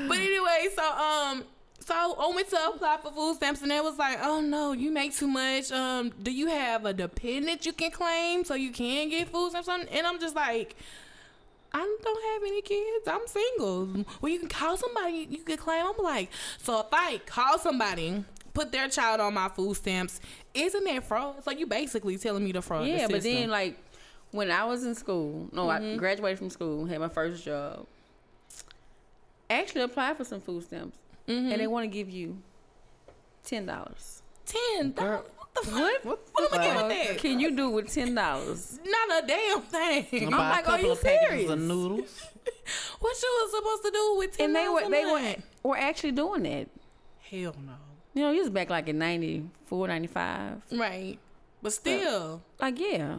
[0.09, 1.45] but anyway, so um,
[1.89, 4.91] so I went to apply for food stamps, and they was like, "Oh no, you
[4.91, 5.73] make too much.
[5.73, 9.69] Um, do you have a dependent you can claim so you can get food stamps?"
[9.69, 10.77] And I'm just like.
[11.71, 13.07] I don't have any kids.
[13.07, 14.07] I'm single.
[14.23, 15.27] Well, you can call somebody.
[15.29, 15.85] You can claim.
[15.85, 18.25] I'm like, so if I call somebody,
[18.55, 20.19] put their child on my food stamps,
[20.55, 21.45] isn't that fraud?
[21.45, 22.87] So you basically telling me to fraud.
[22.87, 23.77] the Yeah, but then like
[24.31, 27.87] when I was in school, no, I graduated from school, had my first job.
[29.51, 30.97] Actually applied for some food stamps,
[31.29, 31.53] Mm-hmm.
[31.53, 32.39] and they want to give you
[33.45, 34.23] ten dollars.
[34.47, 35.25] Ten dollars.
[35.37, 36.05] What the fuck?
[36.05, 37.19] What, what am I getting with that?
[37.19, 38.79] Can you do with ten dollars?
[38.85, 40.31] Not a damn thing.
[40.31, 41.51] Buy I'm like, a are you of packages serious?
[41.51, 42.23] of noodles.
[43.01, 44.83] What you was supposed to do with ten dollars?
[44.85, 45.47] And they were they a were month?
[45.63, 46.69] were actually doing that.
[47.31, 47.73] Hell no.
[48.15, 50.63] You know, it was back like in 94, 95.
[50.73, 51.19] Right.
[51.63, 53.17] But still, Like, yeah,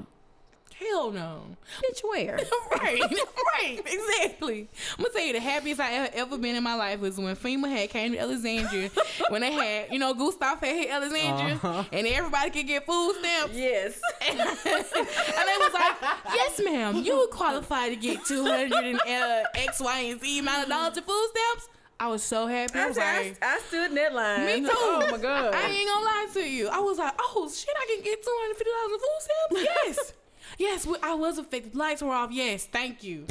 [0.80, 1.42] hell no.
[1.84, 2.40] bitch, where?
[2.72, 4.68] right, right, exactly.
[4.98, 7.36] I'm gonna tell you the happiest I ever, ever been in my life was when
[7.36, 8.90] FEMA had came to Alexandria
[9.30, 11.84] when they had, you know, Gustav had hit Alexandria Uh-huh.
[11.92, 13.56] and everybody could get food stamps.
[13.56, 14.00] yes.
[14.30, 15.96] and they was like,
[16.34, 20.40] "Yes, ma'am, you would qualify to get two hundred and uh, X, Y, and Z
[20.40, 21.70] amount of dollars in food stamps."
[22.02, 22.80] I was so happy.
[22.80, 24.46] I I, was I, like, I stood in that line.
[24.46, 24.70] Me too.
[24.72, 25.54] Oh my god.
[25.54, 26.70] I ain't gonna lie to you.
[26.70, 29.98] I was like, oh shit, I can get two hundred fifty dollars in food stamps.
[29.98, 30.14] Yes,
[30.58, 31.76] yes, I was affected.
[31.76, 32.32] Lights were off.
[32.32, 33.26] Yes, thank you.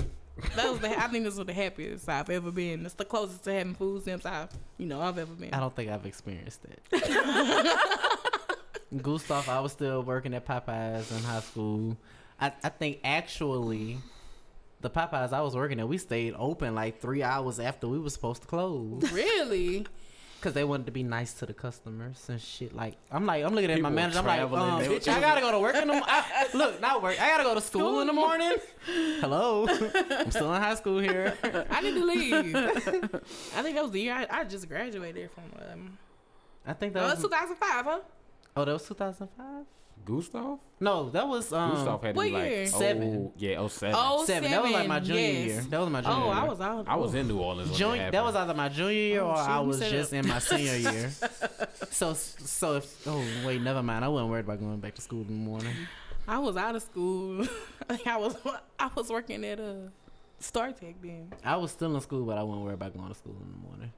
[0.55, 0.89] That was the.
[0.97, 2.85] I think this was the happiest I've ever been.
[2.87, 5.53] It's the closest to having food stamps I've, you know, I've ever been.
[5.53, 7.79] I don't think I've experienced that.
[9.03, 11.97] Gustav, I was still working at Popeyes in high school.
[12.41, 13.99] I, I think actually,
[14.81, 18.11] the Popeyes I was working at, we stayed open like three hours after we were
[18.11, 19.87] supposed to close Really?
[20.39, 22.75] Because they wanted to be nice to the customers and shit.
[22.75, 24.21] Like I'm like I'm looking at my manager.
[24.21, 26.03] I'm like, um, bitch, I gotta go to work in the.
[26.05, 27.21] I, look, not work.
[27.21, 28.53] I gotta go to school in the morning.
[29.21, 29.67] Hello,
[30.11, 31.37] I'm still in high school here.
[31.71, 32.55] I need to leave.
[32.57, 35.45] I think that was the year I, I just graduated from.
[35.73, 35.99] Um,
[36.67, 37.31] I think that that was was.
[37.33, 38.01] 2005, huh?
[38.57, 39.65] Oh, that was 2005.
[40.05, 40.59] Gustav?
[40.81, 41.71] No, that was um.
[41.73, 42.67] Gustav had to what be like year?
[42.67, 43.27] Seven.
[43.29, 43.95] Oh, yeah, oh seven.
[43.99, 44.51] Oh, seven.
[44.51, 45.47] That was like my junior yes.
[45.47, 45.61] year.
[45.71, 46.35] That was my junior Oh, year.
[46.35, 46.89] I was out.
[46.89, 47.71] I was in New Orleans.
[47.71, 50.13] When Junior, that, that was either my junior year Oh, or shit, I was just
[50.13, 50.19] up.
[50.25, 51.11] in my senior year.
[51.91, 54.05] So, so if oh wait, never mind.
[54.05, 55.75] I wasn't worried about going back to school in the morning.
[56.27, 57.47] I was out of school.
[58.07, 58.37] I was
[58.79, 59.91] I was working at a
[60.39, 61.33] Star Tech then.
[61.45, 63.59] I was still in school, but I wasn't worried about going to school in the
[63.69, 63.93] morning.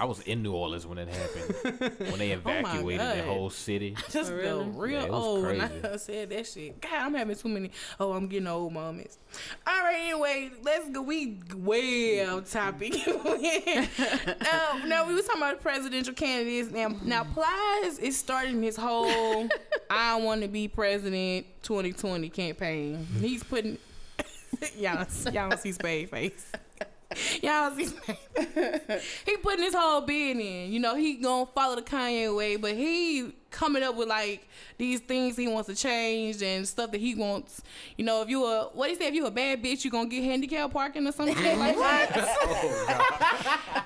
[0.00, 1.92] I was in New Orleans when it happened.
[1.98, 3.94] when they Oh evacuated the whole city.
[3.98, 4.44] I just really?
[4.44, 6.80] felt real Yeah, it was old when I said that shit.
[6.80, 7.70] God, I'm having too many.
[8.00, 9.18] Oh, I'm getting old moments.
[9.66, 11.02] All right, anyway, let's go.
[11.02, 12.94] We way off topic.
[13.06, 16.70] now, um, now we was talking about presidential candidates.
[16.70, 19.48] Now, now Plies is starting his whole
[19.90, 23.06] "I want to be president" 2020 campaign.
[23.20, 23.76] He's putting
[24.78, 26.50] y'all, y'all don't see Spade face.
[27.42, 27.88] Y'all see
[29.26, 30.72] he putting his whole bid in.
[30.72, 34.46] You know, he gonna follow the Kanye way, but he coming up with like
[34.78, 37.62] these things he wants to change and stuff that he wants.
[37.96, 40.08] You know, if you a what he say, if you a bad bitch, you gonna
[40.08, 42.26] get handicap parking or something like that.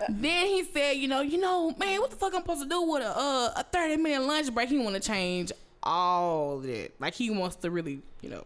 [0.09, 2.83] then he said, you know, you know, man, what the fuck I'm supposed to do
[2.83, 4.69] with a uh, a 30 minute lunch break?
[4.69, 5.53] He want to change
[5.83, 6.93] all that.
[6.99, 8.45] Like he wants to really, you know,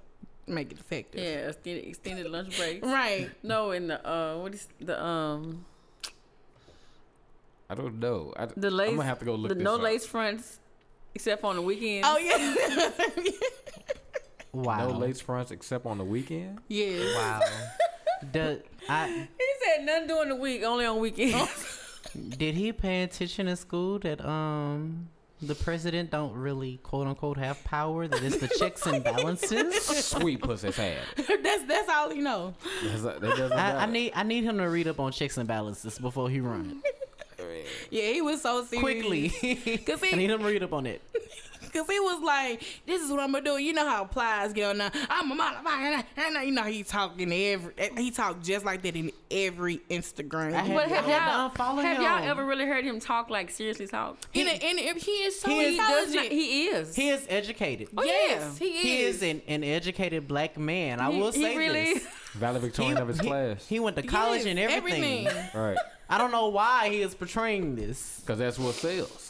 [0.48, 1.20] make it effective.
[1.22, 2.86] Yeah, extended, extended lunch breaks.
[2.98, 3.30] Right.
[3.42, 5.64] No, in the uh, what is the um
[7.70, 8.32] I don't know.
[8.36, 8.90] I, the lace?
[8.90, 9.82] I'm gonna have to go look the this no up.
[9.82, 10.58] lace fronts,
[11.14, 12.06] except on the weekends.
[12.10, 12.90] Oh yeah.
[14.52, 14.88] Wow.
[14.88, 16.58] No lace fronts except on the weekend.
[16.68, 16.98] yeah.
[17.14, 17.40] Wow.
[18.32, 19.06] the, I,
[19.38, 22.00] He said none during the week, only on weekends.
[22.36, 27.62] did he pay attention in school that um the president don't really quote unquote have
[27.64, 28.08] power?
[28.08, 29.74] That it's the checks and balances.
[30.04, 31.06] Sweet pussy's hand.
[31.16, 32.54] that's that's all you know.
[32.84, 35.46] That's, that doesn't I, I need I need him to read up on checks and
[35.48, 36.82] balances before he runs
[37.90, 38.82] Yeah, he was so serious.
[38.82, 39.28] quickly.
[39.86, 41.00] Cause I need him to read up on it.
[41.72, 44.52] Cause Cause he was like, "This is what I'm gonna do." You know how Plies
[44.52, 44.90] get on now.
[45.10, 47.72] I'm a motherfucker, and you know he talking every.
[47.96, 50.54] He talk just like that in every Instagram.
[50.54, 52.02] I But have I had to y'all, unfollow have him.
[52.02, 54.18] y'all ever really heard him talk like seriously talk?
[54.34, 56.14] and, and if he is so He is- He intelligent.
[56.14, 56.96] not, he is.
[56.96, 57.88] He is educated.
[57.96, 58.66] Oh, yes, yeah.
[58.66, 58.82] he is.
[58.82, 61.00] He is an, an educated black man.
[61.00, 62.02] I He- will he say really this.
[62.04, 62.08] is.
[62.34, 63.66] Valedictorian of his he, class.
[63.66, 65.26] he went to college Yes, and everything.
[65.54, 65.76] right.
[66.10, 68.20] I don't know why he is portraying this.
[68.20, 69.27] Because that's what sells.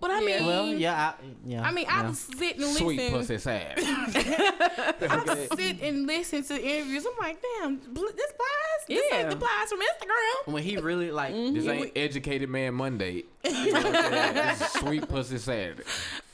[0.00, 1.62] But I mean, Well, yeah, I, yeah.
[1.66, 2.08] I mean, I yeah.
[2.08, 3.74] was sitting and Sweet pussy sad.
[3.78, 7.06] I sit and listen to interviews.
[7.06, 8.86] I'm like, damn, bl- this Plies?
[8.88, 9.18] This Yeah.
[9.20, 10.52] ain't the Plies from Instagram.
[10.52, 11.54] when he really like mm-hmm.
[11.54, 13.24] This ain't educated man Monday.
[13.44, 14.34] You know what I'm saying?
[14.34, 15.82] This sweet pussy Saturday.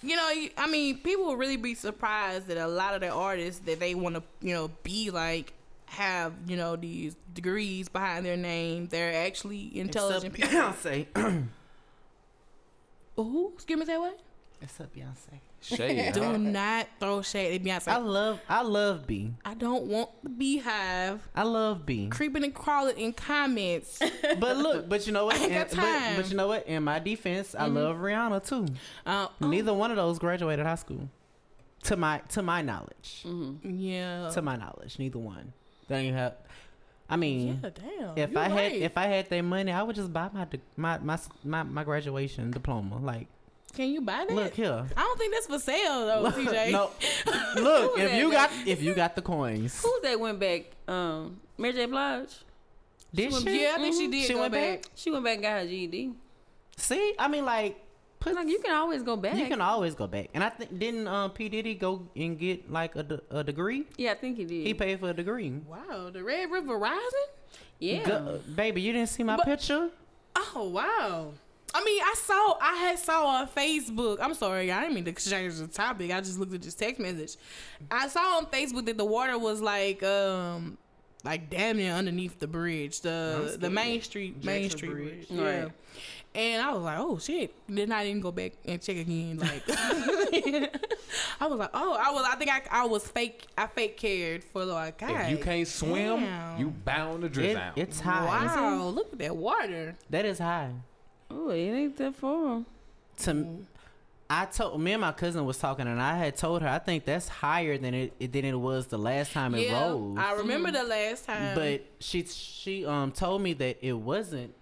[0.03, 3.61] You know, I mean, people will really be surprised that a lot of the artists
[3.67, 5.53] that they want to, you know, be like
[5.87, 8.87] have, you know, these degrees behind their name.
[8.87, 10.53] They're actually intelligent except
[10.85, 11.11] people.
[11.15, 11.47] Beyonce.
[13.23, 14.19] Ooh, excuse me, say what?
[14.63, 15.41] except Beyonce.
[15.63, 16.13] Shade.
[16.15, 17.89] Do not throw shade at Beyonce.
[17.89, 19.33] I I, love I love B.
[19.43, 22.09] I don't want the Beyhive I love B.
[22.11, 24.01] creeping and crawling in comments.
[24.39, 25.37] But look, but you know what?
[25.37, 26.67] I ain't got In- but, but you know what?
[26.67, 28.67] In my defense, I love Rihanna too.
[29.07, 31.09] Uh, Neither one of those graduated high school.
[31.85, 33.25] To my to my knowledge.
[33.65, 34.29] yeah.
[34.35, 35.55] To my knowledge, neither one.
[35.89, 36.35] Don't have.
[37.11, 37.71] I mean, yeah,
[38.15, 38.19] damn.
[38.31, 40.47] if I had if I had that money, I would just buy my
[40.77, 42.99] my my my, my graduation diploma.
[42.99, 43.27] Like,
[43.75, 44.35] can you buy that?
[44.35, 44.87] look here.
[44.97, 46.71] I don't think that's for sale though, TJ.
[46.73, 46.91] no,
[47.61, 49.83] look if you got if you got the coins.
[49.83, 50.67] Who that went back?
[50.87, 51.87] Um, Mary J.
[51.87, 52.31] Blige.
[53.13, 53.63] Did she?
[53.63, 54.83] Yeah, I think she did She go went back.
[54.83, 54.91] back?
[54.95, 56.13] She went back and got her GED.
[56.77, 57.85] See, I mean, like,
[58.21, 59.35] put Like you can always go back.
[59.37, 60.29] you can always go back.
[60.35, 63.87] And I think didn't um, P Diddy go and get like a, de- a degree?
[63.97, 64.67] Yeah, I think he did.
[64.67, 65.51] He paid for a degree.
[65.67, 67.29] Wow, the Red River Rising.
[67.79, 68.05] yeah.
[68.07, 69.91] Go- baby, you didn't see my But- picture?
[70.37, 71.33] Oh wow.
[71.73, 74.19] I mean, I saw I had saw on Facebook.
[74.21, 76.11] I'm sorry, I didn't mean to change the topic.
[76.11, 77.37] I just looked at this text message.
[77.91, 80.79] I saw on Facebook that the water was like um
[81.25, 85.29] like damn near underneath the bridge, the the Main Street Main Street Bridge.
[85.29, 85.31] bridge.
[85.31, 85.61] Yeah.
[85.63, 85.73] Right.
[86.33, 87.53] And I was like, oh shit.
[87.69, 89.39] Then I didn't go back and check again.
[89.39, 89.63] Like,
[91.41, 92.25] I was like, oh, I was.
[92.29, 93.47] I think I, I was fake.
[93.59, 96.59] I fake cared for like, God, If you can't swim, damn.
[96.61, 97.77] you bound to drift It, out.
[97.79, 98.25] it's high.
[98.27, 99.97] Wow, look at that water.
[100.11, 100.71] That is high.
[101.31, 102.65] Oh, it ain't that far.
[103.19, 103.59] To
[104.33, 107.05] I told me and my cousin was talking, and I had told her I think
[107.05, 110.17] that's higher than it than it was the last time it yeah, rose.
[110.19, 111.55] I remember the last time.
[111.57, 114.55] but she she um told me that it wasn't.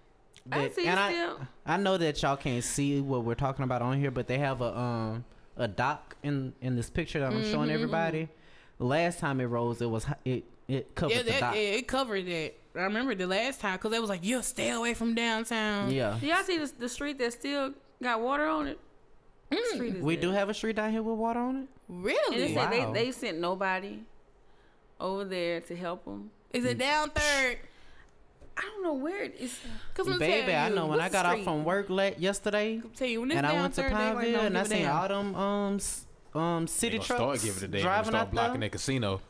[0.51, 1.39] I see and I still.
[1.67, 4.61] I know that y'all can't see what we're talking about on here, but they have
[4.61, 5.25] a um
[5.55, 8.27] a dock in in this picture that I'm Mm-hmm, showing everybody.
[8.79, 11.53] The last time it rose, it was it it covered yeah, the that, dock.
[11.55, 12.53] yeah, it covered that.
[12.75, 16.17] I remember the last time because they was like, "You stay away from downtown." yeah.
[16.19, 18.79] Do y'all see the, the street that still got water on it?
[19.49, 20.21] What street is We that?
[20.21, 21.67] do have a street down here with water on it.
[21.89, 22.37] And really.
[22.37, 22.91] they said Wow.
[22.93, 23.99] they, they sent nobody
[24.99, 26.29] over there to help them.
[26.53, 27.57] Is it down third?
[28.57, 29.57] I don't know where it is.
[29.93, 32.81] Cause I'm Baby, tell I know when I got the off from work late yesterday,
[32.95, 34.75] Tell you when it's and I went to third, like, Pineville, and I give a
[34.75, 35.79] seen all them um
[36.35, 37.81] um city gonna trucks start giving it a day.
[37.81, 38.69] driving Start out blocking there.
[38.69, 39.21] their casino.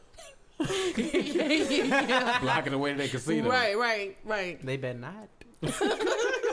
[0.59, 2.39] yeah.
[2.41, 3.49] blocking the way to their casino.
[3.49, 4.65] Right, right, right.
[4.65, 5.29] They better not.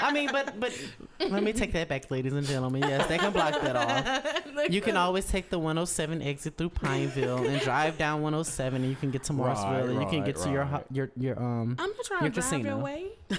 [0.00, 0.72] I mean, but but
[1.20, 2.82] let me take that back, ladies and gentlemen.
[2.82, 4.42] Yes, they can block that off.
[4.70, 8.96] You can always take the 107 exit through Pineville and drive down 107, and you
[8.96, 10.70] can get to Right, Morrisville, and you can right, get to your right.
[10.70, 11.76] ho- your your um.
[11.78, 12.68] I'm not trying Your to drive casino.
[12.76, 13.06] your way.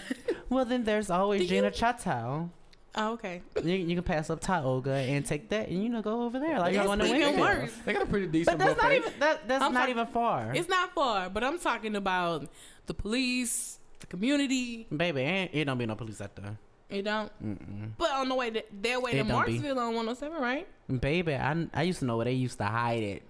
[0.49, 2.49] Well, then there's always Do Gina you- Chateau.
[2.95, 3.41] Oh, okay.
[3.63, 6.57] You, you can pass up Tioga and take that, and you know go over there
[6.59, 7.71] like you're going to even worse.
[7.85, 10.07] They got a pretty decent But that's not even that, that's I'm not talk- even
[10.07, 10.53] far.
[10.55, 12.47] It's not far, but I'm talking about
[12.85, 14.87] the police, the community.
[14.95, 16.57] Baby, ain't, it don't be no police out there.
[16.89, 17.31] It don't.
[17.43, 17.91] Mm-mm.
[17.97, 19.59] But on the way to, their way It to don't be.
[19.59, 20.67] Marksville on 107, right?
[21.01, 23.23] Baby, I, I used to know where they used to hide it.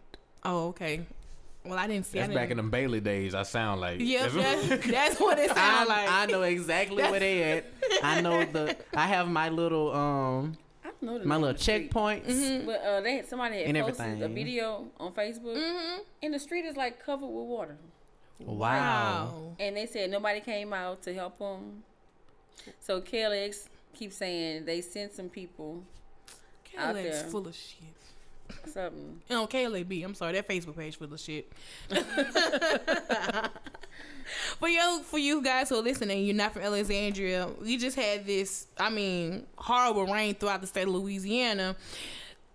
[0.43, 1.01] Oh, okay.
[1.65, 2.19] Well, I didn't see.
[2.19, 3.33] That's I back in didn't- Bailey days.
[3.35, 3.99] I sound like.
[3.99, 6.07] Yep, That's- that's, that's what it sounds like.
[6.09, 7.65] I know exactly where they at.
[8.03, 8.77] I know the.
[8.95, 11.91] I have my little um I don't know the my little of the street.
[11.91, 12.65] checkpoints.
[12.65, 15.97] But uh, they had somebody had And posted a video on Facebook, Mhm.
[16.23, 17.75] and the street is like covered with water.
[18.39, 19.55] Wow.
[19.59, 21.83] And they said nobody came out to help them.
[22.79, 25.83] So KLX keeps saying they sent some people
[26.77, 27.81] out KLX full of shit.
[28.71, 29.21] something.
[29.29, 30.03] You know, KLAB.
[30.03, 31.51] I'm sorry, that Facebook page full of shit.
[31.89, 32.05] but
[34.71, 37.49] yo, for you guys who are listening, you're not from Alexandria.
[37.61, 41.75] We just had this, I mean, horrible rain throughout the state of Louisiana.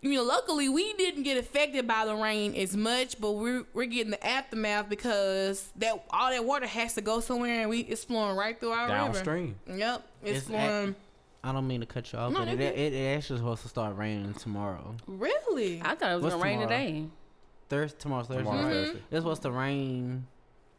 [0.04, 3.86] You know, luckily we didn't get affected by the rain as much, but we're we're
[3.86, 8.02] getting the aftermath because that all that water has to go somewhere, and we it's
[8.02, 8.98] flowing right through our river.
[8.98, 9.54] Downstream.
[9.68, 10.96] Yep, it's, It's flowing.
[11.44, 13.62] I don't mean to cut you off, No, but it, you're it, it actually supposed
[13.62, 14.94] to start raining tomorrow.
[15.06, 15.80] Really?
[15.84, 16.78] I thought it was What's gonna rain tomorrow?
[16.84, 17.04] today.
[17.68, 18.42] Thursday, tomorrow's Thursday.
[18.42, 18.72] Tomorrow, Mhm.
[18.84, 18.98] Thursday.
[19.10, 20.26] It's supposed to rain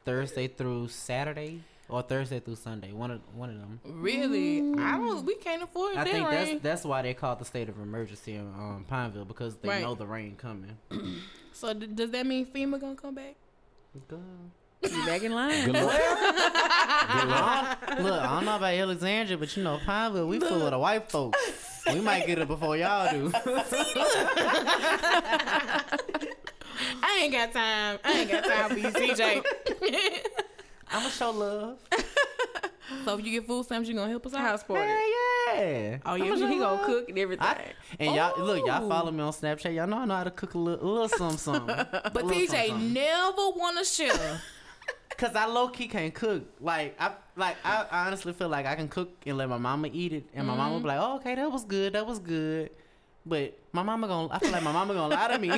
[0.05, 1.61] Thursday through Saturday
[1.93, 2.91] or Thursday through Sunday.
[2.91, 3.79] One of one of them.
[3.85, 4.59] Really?
[4.81, 5.23] I don't.
[5.25, 6.47] We can't afford I that think rain.
[6.49, 9.81] that's that's why they called the state of emergency in um, Pineville because they Right.
[9.81, 10.75] know the rain coming.
[11.53, 13.35] so d- does that mean FEMA gonna come back?
[13.93, 14.01] You
[15.05, 15.65] back in line?
[15.71, 16.01] Good luck.
[17.11, 17.77] Good luck.
[17.99, 21.09] Look, I don't know about Alexandria, but you know Pineville, we full of the white
[21.11, 21.37] folks.
[21.87, 23.31] We might get it before y'all do.
[27.05, 27.99] I ain't got time.
[28.03, 29.43] I ain't got time for you, CJ.
[30.93, 31.77] I'ma show love.
[33.05, 34.41] so if you get food stamps, you gonna help us out?
[34.41, 34.87] House party.
[34.87, 34.97] Hell
[35.57, 35.97] yeah.
[36.05, 37.45] Oh He yeah, gonna, he gonna cook and everything.
[37.45, 38.89] I, and y'all look, y'all Oh.
[38.89, 39.73] follow me on Snapchat.
[39.75, 41.75] Y'all know I know how to cook a little, a little something, something.
[42.13, 42.93] But A TJ something, something.
[42.93, 44.41] never wanna share.
[45.17, 46.43] Cause I low key can't cook.
[46.59, 50.11] Like I like I honestly feel like I can cook and let my mama eat
[50.11, 50.83] it, and my mama mm-hmm.
[50.83, 52.71] be like, "Oh, okay, that was good, that was good."
[53.25, 55.49] But my mama gonna, I feel like my mama gonna lie to me.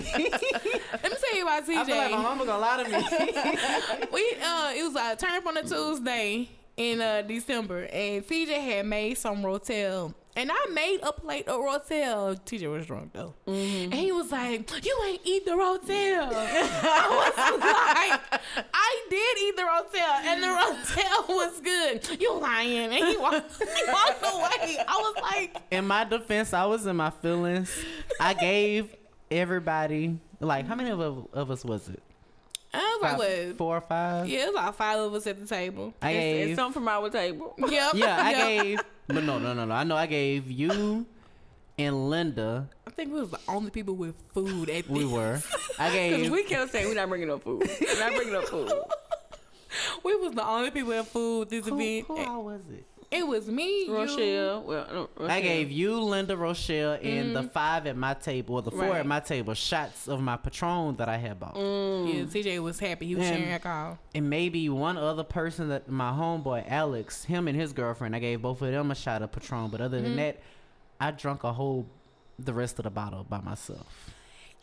[1.48, 2.24] I Let me tell you about feel like my TJ.
[2.24, 4.08] mama gonna lie to me.
[4.14, 8.50] We uh, it was a turn up on a Tuesday in uh December, and TJ
[8.50, 10.14] had made some rotel.
[10.38, 12.38] And I made a plate of rotel.
[12.44, 17.38] TJ was drunk though, and he was like, "You ain't eat the rotel." I was
[18.42, 18.42] like,
[18.74, 22.78] "I did eat the rotel, and the rotel was good." You lying?
[22.94, 24.78] And he walked, he walked away.
[24.86, 27.72] I was like, in my defense, I was in my feelings.
[28.20, 28.94] I gave
[29.32, 30.84] everybody like how mm-hmm.
[30.84, 32.02] many of, of us was it?
[32.74, 34.28] I was like, "What?" four or five.
[34.28, 35.94] Yeah, it was like five of us at the table.
[36.02, 36.56] I It's, gave.
[36.58, 37.56] something from our table.
[37.60, 37.94] Yep.
[37.96, 38.64] yeah, I yep.
[38.64, 38.80] gave.
[39.08, 39.74] But no, no, no, no.
[39.74, 41.06] I know I gave you
[41.78, 42.70] and Linda.
[42.88, 45.12] I think we was the only people with food at We this.
[45.12, 45.42] were.
[45.80, 46.32] I gave.
[46.32, 47.70] we kept saying we're not bringing no food.
[47.82, 48.72] We're not bringing no food.
[50.06, 52.08] We was the only people with food this who, event.
[52.08, 52.86] who all was it?
[53.16, 53.94] It was me, you.
[53.94, 54.64] Rochelle.
[54.64, 55.32] Well, Rochelle.
[55.32, 57.52] I gave you, Linda, Rochelle, and the mm.
[57.52, 59.00] five at my table, or the four Right.
[59.00, 61.56] at my table, shots of my Patron that I had bought.
[61.56, 62.14] Mm.
[62.14, 63.08] Yeah, TJ was happy.
[63.08, 64.00] He was And- sharing alcohol.
[64.14, 68.42] And maybe one other person that my homeboy Alex, him and his girlfriend, I gave
[68.42, 69.70] both of them a shot of Patron.
[69.70, 70.18] But other than mm-hmm.
[70.18, 70.42] that,
[71.00, 71.86] I drunk a whole
[72.38, 74.15] the rest of the bottle by myself.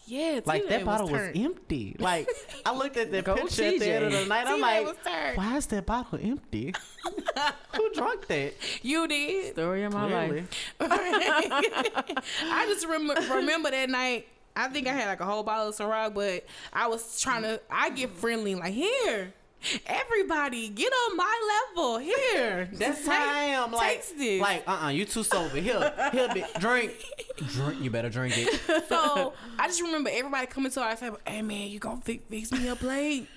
[0.06, 1.36] Yeah, Like TJ that bottle was, turned.
[1.36, 1.96] empty.
[2.00, 2.28] Like
[2.66, 4.28] I looked at that Go picture at the end of the TJ.
[4.28, 4.46] night.
[4.48, 5.36] I'm like, was turned.
[5.38, 6.74] why is that bottle empty?
[7.76, 8.54] Who drunk that?
[8.82, 9.52] You did.
[9.54, 10.40] Story of my Clearly.
[10.40, 10.66] life.
[10.80, 14.26] I just rem- remember that night.
[14.54, 17.60] I think I had like a whole bottle of Ciroc, but I was trying to.
[17.70, 19.32] I get friendly, like here,
[19.86, 21.98] everybody get on my level.
[21.98, 23.72] Here, That's how I am.
[23.72, 24.40] Like, this.
[24.40, 25.58] like, uh, uh you too sober.
[25.58, 26.92] Here, here, be, drink,
[27.48, 27.80] drink.
[27.80, 28.60] You better drink it.
[28.88, 31.18] So I just remember everybody coming to our table.
[31.26, 33.28] Hey man, you gonna fix, fix me a plate?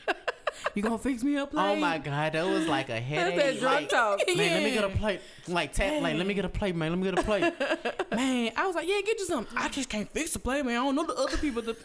[0.73, 1.61] You gonna fix me a plate?
[1.61, 3.35] Oh my god, that was like a That's headache.
[3.38, 4.19] that drunk like, talk.
[4.27, 4.97] Man, let me get a Yeah.
[4.97, 5.22] plate.
[5.47, 6.91] Like tap, like let me get a plate, man.
[6.91, 7.53] Let me get a plate.
[8.11, 9.47] Man, I was like, yeah, get you some.
[9.56, 10.80] I just can't fix the plate, man.
[10.80, 11.61] I don't know the other people.
[11.64, 11.76] To...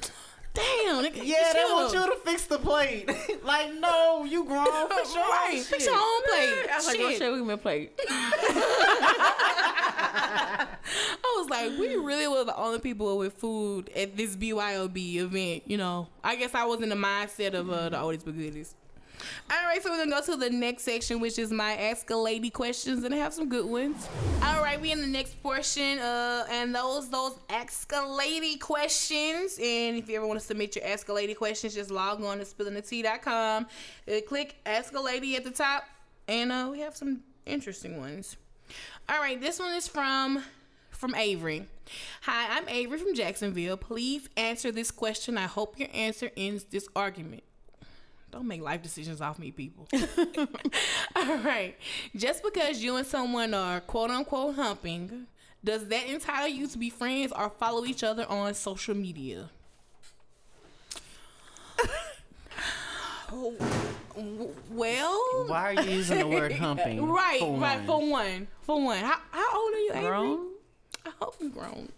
[0.53, 1.75] Damn, nigga, Yeah, they chill.
[1.77, 3.09] want you to fix the plate.
[3.45, 4.67] like, no, you grown.
[4.89, 5.51] Fix your own right.
[5.55, 5.67] shit.
[5.67, 6.67] Fix your own plate.
[6.71, 7.07] I was like, Shit.
[7.21, 8.01] Rochelle, give me a plate.
[11.23, 15.63] I was like, we really were the only people with food at this BYOB event.
[15.67, 18.75] You know, I guess I was in the mindset of uh, the oldest but goodies.
[19.51, 22.17] All right, so we're gonna go to the next section, which is my Ask a
[22.17, 24.09] Lady questions, and I have some good ones.
[24.43, 29.59] All right, we in the next portion, uh, and those those Ask a Lady questions.
[29.59, 32.39] And if you ever want to submit your Ask a Lady questions, just log on
[32.39, 33.67] to spillingthetea.com,
[34.09, 35.85] uh, click Ask a Lady at the top,
[36.29, 38.37] and uh, we have some interesting ones.
[39.09, 40.45] All right, this one is from
[40.91, 41.67] from Avery.
[42.23, 43.77] Hi, I'm Avery from Jacksonville.
[43.77, 45.39] Please answer this question.
[45.39, 47.43] I hope your answer ends this argument.
[48.31, 49.89] Don't make life decisions off me, people.
[51.17, 51.75] All right.
[52.15, 55.27] Just because you and someone are quote unquote humping,
[55.65, 59.51] does that entitle you to be friends or follow each other on social media?
[63.33, 63.55] Oh,
[64.71, 67.01] well, Why are you using the word humping?
[67.07, 67.79] right, for right.
[67.79, 67.87] one?
[67.87, 68.99] For one, for one.
[68.99, 70.09] How, how old are you, Avery?
[70.09, 70.47] Grown?
[71.07, 71.89] I hope you're grown.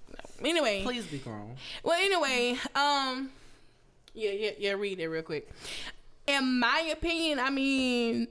[0.44, 1.56] Anyway, Please be grown.
[1.82, 3.30] well, anyway, um,
[4.12, 4.72] yeah, yeah, yeah.
[4.72, 5.48] Read it real quick.
[6.27, 8.28] In my opinion, I mean,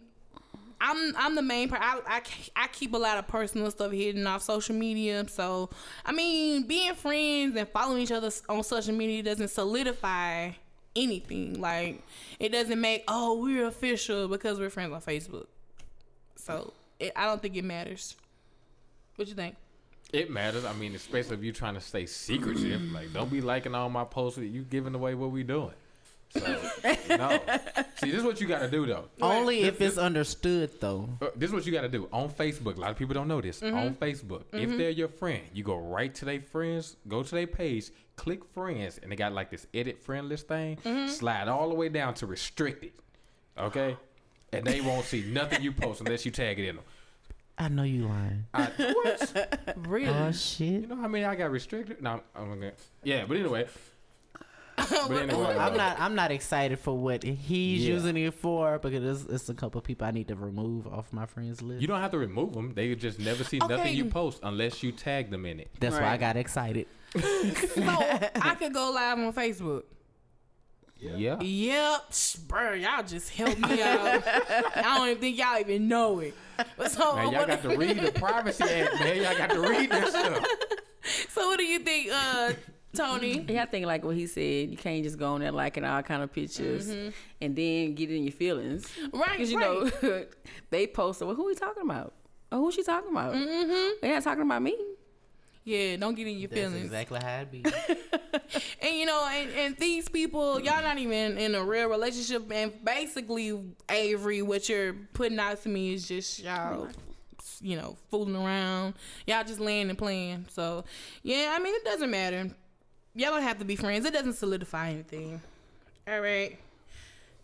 [0.81, 1.81] I'm I'm the main part.
[1.83, 2.21] I, I
[2.55, 5.25] I keep a lot of personal stuff hidden off social media.
[5.29, 5.69] So,
[6.03, 10.51] I mean, being friends and following each other on social media doesn't solidify
[10.95, 11.61] anything.
[11.61, 12.01] Like,
[12.39, 15.45] it doesn't make oh we're official because we're friends on Facebook.
[16.35, 18.15] So, it, I don't think it matters.
[19.17, 19.55] What you think?
[20.11, 20.65] It matters.
[20.65, 22.81] I mean, especially if you're trying to stay secretive.
[22.91, 24.39] like, don't be liking all my posts.
[24.39, 25.73] That you giving away what we doing.
[26.31, 26.39] So
[27.17, 27.39] no.
[27.97, 29.05] See, this is what you got to do though.
[29.21, 31.09] Only if it's understood, though.
[31.21, 32.77] Uh, this is what you got to do on Facebook.
[32.77, 33.59] A lot of people don't know this.
[33.59, 33.77] Mm-hmm.
[33.77, 37.47] On Facebook, if they're your friend, you go right to their friends, go to their
[37.47, 40.77] page, click friends, and they got like this edit friend list thing.
[40.77, 41.07] Mm-hmm.
[41.09, 42.91] Slide all the way down to restricted.
[43.57, 43.97] Okay,
[44.53, 46.85] and they won't see nothing you post unless you tag it in them.
[47.57, 48.45] I know you lying.
[48.53, 49.75] I, what?
[49.87, 50.07] Really?
[50.07, 50.81] Oh shit.
[50.81, 52.01] You know how many I got restricted?
[52.01, 52.71] No, I'm gonna.
[53.03, 53.67] Yeah, but anyway.
[55.07, 55.99] But anyway, I'm not.
[55.99, 57.93] I'm not excited for what he's Yeah.
[57.93, 61.25] using it for because it's, it's a couple people I need to remove off my
[61.25, 61.81] friends list.
[61.81, 62.73] You don't have to remove them.
[62.73, 63.75] They just never see Okay.
[63.75, 65.69] nothing you post unless you tag them in it.
[65.79, 66.87] That's why I got excited.
[67.15, 67.21] so
[67.81, 69.83] I could go live on Facebook.
[70.97, 71.39] Yeah.
[71.41, 74.21] Yep, sh- bro, y'all just help me out.
[74.75, 76.35] I don't even think y'all even know it.
[76.77, 79.17] But so, Man, y'all got to read the privacy act, man.
[79.17, 80.45] Y'all got to read this stuff.
[81.29, 82.51] so what do you think, uh,
[82.95, 83.45] Toni?
[83.47, 86.01] Yeah, I think like what he said, you can't just go on there liking all
[86.03, 88.87] kind of pictures and then get in your feelings.
[89.13, 90.03] Right, Because you right.
[90.03, 90.25] know
[90.69, 91.27] they posted.
[91.27, 92.13] well, who we talking about?
[92.51, 93.33] Oh, who she talking about?
[93.33, 93.89] Mm-hmm.
[94.01, 94.77] They're not talking about me.
[95.63, 96.85] Yeah, don't get in your That's feelings.
[96.85, 97.63] exactly how it be.
[98.81, 102.51] And you know, and, and these people, y'all not even in a real relationship.
[102.51, 103.57] And basically,
[103.89, 106.87] Avery, what you're putting out to me is just y'all,
[107.61, 108.95] you know, fooling around.
[109.27, 110.47] Y'all just laying and playing.
[110.49, 110.83] So,
[111.23, 112.49] yeah, I mean, it doesn't matter.
[113.13, 114.05] Y'all don't have to be friends.
[114.05, 115.41] It doesn't solidify anything.
[116.07, 116.57] All right,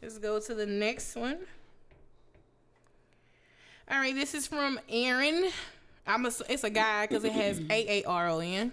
[0.02, 1.38] let's go to the next one.
[3.90, 5.50] All right, this is from Aaron.
[6.06, 8.72] I'm a, it's a guy because it has A A R O N.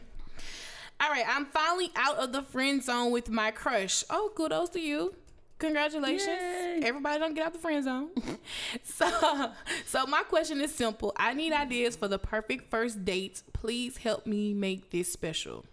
[1.01, 4.05] All right, I'm finally out of the friend zone with my crush.
[4.09, 5.15] Oh, kudos to you.
[5.59, 6.29] Congratulations.
[6.29, 6.81] Yay.
[6.83, 8.11] Everybody don't get out the friend zone.
[8.83, 9.51] so,
[9.87, 11.13] so my question is simple.
[11.17, 13.43] I need ideas for the perfect first date.
[13.53, 15.65] Please help me make this special.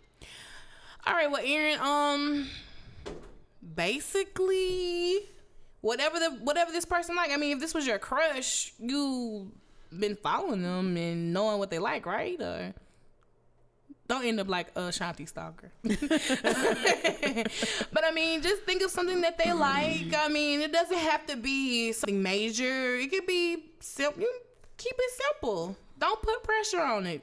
[1.06, 2.48] All right, well, Aaron, um
[3.76, 5.20] basically
[5.82, 7.32] whatever the whatever this person like.
[7.32, 9.52] I mean, if this was your crush, you
[9.98, 12.40] been following them and knowing what they like, right?
[12.42, 12.74] Or
[14.08, 15.72] don't end up like a Shanti stalker.
[15.84, 15.94] but
[18.04, 20.14] I mean, just think of something that they like.
[20.18, 22.96] I mean, it doesn't have to be something major.
[22.98, 24.24] It could be simple.
[24.78, 25.76] Keep it simple.
[26.00, 27.22] Don't put pressure on it.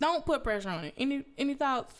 [0.00, 0.94] Don't put pressure on it.
[0.98, 1.94] Any any thoughts?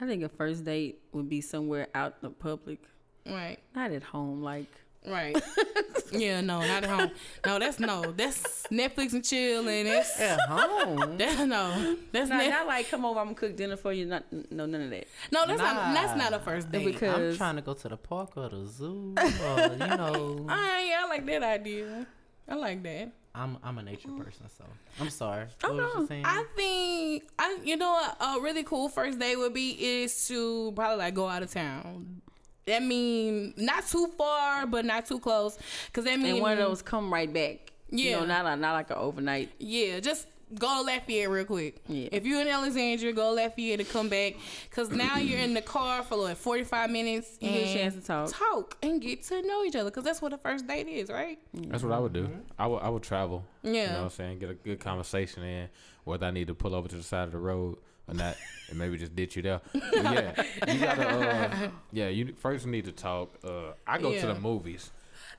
[0.00, 2.80] I think a first date would be somewhere out in the public,
[3.26, 3.58] Right.
[3.74, 4.42] not at home.
[4.42, 4.70] Like,
[5.06, 5.34] Right.
[6.12, 7.10] yeah, no, not at home.
[7.46, 8.12] No, that's no.
[8.12, 11.16] That's Netflix and chill and it's At home.
[11.16, 11.96] that no.
[12.12, 14.04] That's not, net, not like come over, I'm gonna cook dinner for you.
[14.06, 15.06] Not, no, none of that.
[15.32, 16.84] no, that's not that's not a first date.
[16.84, 20.78] Because- I'm trying to go to the park or the zoo, or you know, Ah,
[20.80, 22.06] yeah, I like that idea.
[22.48, 23.10] I like that.
[23.34, 24.64] I'm I'm a nature person, so
[25.00, 25.46] I'm sorry.
[25.60, 26.24] What was you saying?
[26.26, 29.70] I think I you know what a really cool first day would be
[30.02, 32.22] is to probably like go out of town.
[32.66, 35.58] That mean not too far, but not too close.
[35.92, 37.72] Cause that mean And one of those come right back.
[37.90, 38.20] You Yeah.
[38.20, 39.50] know, not like, not like an overnight.
[39.58, 40.26] Yeah, just
[40.58, 41.76] go to Lafayette real quick.
[41.88, 42.08] Yeah.
[42.12, 44.34] If you're in Alexandria, go to Lafayette and come back.
[44.70, 48.00] Cause now you're in the car for like 45 minutes You get a chance to
[48.00, 48.30] talk.
[48.32, 49.90] talk and get to know each other.
[49.90, 51.38] Cause that's what a first date is, right?
[51.54, 52.28] That's what I would do.
[52.58, 53.44] I would I would travel.
[53.62, 53.70] Yeah.
[53.70, 53.86] You Yeah.
[53.92, 54.38] know what I'm saying?
[54.40, 55.68] Get a good conversation in,
[56.04, 57.78] whether I need to pull over to the side of the road
[58.08, 58.36] or not,
[58.68, 59.60] and maybe just ditch you there.
[59.72, 61.08] But yeah, you gotta.
[61.08, 63.30] Uh, yeah, you first need to talk.
[63.44, 64.90] Uh, I go to the movies.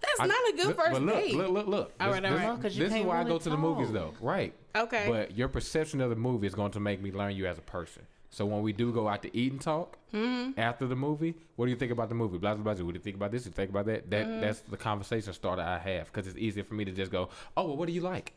[0.01, 1.35] That's I- not a good look- first but look, date.
[1.35, 1.91] Look, look, look.
[1.99, 2.55] All This- right, all this, right.
[2.55, 4.13] No, 'cause you this is can't why I really go to the movies, though.
[4.21, 4.53] Right.
[4.75, 5.05] Okay.
[5.09, 7.61] But your perception of the movie is going to make me learn you as a
[7.61, 8.03] person.
[8.29, 10.59] So when we do go out to eat and talk Mm-hmm.
[10.59, 12.37] after the movie, what do you think about the movie?
[12.37, 12.83] Blah blah blah.
[12.85, 13.45] What do you think about this?
[13.45, 14.09] You think about that?
[14.09, 14.41] That Mm-hmm.
[14.41, 17.65] that's the conversation starter I have because it's easier for me to just go, oh
[17.65, 18.33] well, what do you like?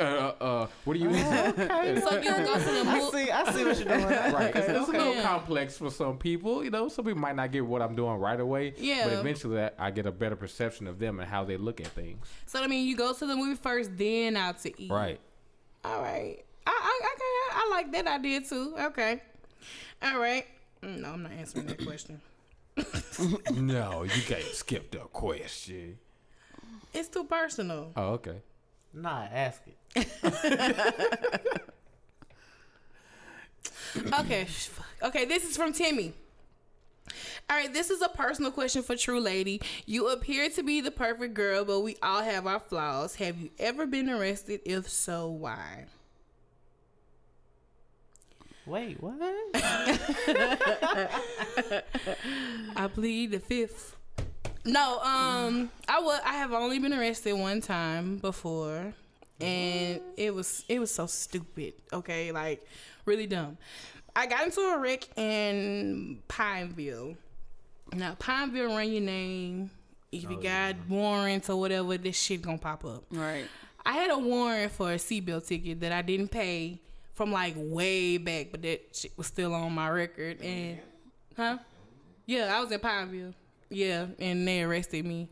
[0.00, 0.02] Uh,
[0.40, 1.16] uh, what do you eat?
[1.24, 3.24] so you go to the I movie.
[3.24, 3.30] see.
[3.32, 4.02] I see what you're doing.
[4.32, 6.62] Right, it's, it's a little complex for some people.
[6.62, 8.74] You know, some people might not get what I'm doing right away.
[8.78, 9.08] Yeah.
[9.08, 11.88] But eventually, I- I get a better perception of them and how they look at
[11.88, 12.24] things.
[12.46, 14.90] So I mean, you go to the movie first, then out to eat.
[14.90, 15.18] Right.
[15.88, 16.36] All right.
[16.66, 18.74] I I I, I like that idea too.
[18.78, 19.22] Okay.
[20.02, 20.44] All right.
[20.82, 22.20] Mm, No, I'm not answering that question.
[23.52, 25.98] no, you can't skip the question.
[26.92, 27.92] It's too personal.
[27.96, 28.42] Oh, okay.
[28.92, 30.08] Nah, ask it.
[34.20, 34.46] Okay.
[35.02, 36.12] Okay, this is from Timmy.
[37.48, 39.60] All right, this is a personal question for Tru Lady.
[39.86, 43.16] You appear to be the perfect girl, but we all have our flaws.
[43.16, 44.60] Have you ever been arrested?
[44.64, 45.86] If so, why?
[48.66, 49.14] Wait, what?
[52.76, 53.96] I plead the fifth.
[54.64, 58.92] No, um, I was I have only been arrested one time before,
[59.40, 61.72] and it was it was so stupid.
[61.92, 62.66] Okay, like
[63.06, 63.56] really dumb.
[64.16, 67.16] I got into a wreck in Pineville,
[67.94, 69.70] Now Pineville run your name.
[70.10, 73.04] If Oh, you got warrants or whatever, this shit gonna pop up.
[73.10, 73.44] Right.
[73.84, 76.80] I had a warrant for a seatbelt ticket that I didn't pay
[77.14, 80.40] from like way back, but that shit was still on my record.
[80.42, 80.78] And
[81.36, 81.58] huh?
[82.26, 83.34] Yeah, I was in Pineville.
[83.70, 85.28] Yeah, and they arrested me,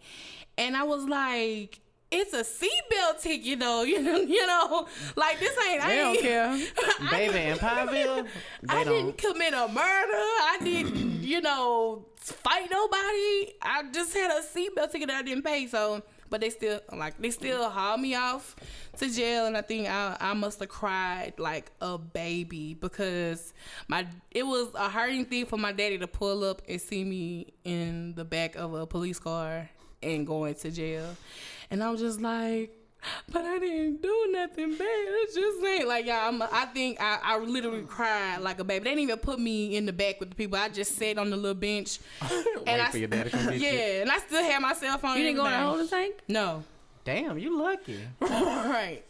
[0.58, 1.80] and I was like.
[2.10, 3.82] It's a seatbelt ticket, though.
[3.86, 5.82] You know, you know, like this ain't.
[5.82, 6.58] I They don't care.
[7.10, 8.24] Baby in Pineville,
[8.62, 9.16] they I don't.
[9.16, 9.76] didn't commit a murder.
[9.82, 13.54] I didn't, you know, fight nobody.
[13.62, 15.66] I just had a seatbelt ticket that I didn't pay.
[15.66, 18.54] So, but they still like they still hauled me off
[18.98, 23.52] to jail, and I think I I must have cried like a baby because
[23.88, 27.52] my it was a hurting thing for my daddy to pull up and see me
[27.64, 29.68] in the back of a police car
[30.02, 31.16] and going to jail,
[31.70, 32.77] and I was just like
[33.31, 34.86] but I didn't do nothing bad.
[34.89, 36.28] It's just ain't like y'all.
[36.28, 38.85] I'm, I think I, I literally cried like a baby.
[38.85, 40.59] They didn't even put me in the back with the people.
[40.59, 41.98] I just sat on the little bench.
[42.31, 44.02] Wait I, for your daddy to come yeah, you.
[44.02, 45.18] and I still had my cell phone.
[45.18, 45.68] You and didn't go in the everything.
[45.68, 46.14] holding tank?
[46.28, 46.64] No.
[47.05, 48.01] Damn, you lucky.
[48.20, 49.02] right.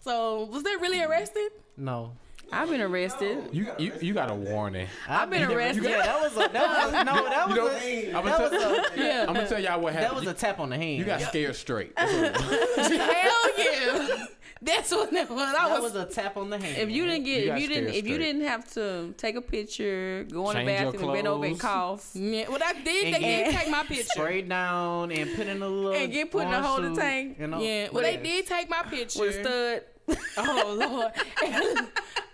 [0.00, 1.50] So was they really arrested?
[1.76, 2.12] No.
[2.52, 3.48] I've been arrested.
[3.52, 4.86] You, you you got a warning.
[5.08, 5.84] I've been arrested.
[5.84, 8.68] Yeah, that was a that was no, that You was know, a, I'm that gonna,
[8.68, 9.24] was a Yeah.
[9.28, 10.16] I'm gonna tell y'all what happened.
[10.16, 10.90] that was a tap on the hand.
[10.92, 11.94] you, you got scared straight.
[11.96, 13.00] That's what.
[13.00, 14.26] Hell yeah.
[14.64, 15.40] That's what that was.
[15.40, 15.92] I that was.
[15.92, 16.76] was a tap on the hand.
[16.78, 19.34] If you didn't get, You if you didn't, scared if you didn't have to take
[19.34, 22.60] a picture, go in the Change your bathroom, and bend over and cough, yeah, well,
[22.64, 23.14] I did.
[23.14, 24.04] And They did take my picture.
[24.04, 27.38] spray down and put in a little And get put in the orange holding tank.
[27.40, 27.60] You know?
[27.60, 27.88] Yeah.
[27.92, 29.18] Well, they did take my picture.
[29.20, 29.82] with a stud,
[30.36, 31.12] Oh Lord.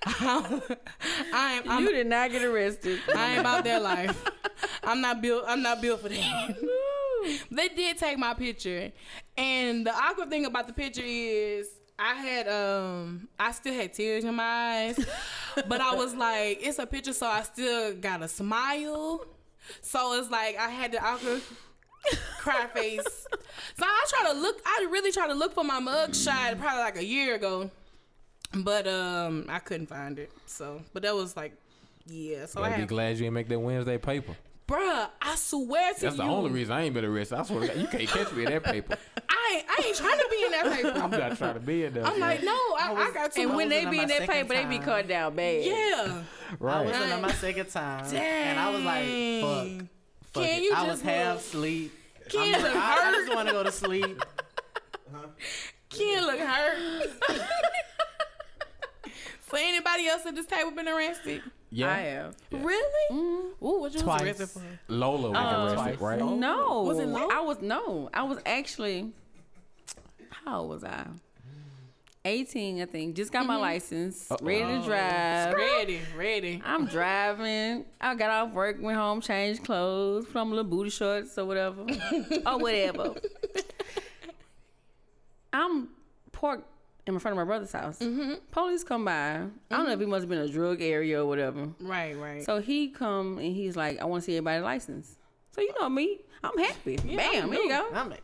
[0.06, 1.70] I am.
[1.70, 3.00] I'm, you did not get arrested.
[3.14, 4.24] I ain't about that life.
[4.82, 5.44] I'm not built.
[5.46, 6.56] I'm not built for that.
[7.50, 8.90] they did take my picture,
[9.36, 11.68] and the awkward thing about the picture is
[11.98, 15.06] I had um I still had tears in my eyes,
[15.68, 19.26] but I was like, it's a picture, so I still got a smile.
[19.82, 21.42] So it's like I had the awkward
[22.38, 23.26] cry face.
[23.76, 24.60] So I try to look.
[24.64, 27.70] I really try to look for my mug shot probably like a year ago,
[28.54, 30.30] but um I couldn't find it.
[30.46, 31.52] So, but that was like.
[32.10, 34.34] Yeah, so I I'd be have glad you didn't make that Wednesday paper.
[34.66, 36.08] Bruh, I swear to That's you.
[36.08, 37.38] That's the only reason I ain't been arrested.
[37.38, 38.96] I swear to God, you can't catch me in that paper.
[39.28, 40.98] I ain't, I ain't trying to be in that paper.
[41.00, 42.06] I'm not trying to be in there.
[42.06, 43.40] I'm like, no, I, I got to.
[43.42, 44.84] And when they be in that second paper, they be time.
[44.84, 45.64] cut down bad.
[45.64, 46.22] yeah.
[46.58, 46.74] Right.
[46.74, 46.86] I right.
[46.86, 48.22] was in on my second time, Dang.
[48.22, 49.88] and I was like, "Fuck,
[50.38, 51.92] fuck Can it." you I was half look- asleep.
[52.28, 53.34] Ken I'm look like, I, I just hurt.
[53.36, 54.22] want to go to sleep.
[55.90, 57.10] Ken look hurt.
[59.50, 61.42] so anybody else at this table been arrested?
[61.70, 61.90] Yeah.
[61.90, 62.34] I have.
[62.50, 63.16] Really?
[63.16, 64.20] Ooh, what you Twice.
[64.20, 64.62] was arrested for?
[64.88, 66.20] Lola was Uh, arrested, twice.
[66.20, 66.38] right?
[66.38, 67.28] No, Was it low?
[67.30, 68.10] I was no.
[68.12, 69.12] I was actually.
[70.44, 71.06] How old was I?
[72.24, 73.16] 18, I think.
[73.16, 73.62] Just got my mm-hmm.
[73.62, 75.54] license, ready to drive.
[75.54, 76.62] Ready, ready.
[76.64, 77.84] I'm driving.
[78.00, 81.44] I got off work, went home, changed clothes, put on my little booty shorts or
[81.44, 81.86] whatever,
[82.46, 83.14] or whatever.
[85.52, 85.88] I'm
[86.32, 86.66] parked
[87.06, 87.98] in front of my brother's house.
[87.98, 88.34] Mm-hmm.
[88.50, 89.12] Police come by.
[89.12, 90.10] I don't know if he mm-hmm.
[90.10, 91.68] must have been a drug area or whatever.
[91.80, 92.44] Right, right.
[92.44, 95.16] So he come and he's like, I want to see everybody's license.
[95.52, 96.96] So you know me, I'm happy.
[96.96, 97.88] Bam, here you go.
[97.92, 98.22] I'm like,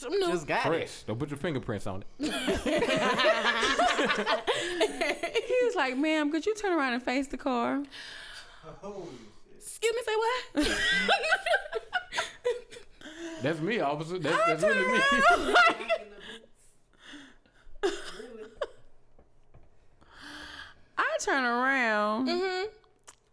[0.00, 0.68] Some new- just got it.
[0.68, 1.02] Fresh.
[1.04, 2.32] Don't put your fingerprints on it.
[5.48, 7.82] He was like, ma'am, could you turn around and face the car?
[9.56, 10.68] Excuse me, say what?
[13.42, 14.18] That's me, officer.
[14.18, 15.00] That's, that's really me.
[20.96, 22.66] I turn around Mm-hmm.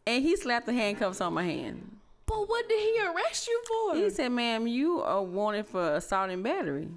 [0.08, 1.95] and he slapped the handcuffs on my hand.
[2.36, 3.96] But what did he arrest you for?
[3.96, 6.90] He said, ma'am, you are wanted for assault and battery.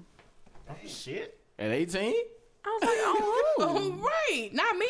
[0.69, 1.39] Oh, shit.
[1.57, 2.13] At 18?
[2.65, 3.63] I was like, oh, who?
[3.63, 4.89] Oh, right, not me.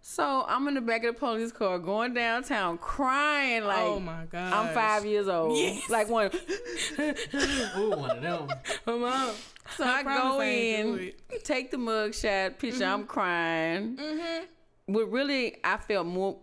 [0.00, 4.26] So I'm in the back of the police car going downtown crying like oh my
[4.30, 4.52] god.
[4.52, 5.56] I'm five years old.
[5.56, 5.88] Yes.
[5.88, 6.30] Like one.
[7.78, 8.48] Ooh, one of them.
[8.84, 9.34] Come on.
[9.76, 11.12] So I, promise go I in,
[11.42, 12.84] take the mugshot picture.
[12.84, 13.96] I'm crying.
[13.96, 14.92] Mm-hmm.
[14.92, 16.36] What really I felt more,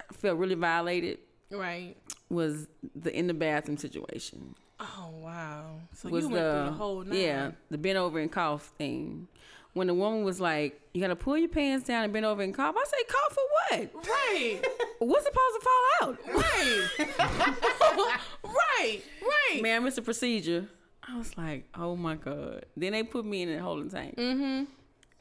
[0.00, 1.18] I felt really violated
[1.50, 1.96] Right.
[2.28, 4.54] Was the in the bathroom situation.
[4.80, 5.80] Oh wow.
[5.94, 7.18] So was you went through the whole night.
[7.18, 9.28] yeah the bend over and cough thing.
[9.72, 12.54] When the woman was like, "You gotta pull your pants down and bend over and
[12.54, 13.44] cough," I say, "Cough for
[13.78, 14.06] what?
[14.08, 14.60] Right.
[15.00, 18.18] What's supposed to fall out?" Right.
[18.44, 19.02] right.
[19.22, 19.62] Right.
[19.62, 20.66] Man, it's a procedure.
[21.06, 24.16] I was like, "Oh my god!" Then they put me in a holding tank.
[24.16, 24.64] Mm-hmm.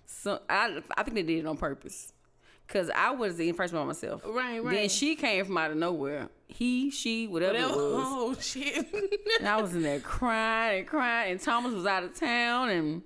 [0.05, 2.13] So I, I think they did it on purpose,
[2.67, 4.21] cause I was the first by myself.
[4.25, 4.75] Right, right.
[4.75, 6.29] Then she came from out of nowhere.
[6.47, 7.73] He, she, whatever, Whatever.
[7.73, 8.03] it was.
[8.07, 8.85] Oh shit.
[9.39, 13.01] And I was in there crying and crying, and Thomas was out of town, and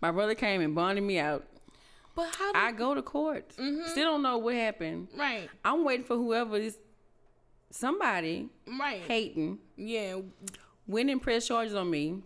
[0.00, 1.44] my brother came and bonded me out.
[2.14, 2.52] but how?
[2.52, 3.50] Did, I go to court.
[3.58, 3.88] Mm-hmm.
[3.90, 5.08] Still don't know what happened.
[5.16, 5.48] right.
[5.64, 6.78] I'm waiting for whoever this
[7.70, 9.02] somebody Right.
[9.02, 10.20] hating Yeah.
[10.86, 12.22] went and pressed charges on me,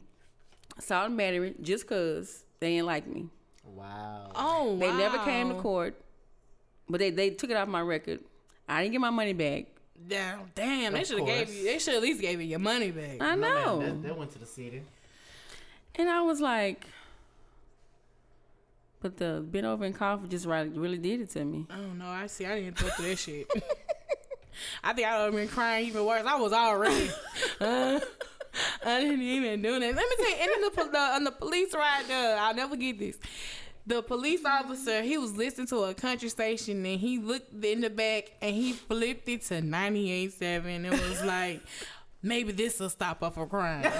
[0.78, 3.28] assault and battery, just cause they didn't like me.
[3.65, 4.31] Wow.
[4.35, 6.01] Oh, They never came to court,
[6.91, 8.21] but they, they took it off my record.
[8.69, 9.67] I didn't get my money back.
[10.09, 10.93] Damn, damn.
[10.93, 11.65] They should have gave you.
[11.65, 13.21] They should at least gave you your money back.
[13.21, 13.81] I know.
[13.81, 14.83] That, that went to the city.
[15.95, 16.87] And I was like,
[19.01, 21.67] but the bent over and cough just right, really did it to me.
[21.71, 22.07] I don't know.
[22.07, 22.47] I see.
[22.47, 23.51] I didn't go through that shit.
[24.85, 26.25] I think I would have been crying even worse.
[26.27, 27.11] I was already.
[27.61, 28.01] Uh,
[28.87, 29.95] I didn't even do that.
[29.95, 32.75] Let me tell you, and then the, the, on the police ride there, I'll never
[32.75, 33.19] get this.
[33.91, 37.91] The police officer, he was listening to a country station and he looked in the
[37.91, 41.61] back and he flipped it to 98.7 and it was like,
[42.23, 43.83] maybe this will stop her from crying.
[43.83, 43.93] like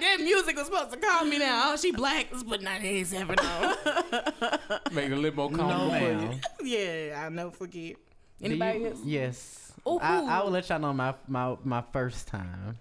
[0.00, 1.62] that music was supposed to calm me down.
[1.66, 2.28] Oh, she black.
[2.30, 4.68] Let's put 98.7 on.
[4.94, 6.30] Make it a little more No, for you.
[6.62, 7.96] Yeah, I'll never forget.
[8.40, 8.98] Anybody you- else?
[9.04, 9.72] Yes.
[9.88, 9.98] Ooh.
[9.98, 12.78] I, I will let y'all know my my my first time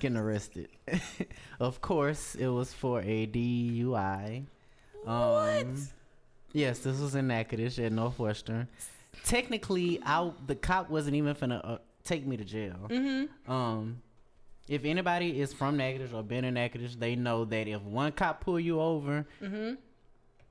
[0.00, 0.68] getting arrested.
[1.60, 4.44] of course, it was for a DUI.
[5.06, 5.86] Um,
[6.52, 8.68] yes, this was in Natchitoches at Northwestern.
[9.24, 12.76] Technically, I the cop wasn't even finna uh, take me to jail.
[12.88, 13.50] Mm-hmm.
[13.50, 14.02] Um,
[14.68, 18.40] if anybody is from Natchitoches or been in Natchitoches, they know that if one cop
[18.42, 19.74] pull you over, Mm-hmm.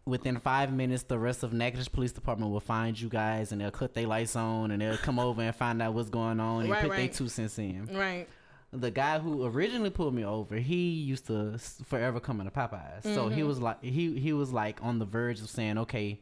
[0.06, 3.72] within five minutes, the rest of Natchitoches Police Department will find you guys and they'll
[3.72, 6.70] cut their lights on and they'll come over and find out what's going on and
[6.72, 7.88] Right, put their two cents in.
[7.94, 8.28] Right.
[8.72, 13.02] The guy who originally pulled me over, he used to forever come into Popeyes.
[13.04, 13.36] So Mm-hmm.
[13.36, 16.20] he was like, he he was like on the verge of saying, okay,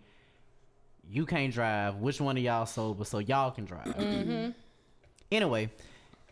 [1.09, 1.95] you can't drive.
[1.97, 3.87] Which one of y'all sober so y'all can drive?
[3.87, 4.51] Mm-hmm.
[5.31, 5.69] Anyway,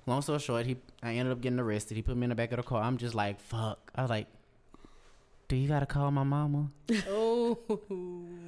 [0.05, 1.95] long story short, he I ended up getting arrested.
[1.95, 2.81] He put me in the back of the car.
[2.81, 3.91] I'm just like, fuck.
[3.93, 4.27] I was like,
[5.49, 6.71] do you gotta call my mama?
[7.09, 7.57] Oh.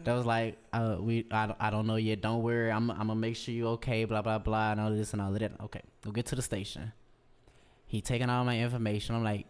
[0.06, 2.22] That was like, uh, we, I, don't- I don't know yet.
[2.22, 2.72] Don't worry.
[2.72, 4.06] I'm, I'm gonna make sure you okay.
[4.06, 5.52] Blah blah blah, and all this and all of that.
[5.66, 6.94] Okay, we'll get to the station.
[7.88, 9.16] He taking all my information.
[9.16, 9.48] I'm like,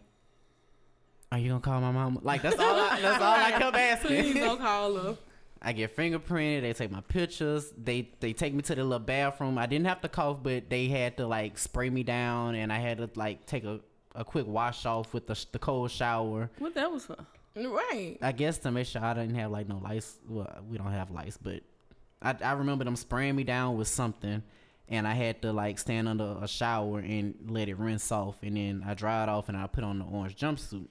[1.30, 2.20] are you gonna call my mom?
[2.22, 2.74] Like that's all.
[2.74, 3.72] I, that's all I kept
[4.06, 4.34] Please asking.
[4.34, 5.16] don't call her.
[5.62, 6.62] I get fingerprinted.
[6.62, 7.72] They take my pictures.
[7.76, 9.58] They they take me to the little bathroom.
[9.58, 12.78] I didn't have to cough, but they had to like spray me down, and I
[12.78, 13.80] had to like take a,
[14.14, 16.48] a quick wash off with the sh- the cold shower.
[16.58, 17.16] What that was for?
[17.56, 18.18] Right.
[18.22, 20.16] I guess to make sure I didn't have like no lice.
[20.28, 21.60] Well, we don't have lice, but
[22.22, 24.44] I, I remember them spraying me down with something,
[24.90, 28.56] and I had to like stand under a shower and let it rinse off, and
[28.56, 30.86] then I dried off and I put on the orange jumpsuit.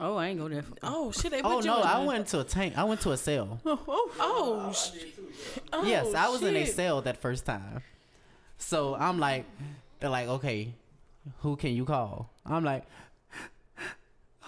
[0.00, 0.62] Oh, I ain't go there.
[0.62, 1.30] For, Oh shit!
[1.30, 2.76] They put Oh you no, in I the- went to a tank.
[2.76, 3.60] I went to a cell.
[3.66, 4.10] Oh.
[4.18, 5.04] oh sh-
[5.72, 7.82] oh, yes, I was in a cell that first time.
[8.58, 9.44] So I'm like,
[10.00, 10.74] they're like, okay,
[11.40, 12.30] who can you call?
[12.46, 12.84] I'm like.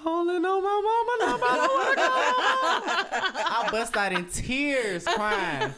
[0.07, 2.07] Only know my mama, nobody wanna call.
[3.47, 5.73] I bust out in tears, crying.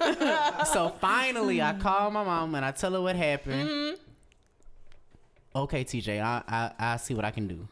[0.73, 3.69] so finally, I call my mom and I tell her what happened.
[3.69, 4.01] Mm-hmm.
[5.59, 7.67] Okay, TJ, I, I I see what I can do.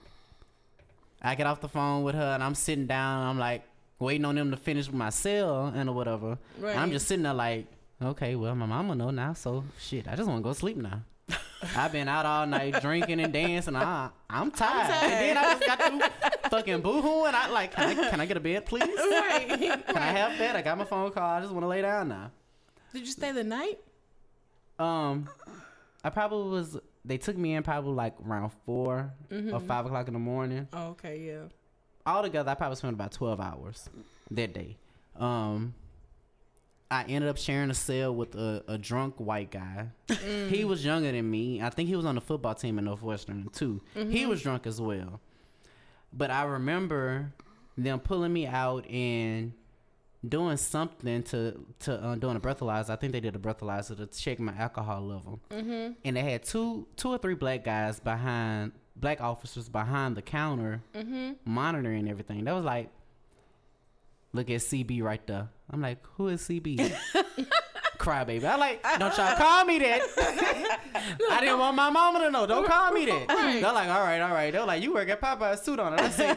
[1.20, 3.26] I get off the phone with her and I'm sitting down.
[3.26, 3.62] I'm like
[3.98, 6.38] waiting on them to finish my cell and or whatever.
[6.58, 6.76] Right.
[6.76, 7.66] I'm just sitting there like,
[8.02, 10.06] okay, well, my mama know now, so shit.
[10.06, 11.02] I just want to go sleep now.
[11.76, 13.74] I've been out all night drinking and dancing.
[13.74, 14.90] I, I'm tired.
[15.02, 18.26] And then I just got through fucking boohoo and I like, can I, can I
[18.26, 18.82] get a bed, please?
[19.10, 19.46] Right.
[19.48, 20.56] Can I have that?
[20.56, 21.28] I got my phone call.
[21.28, 22.30] I just want to lay down now.
[22.92, 23.78] Did you stay the night?
[24.78, 25.28] Um,
[26.02, 26.78] I probably was.
[27.04, 29.12] They took me in probably like around 4
[29.52, 30.68] or five o'clock in the morning.
[30.72, 31.18] Oh, okay.
[31.20, 31.42] Yeah.
[32.06, 33.88] All Altogether, I probably spent about twelve hours
[34.30, 34.76] that day.
[35.16, 35.74] Um,
[36.90, 39.88] I ended up sharing a cell with a, a drunk white guy.
[40.50, 41.62] He was younger than me.
[41.62, 43.80] I think he was on the football team in Northwestern too.
[43.94, 45.20] He was drunk as well.
[46.16, 47.32] But I remember
[47.76, 49.52] them pulling me out and
[50.26, 52.90] doing something to to uh, doing a breathalyzer.
[52.90, 55.40] I think they did a breathalyzer to check my alcohol level.
[55.50, 55.92] Mm-hmm.
[56.04, 60.80] And they had two two or three black guys behind black officers behind the counter
[61.44, 62.44] monitoring everything.
[62.44, 62.90] That was like,
[64.32, 65.48] look at CB right there.
[65.70, 66.94] I'm like, who is CB?
[68.04, 68.44] Crybaby.
[68.44, 70.02] I like, don't y'all call me that.
[71.30, 72.46] I didn't want my mama to know.
[72.46, 73.28] Don't call me that.
[73.28, 74.52] They're like, all right, all right.
[74.52, 76.00] They're like, you work at Popeye's suit on it.
[76.00, 76.36] I say,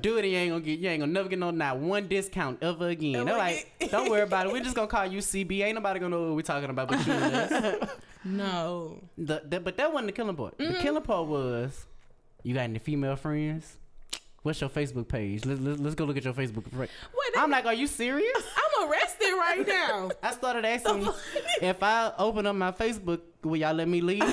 [0.00, 0.24] do it.
[0.24, 0.78] You ain't gonna get.
[0.78, 3.24] You ain't gonna never get no not one discount ever again.
[3.26, 4.52] They're like, don't worry about it.
[4.52, 5.60] We're just gonna call you CB.
[5.60, 7.90] Ain't nobody gonna know what we're talking about but you and us.
[8.24, 9.02] No.
[9.18, 10.56] The, the, but that wasn't the killing part.
[10.56, 11.86] The killing part was,
[12.42, 13.76] you got any female friends?
[14.42, 15.44] What's your Facebook page?
[15.44, 16.64] Let's, let's, let's go look at your Facebook.
[16.76, 16.90] Wait,
[17.36, 18.36] I'm like, are you serious?
[18.56, 20.10] I'm arrested right now.
[20.22, 21.08] I started asking
[21.60, 24.20] if I open up my Facebook, will y'all let me leave?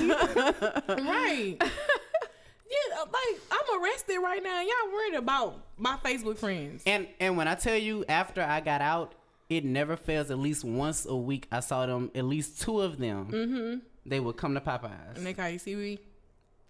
[0.90, 1.56] right.
[1.60, 4.62] Yeah, like I'm arrested right now.
[4.62, 6.84] Y'all worried about my Facebook friends.
[6.86, 9.14] and and when I tell you after I got out,
[9.50, 10.32] it never fails.
[10.32, 12.12] At least once a week, I saw them.
[12.16, 13.28] At least two of them.
[13.32, 13.80] Mm-hmm.
[14.06, 15.18] They would come to Popeyes.
[15.18, 16.00] And they call you CB.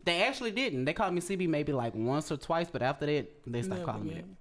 [0.06, 0.86] They actually didn't.
[0.86, 3.92] They called me CB maybe like once or twice, but after that, they stopped Never
[3.92, 4.36] calling me again.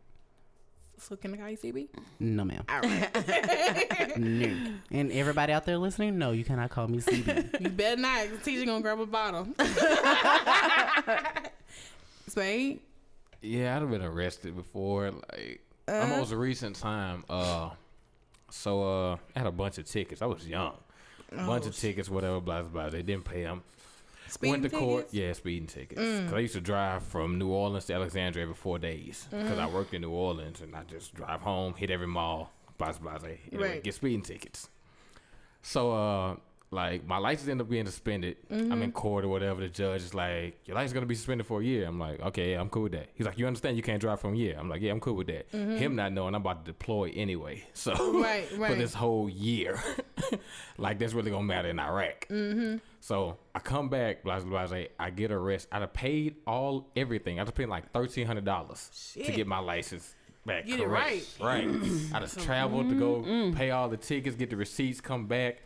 [1.01, 1.89] So can I call you CB?
[2.21, 2.65] No, ma'am.
[2.69, 4.17] All right.
[4.19, 4.73] No.
[4.91, 7.61] And everybody out there listening, no, you cannot call me CB.
[7.61, 8.29] you better not.
[8.29, 9.47] 'cause Teacher gonna grab a bottle.
[12.27, 12.81] Spade.
[13.41, 15.11] Yeah, I'd have been arrested before.
[15.13, 16.01] Like Uh-huh.
[16.01, 17.25] the most recent time.
[17.31, 17.71] Uh,
[18.51, 20.21] so uh, I had a bunch of tickets.
[20.23, 20.75] I was young.
[21.33, 22.71] A bunch Oh, of tickets, whatever, blah blah.
[22.71, 22.91] blah.
[22.91, 23.63] They didn't pay them.
[24.29, 25.11] Speeding Went to court.
[25.11, 25.15] tickets?
[25.15, 25.19] Mm.
[25.27, 26.01] Yeah, speeding tickets.
[26.01, 29.27] Cause I used to drive from New Orleans to Alexandria every four days.
[29.31, 29.61] Because Mm-hmm.
[29.61, 33.19] I worked in New Orleans and I just drive home, hit every mall, blah blah.
[33.19, 33.29] blah.
[33.53, 33.83] Anyway, Right.
[33.85, 34.69] get speeding tickets.
[35.63, 36.37] So uh,
[36.71, 38.37] like my license ended up being suspended.
[38.51, 38.83] I'm Mm-hmm.
[38.83, 39.61] in court or whatever.
[39.63, 41.87] The judge is like, your license gonna be suspended for a year.
[41.87, 43.09] I'm like, okay, I'm cool with that.
[43.15, 44.57] He's like, you understand you can't drive for a year.
[44.59, 45.49] I'm like, yeah, I'm cool with that.
[45.51, 47.65] Him not knowing I'm about to deploy anyway.
[47.73, 48.23] So Mm-hmm.
[48.23, 49.81] Right, for this whole year,
[50.79, 52.29] like that's really gonna matter in Iraq.
[52.29, 52.77] Mm-hmm.
[53.01, 54.79] So I come back, blah blah blah.
[54.99, 55.69] I get arrested.
[55.73, 57.39] I'd have paid all everything.
[57.41, 60.15] I'd have paid like thirteen hundred dollars to get my license
[60.45, 60.66] back.
[60.66, 61.27] Get it correct.
[61.41, 61.69] right.
[62.15, 63.51] I just traveled to Mm-hmm.
[63.53, 65.62] go pay all the tickets, get the receipts, come back.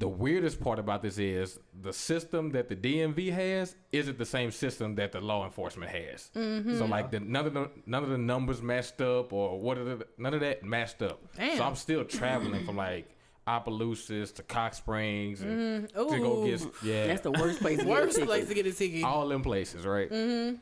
[0.00, 4.52] The weirdest part about this is the system that the DMV has isn't the same
[4.52, 6.30] system that the law enforcement has.
[6.36, 6.78] Mm-hmm.
[6.78, 9.84] So like the none of the none of the numbers matched up or what are
[9.84, 11.20] the, none of that matched up.
[11.36, 11.56] Damn.
[11.56, 13.08] So I'm still traveling from like
[13.56, 16.24] Opelousas to Cox Springs and to go Mm-hmm.
[16.24, 16.46] Ooh.
[16.46, 17.78] get yeah That's the worst place.
[17.78, 18.28] to get a Worst ticket.
[18.28, 19.04] place to get a ticket.
[19.04, 20.10] all them places, right?
[20.10, 20.56] Mm-hmm.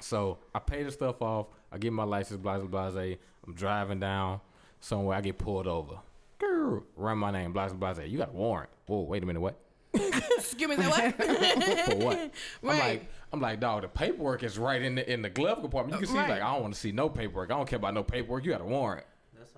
[0.00, 1.46] So I pay the stuff off.
[1.72, 3.00] I get my license, blah blah blah.
[3.46, 4.40] I'm driving down
[4.80, 5.16] somewhere.
[5.16, 5.96] I get pulled over.
[6.40, 8.02] Grr, Run my name, blah blah blah.
[8.04, 8.70] You got a warrant.
[8.86, 9.56] Whoa, wait a minute, what?
[9.94, 11.14] Excuse me, say what?
[11.90, 12.30] For what?
[12.62, 13.82] I'm like, I'm like, dog.
[13.82, 16.00] The paperwork is right in the in the glove compartment.
[16.00, 16.30] You can see, Right.
[16.30, 17.50] like, I don't want to see no paperwork.
[17.50, 18.44] I don't care about no paperwork.
[18.44, 19.06] You got a warrant.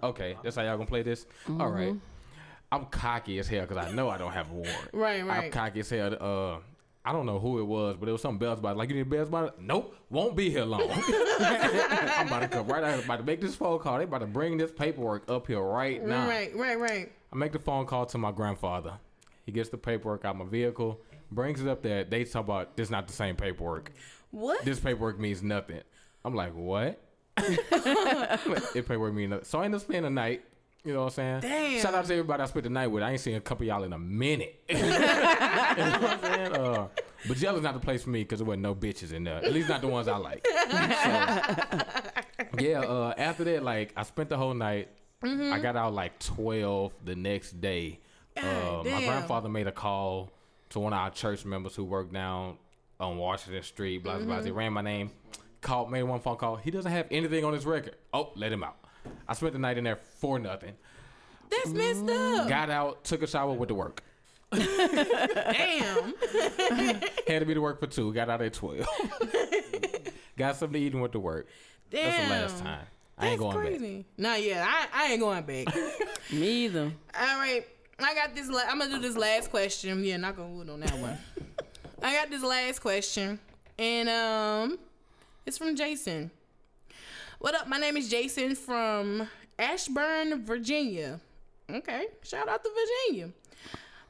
[0.02, 1.26] Okay, that's how y'all gonna play this.
[1.60, 1.94] All right.
[2.72, 4.88] I'm cocky as hell because I know I don't have a warrant.
[4.94, 5.44] Right, right.
[5.44, 6.16] I'm cocky as hell.
[6.18, 6.58] Uh,
[7.04, 8.78] I don't know who it was, but it was some bells about it.
[8.78, 9.54] Like, you need bells about it?
[9.60, 10.88] Nope, won't be here long.
[10.90, 13.04] I'm about to come right out.
[13.04, 13.98] About to make this phone call.
[13.98, 16.26] They about to bring this paperwork up here right now.
[16.26, 17.12] Right, right, right.
[17.30, 18.94] I make the phone call to my grandfather.
[19.44, 21.00] He gets the paperwork out my vehicle,
[21.30, 22.04] brings it up there.
[22.04, 23.92] They talk about this not the same paperwork.
[24.30, 24.64] What?
[24.64, 25.82] This paperwork means nothing.
[26.24, 27.02] I'm like, what?
[27.36, 29.44] it paperwork means nothing.
[29.44, 30.44] So I end up spending the night.
[30.84, 31.40] You know what I'm saying?
[31.42, 31.80] Damn.
[31.80, 33.04] Shout out to everybody I spent the night with.
[33.04, 34.60] I ain't seen a couple of y'all in a minute.
[34.68, 34.98] you know what
[35.78, 36.52] I'm saying?
[36.52, 36.88] Uh,
[37.28, 39.36] but jail is not the place for me because there wasn't no bitches in there.
[39.36, 40.44] At least not the ones I like.
[40.44, 40.54] So,
[42.58, 42.80] yeah.
[42.80, 44.88] Uh, after that, like I spent the whole night.
[45.22, 48.00] I got out like 12 the next day.
[48.36, 50.32] Uh, my grandfather made a call
[50.70, 52.56] to one of our church members who worked down
[52.98, 54.02] on Washington Street.
[54.02, 54.42] Blah blah blah.
[54.42, 55.12] He ran my name.
[55.60, 56.56] Called, made one phone call.
[56.56, 57.94] He doesn't have anything on his record.
[58.12, 58.81] Oh, let him out.
[59.28, 60.74] I spent the night in there for nothing.
[61.50, 62.48] That's messed up.
[62.48, 64.02] Got out, took a shower, went to work.
[64.52, 66.14] Damn.
[67.26, 68.12] Had to be to work for two.
[68.12, 68.86] Got out at twelve.
[70.36, 71.48] Got something to eat and went to work.
[71.90, 72.10] Damn.
[72.10, 72.86] That's the last time.
[73.18, 73.78] I ain't That's going back.
[73.78, 74.06] crazy.
[74.16, 75.74] Nah, yeah, I, I ain't going back.
[76.32, 76.90] Me either.
[77.18, 77.64] All right,
[77.98, 78.48] I got this.
[78.48, 80.02] La- I'm gonna do this last question.
[80.04, 81.18] Yeah, not gonna wood on that one.
[82.02, 83.38] I got this last question,
[83.78, 84.78] and um,
[85.46, 86.30] it's from Jason.
[87.42, 87.66] What up?
[87.66, 89.28] My name is Jason from
[89.58, 91.18] Ashburn, Virginia.
[91.68, 93.32] Okay, shout out to Virginia.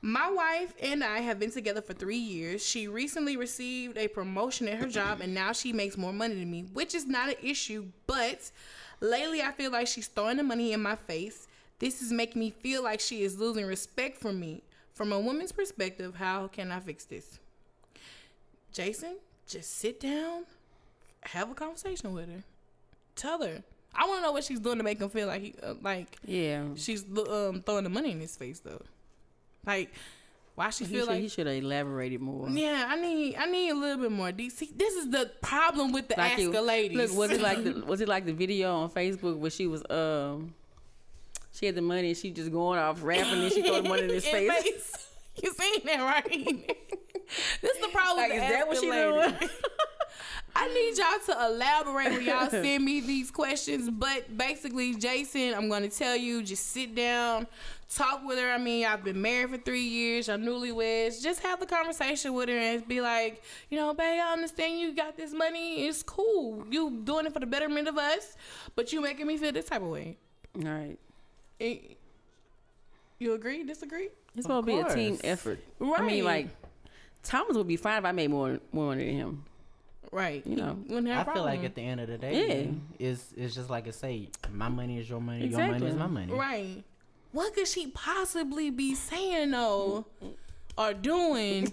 [0.02, 2.62] My wife and I have been together for three years.
[2.62, 6.50] She recently received a promotion at her job and now she makes more money than
[6.50, 7.86] me, which is not an issue.
[8.06, 8.50] But
[9.00, 11.48] lately, I feel like she's throwing the money in my face.
[11.78, 14.62] This is making me feel like she is losing respect for me.
[14.92, 17.38] From a woman's perspective, how can I fix this?
[18.74, 20.44] Jason, just sit down,
[21.22, 22.44] have a conversation with her.
[23.16, 23.62] Tell her.
[23.94, 26.16] I want to know what she's doing to make him feel like he, uh, like
[26.24, 26.64] Yeah.
[26.76, 28.80] she's um, throwing the money in his face though.
[29.66, 29.93] Like,
[30.55, 31.20] why she He feel should, like?
[31.20, 32.48] he should have elaborated more.
[32.48, 34.30] yeah, I need I need a little bit more.
[34.51, 36.97] See, this is the problem with the Like ask a ladies.
[36.97, 39.82] Look, was it like the was it like the video on Facebook where she was
[39.90, 40.55] um
[41.52, 44.09] she had the money and she just going off rapping and she throwing money in
[44.10, 44.97] his face.
[45.43, 46.28] You seen that right?
[47.62, 48.18] this is the problem.
[48.18, 49.51] Like, with is that what she doing?
[50.55, 53.89] I need y'all to elaborate when y'all send me these questions.
[53.91, 57.47] But basically, Jason, I'm gonna tell you, just sit down,
[57.95, 58.51] talk with her.
[58.51, 61.23] I mean, I've been married for three years, y'all newlyweds.
[61.23, 64.95] Just have the conversation with her and be like, you know, babe, I understand you
[64.95, 65.87] got this money.
[65.87, 66.65] It's cool.
[66.70, 68.37] You doing it for the betterment of us,
[68.77, 70.16] but you making me feel this type of way.
[70.57, 70.99] All right.
[73.19, 73.62] You agree?
[73.65, 74.09] Disagree?
[74.35, 75.20] It's supposed to be a team course.
[75.24, 75.61] effort.
[75.81, 76.49] I mean, like
[77.23, 79.45] Thomas would be fine if I made more more money than him.
[80.12, 80.47] Right.
[80.47, 82.55] You know, Wouldn't have a I feel like at the end of the day, Yeah.
[82.55, 85.94] day, it's it's just like I say, my money is your money, your money is
[85.97, 86.32] my money.
[86.32, 86.84] Right.
[87.32, 90.05] what could she possibly be saying though
[90.76, 91.72] or doing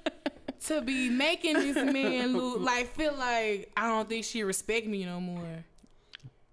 [0.66, 5.04] to be making this man look like feel like I don't think she respect me
[5.04, 5.64] no more.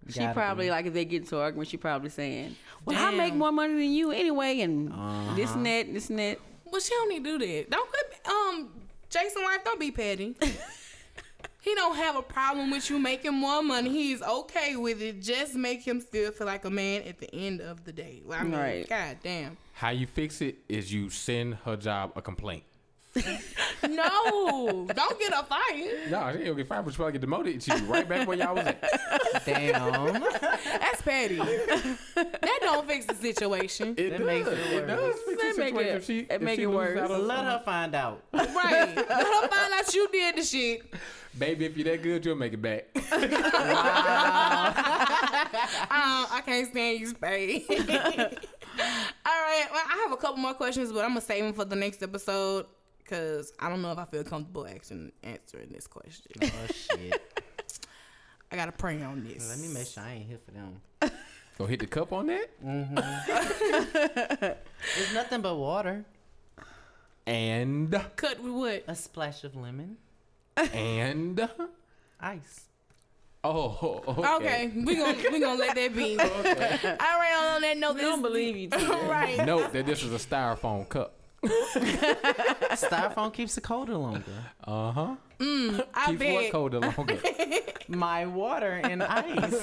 [0.09, 0.71] She Gotta probably be.
[0.71, 3.73] like if they get into an argument, she probably saying, "Well, I make more money
[3.75, 5.35] than you anyway," and Uh-huh.
[5.35, 6.39] this and that, this and that.
[6.69, 7.69] Well, she don't need to do that.
[7.69, 8.27] Don't quit.
[8.27, 8.69] Um,
[9.09, 10.35] Jason Wife, don't be petty.
[11.63, 13.89] he don't have a problem with you making more money.
[13.89, 15.21] He's okay with it.
[15.21, 18.21] Just make him still feel like a man at the end of the day.
[18.31, 18.87] I mean, Right.
[18.89, 19.57] god damn.
[19.73, 22.63] How you fix it is you send her job a complaint.
[23.89, 26.09] No, don't get her fired.
[26.09, 28.25] No, she ain't gonna get fired, but she probably get demoted to you right back
[28.27, 28.81] where y'all was at.
[29.45, 30.21] Damn.
[30.21, 31.35] That's petty.
[31.35, 33.93] that don't fix the situation.
[33.97, 34.25] It That does.
[34.25, 35.15] makes it It does worse.
[35.27, 37.09] fix That the make situation it- if she, it if make she it worse.
[37.09, 38.23] Let her find out.
[38.33, 38.95] Right.
[38.95, 40.93] Let her find out you did the shit.
[41.37, 42.85] Baby, if you're that good, you'll make it back.
[45.83, 47.63] Um, I can't stand you, Spade.
[47.69, 49.67] All right.
[49.71, 52.01] Well, I have a couple more questions, but I'm gonna save them for the next
[52.01, 52.65] episode
[52.99, 56.31] because I don't know if I feel comfortable asking answering this question.
[56.41, 57.21] Oh shit.
[58.51, 59.47] I gotta pray on this.
[59.49, 60.81] Let me make sure I ain't here for them.
[61.57, 62.49] Go hit the cup on that.
[64.97, 66.05] It's nothing but water.
[67.25, 68.83] And, Cut with what?
[68.87, 69.97] A splash of lemon.
[70.73, 71.49] And,
[72.19, 72.61] Ice.
[73.43, 74.27] oh, okay.
[74.35, 76.17] Okay, we gonna we gonna let that be.
[76.19, 77.53] All right.
[77.55, 78.69] On that note, We this don't believe you.
[79.09, 79.45] Right.
[79.45, 81.15] Note that this is a styrofoam cup.
[81.43, 84.23] Styrofoam keeps the colder longer.
[84.63, 85.15] Uh huh.
[85.41, 87.19] I Keeps what colder longer?
[87.89, 89.53] My water and ice.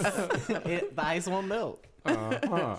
[0.66, 1.82] it, the ice won't melt.
[2.04, 2.76] Uh huh.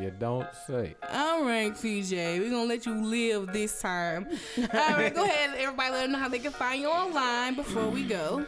[0.00, 0.94] You don't say.
[1.12, 4.26] All right, TJ, we're gonna let you live this time.
[4.58, 4.64] All
[4.96, 5.90] right, go ahead, everybody.
[5.92, 8.46] Let them know how they can find you online before we go.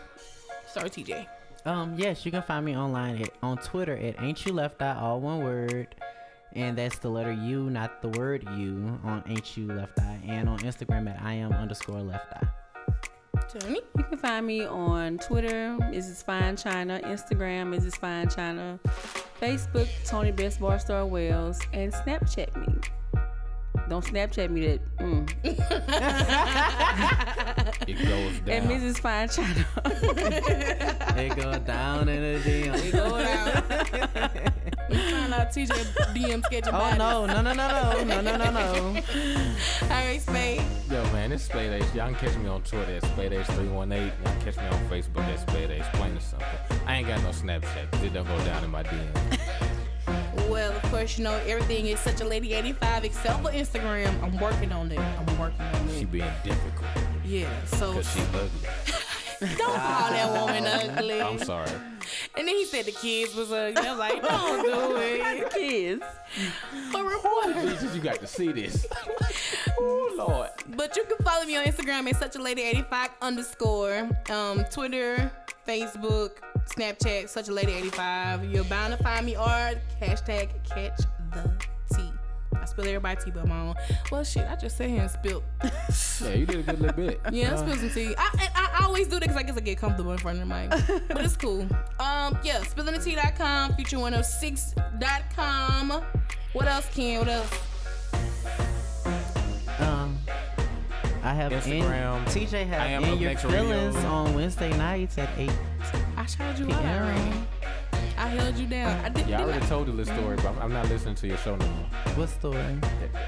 [0.67, 1.27] Sorry, TJ.
[1.65, 4.97] Um, yes, you can find me online at, on Twitter at Ain't You Left Eye,
[4.99, 5.95] all one word.
[6.53, 10.21] And that's the letter U, not the word U, on Ain't You Left Eye.
[10.27, 12.47] And on Instagram at I am underscore left eye.
[13.49, 13.81] Toni.
[13.97, 16.23] You can find me on Twitter, Mrs.
[16.25, 17.97] Fine China, Instagram, Mrs.
[17.97, 18.79] Fine China,
[19.41, 22.75] Facebook, Toni Best Bar Star Wells, and Snapchat me.
[23.89, 24.81] Don't Snapchat me that.
[24.99, 25.31] Mm.
[27.87, 28.49] It goes down.
[28.49, 28.99] And Mrs.
[28.99, 29.67] Fine China.
[31.17, 32.93] It go down in the DM.
[32.93, 33.63] Go down.
[34.91, 35.69] we find out TJ
[36.15, 39.01] DM sketching Oh no, no, no, no, no, no, no, no, no.
[39.83, 40.63] All right, Spade.
[40.91, 41.95] Yo, man, it's Spade Ace.
[41.95, 44.07] Y'all can catch me on Twitter at Spade Ace318.
[44.07, 46.49] Y'all can catch me on Facebook at Spade Ace Plain or something.
[46.87, 49.39] I ain't got no Snapchat 'cause it don't go down in my DM.
[50.49, 54.23] Well, of course, you know everything is such a lady 85 except for Instagram.
[54.23, 54.99] I'm working on it.
[54.99, 55.99] I'm working on it.
[55.99, 56.13] She that.
[56.13, 56.87] being difficult
[57.25, 58.51] Yeah, so because she ugly.
[59.57, 61.21] don't call that woman ugly.
[61.21, 61.71] I'm sorry.
[62.37, 63.77] And then he said the kids was ugly.
[63.87, 65.51] I was like, don't do it.
[65.53, 66.03] Kids.
[66.93, 67.55] But report.
[67.63, 68.87] Jesus, you got to see this.
[69.79, 70.51] oh, Lord.
[70.77, 74.09] But you can follow me on Instagram at such a lady 85 underscore.
[74.31, 75.31] Um, Twitter,
[75.67, 76.31] Facebook,
[76.77, 78.45] Snapchat, such a lady 85.
[78.53, 81.01] You're bound to find me or hashtag catch
[81.33, 81.51] the
[81.95, 82.11] tea.
[82.61, 83.75] I spill everybody tea but my own.
[84.11, 85.43] Well, shit, I just sat here and spilled.
[86.23, 87.21] Yeah, you did a good little bit.
[87.33, 88.15] Yeah, I spilled some tea.
[88.17, 90.49] I, I, I always do that because I guess I get comfortable in front of
[90.49, 90.71] the mic.
[91.09, 91.63] but it's cool.
[91.99, 96.03] Um, yeah, spillingthetea.com, future106.com.
[96.53, 97.19] What else, Ken?
[97.21, 97.51] What else?
[99.81, 100.17] Um,
[101.25, 102.19] I have Instagram.
[102.19, 104.11] In, TJ I have am in your Next feelings Radio.
[104.11, 105.51] on Wednesday nights at eight
[106.17, 107.33] I showed you out already.
[108.17, 109.05] I held you down.
[109.05, 111.15] I did, Yeah, I didn't already told you this story, but I'm- I'm not listening
[111.17, 111.87] to your show no more.
[112.15, 112.79] What story?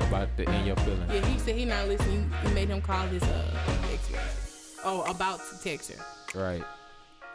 [0.00, 1.10] About the in your feelings.
[1.12, 2.30] Yeah, he said he not listening.
[2.44, 3.50] You made him call his uh
[3.92, 6.38] ex Oh, about to text her.
[6.40, 6.62] Right.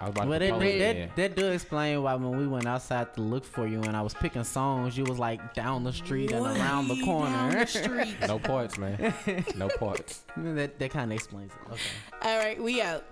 [0.02, 2.48] I was about Well, to that, that, it that, that do explain why when we
[2.48, 5.84] went outside to look for you and I was picking songs, you was like down
[5.84, 7.32] the street and around the corner.
[7.32, 8.16] Down the street.
[8.28, 9.14] No parts, man.
[9.56, 10.24] No parts.
[10.38, 11.72] that that kind of explains it.
[11.72, 11.82] Okay.
[12.24, 13.06] All right, we out.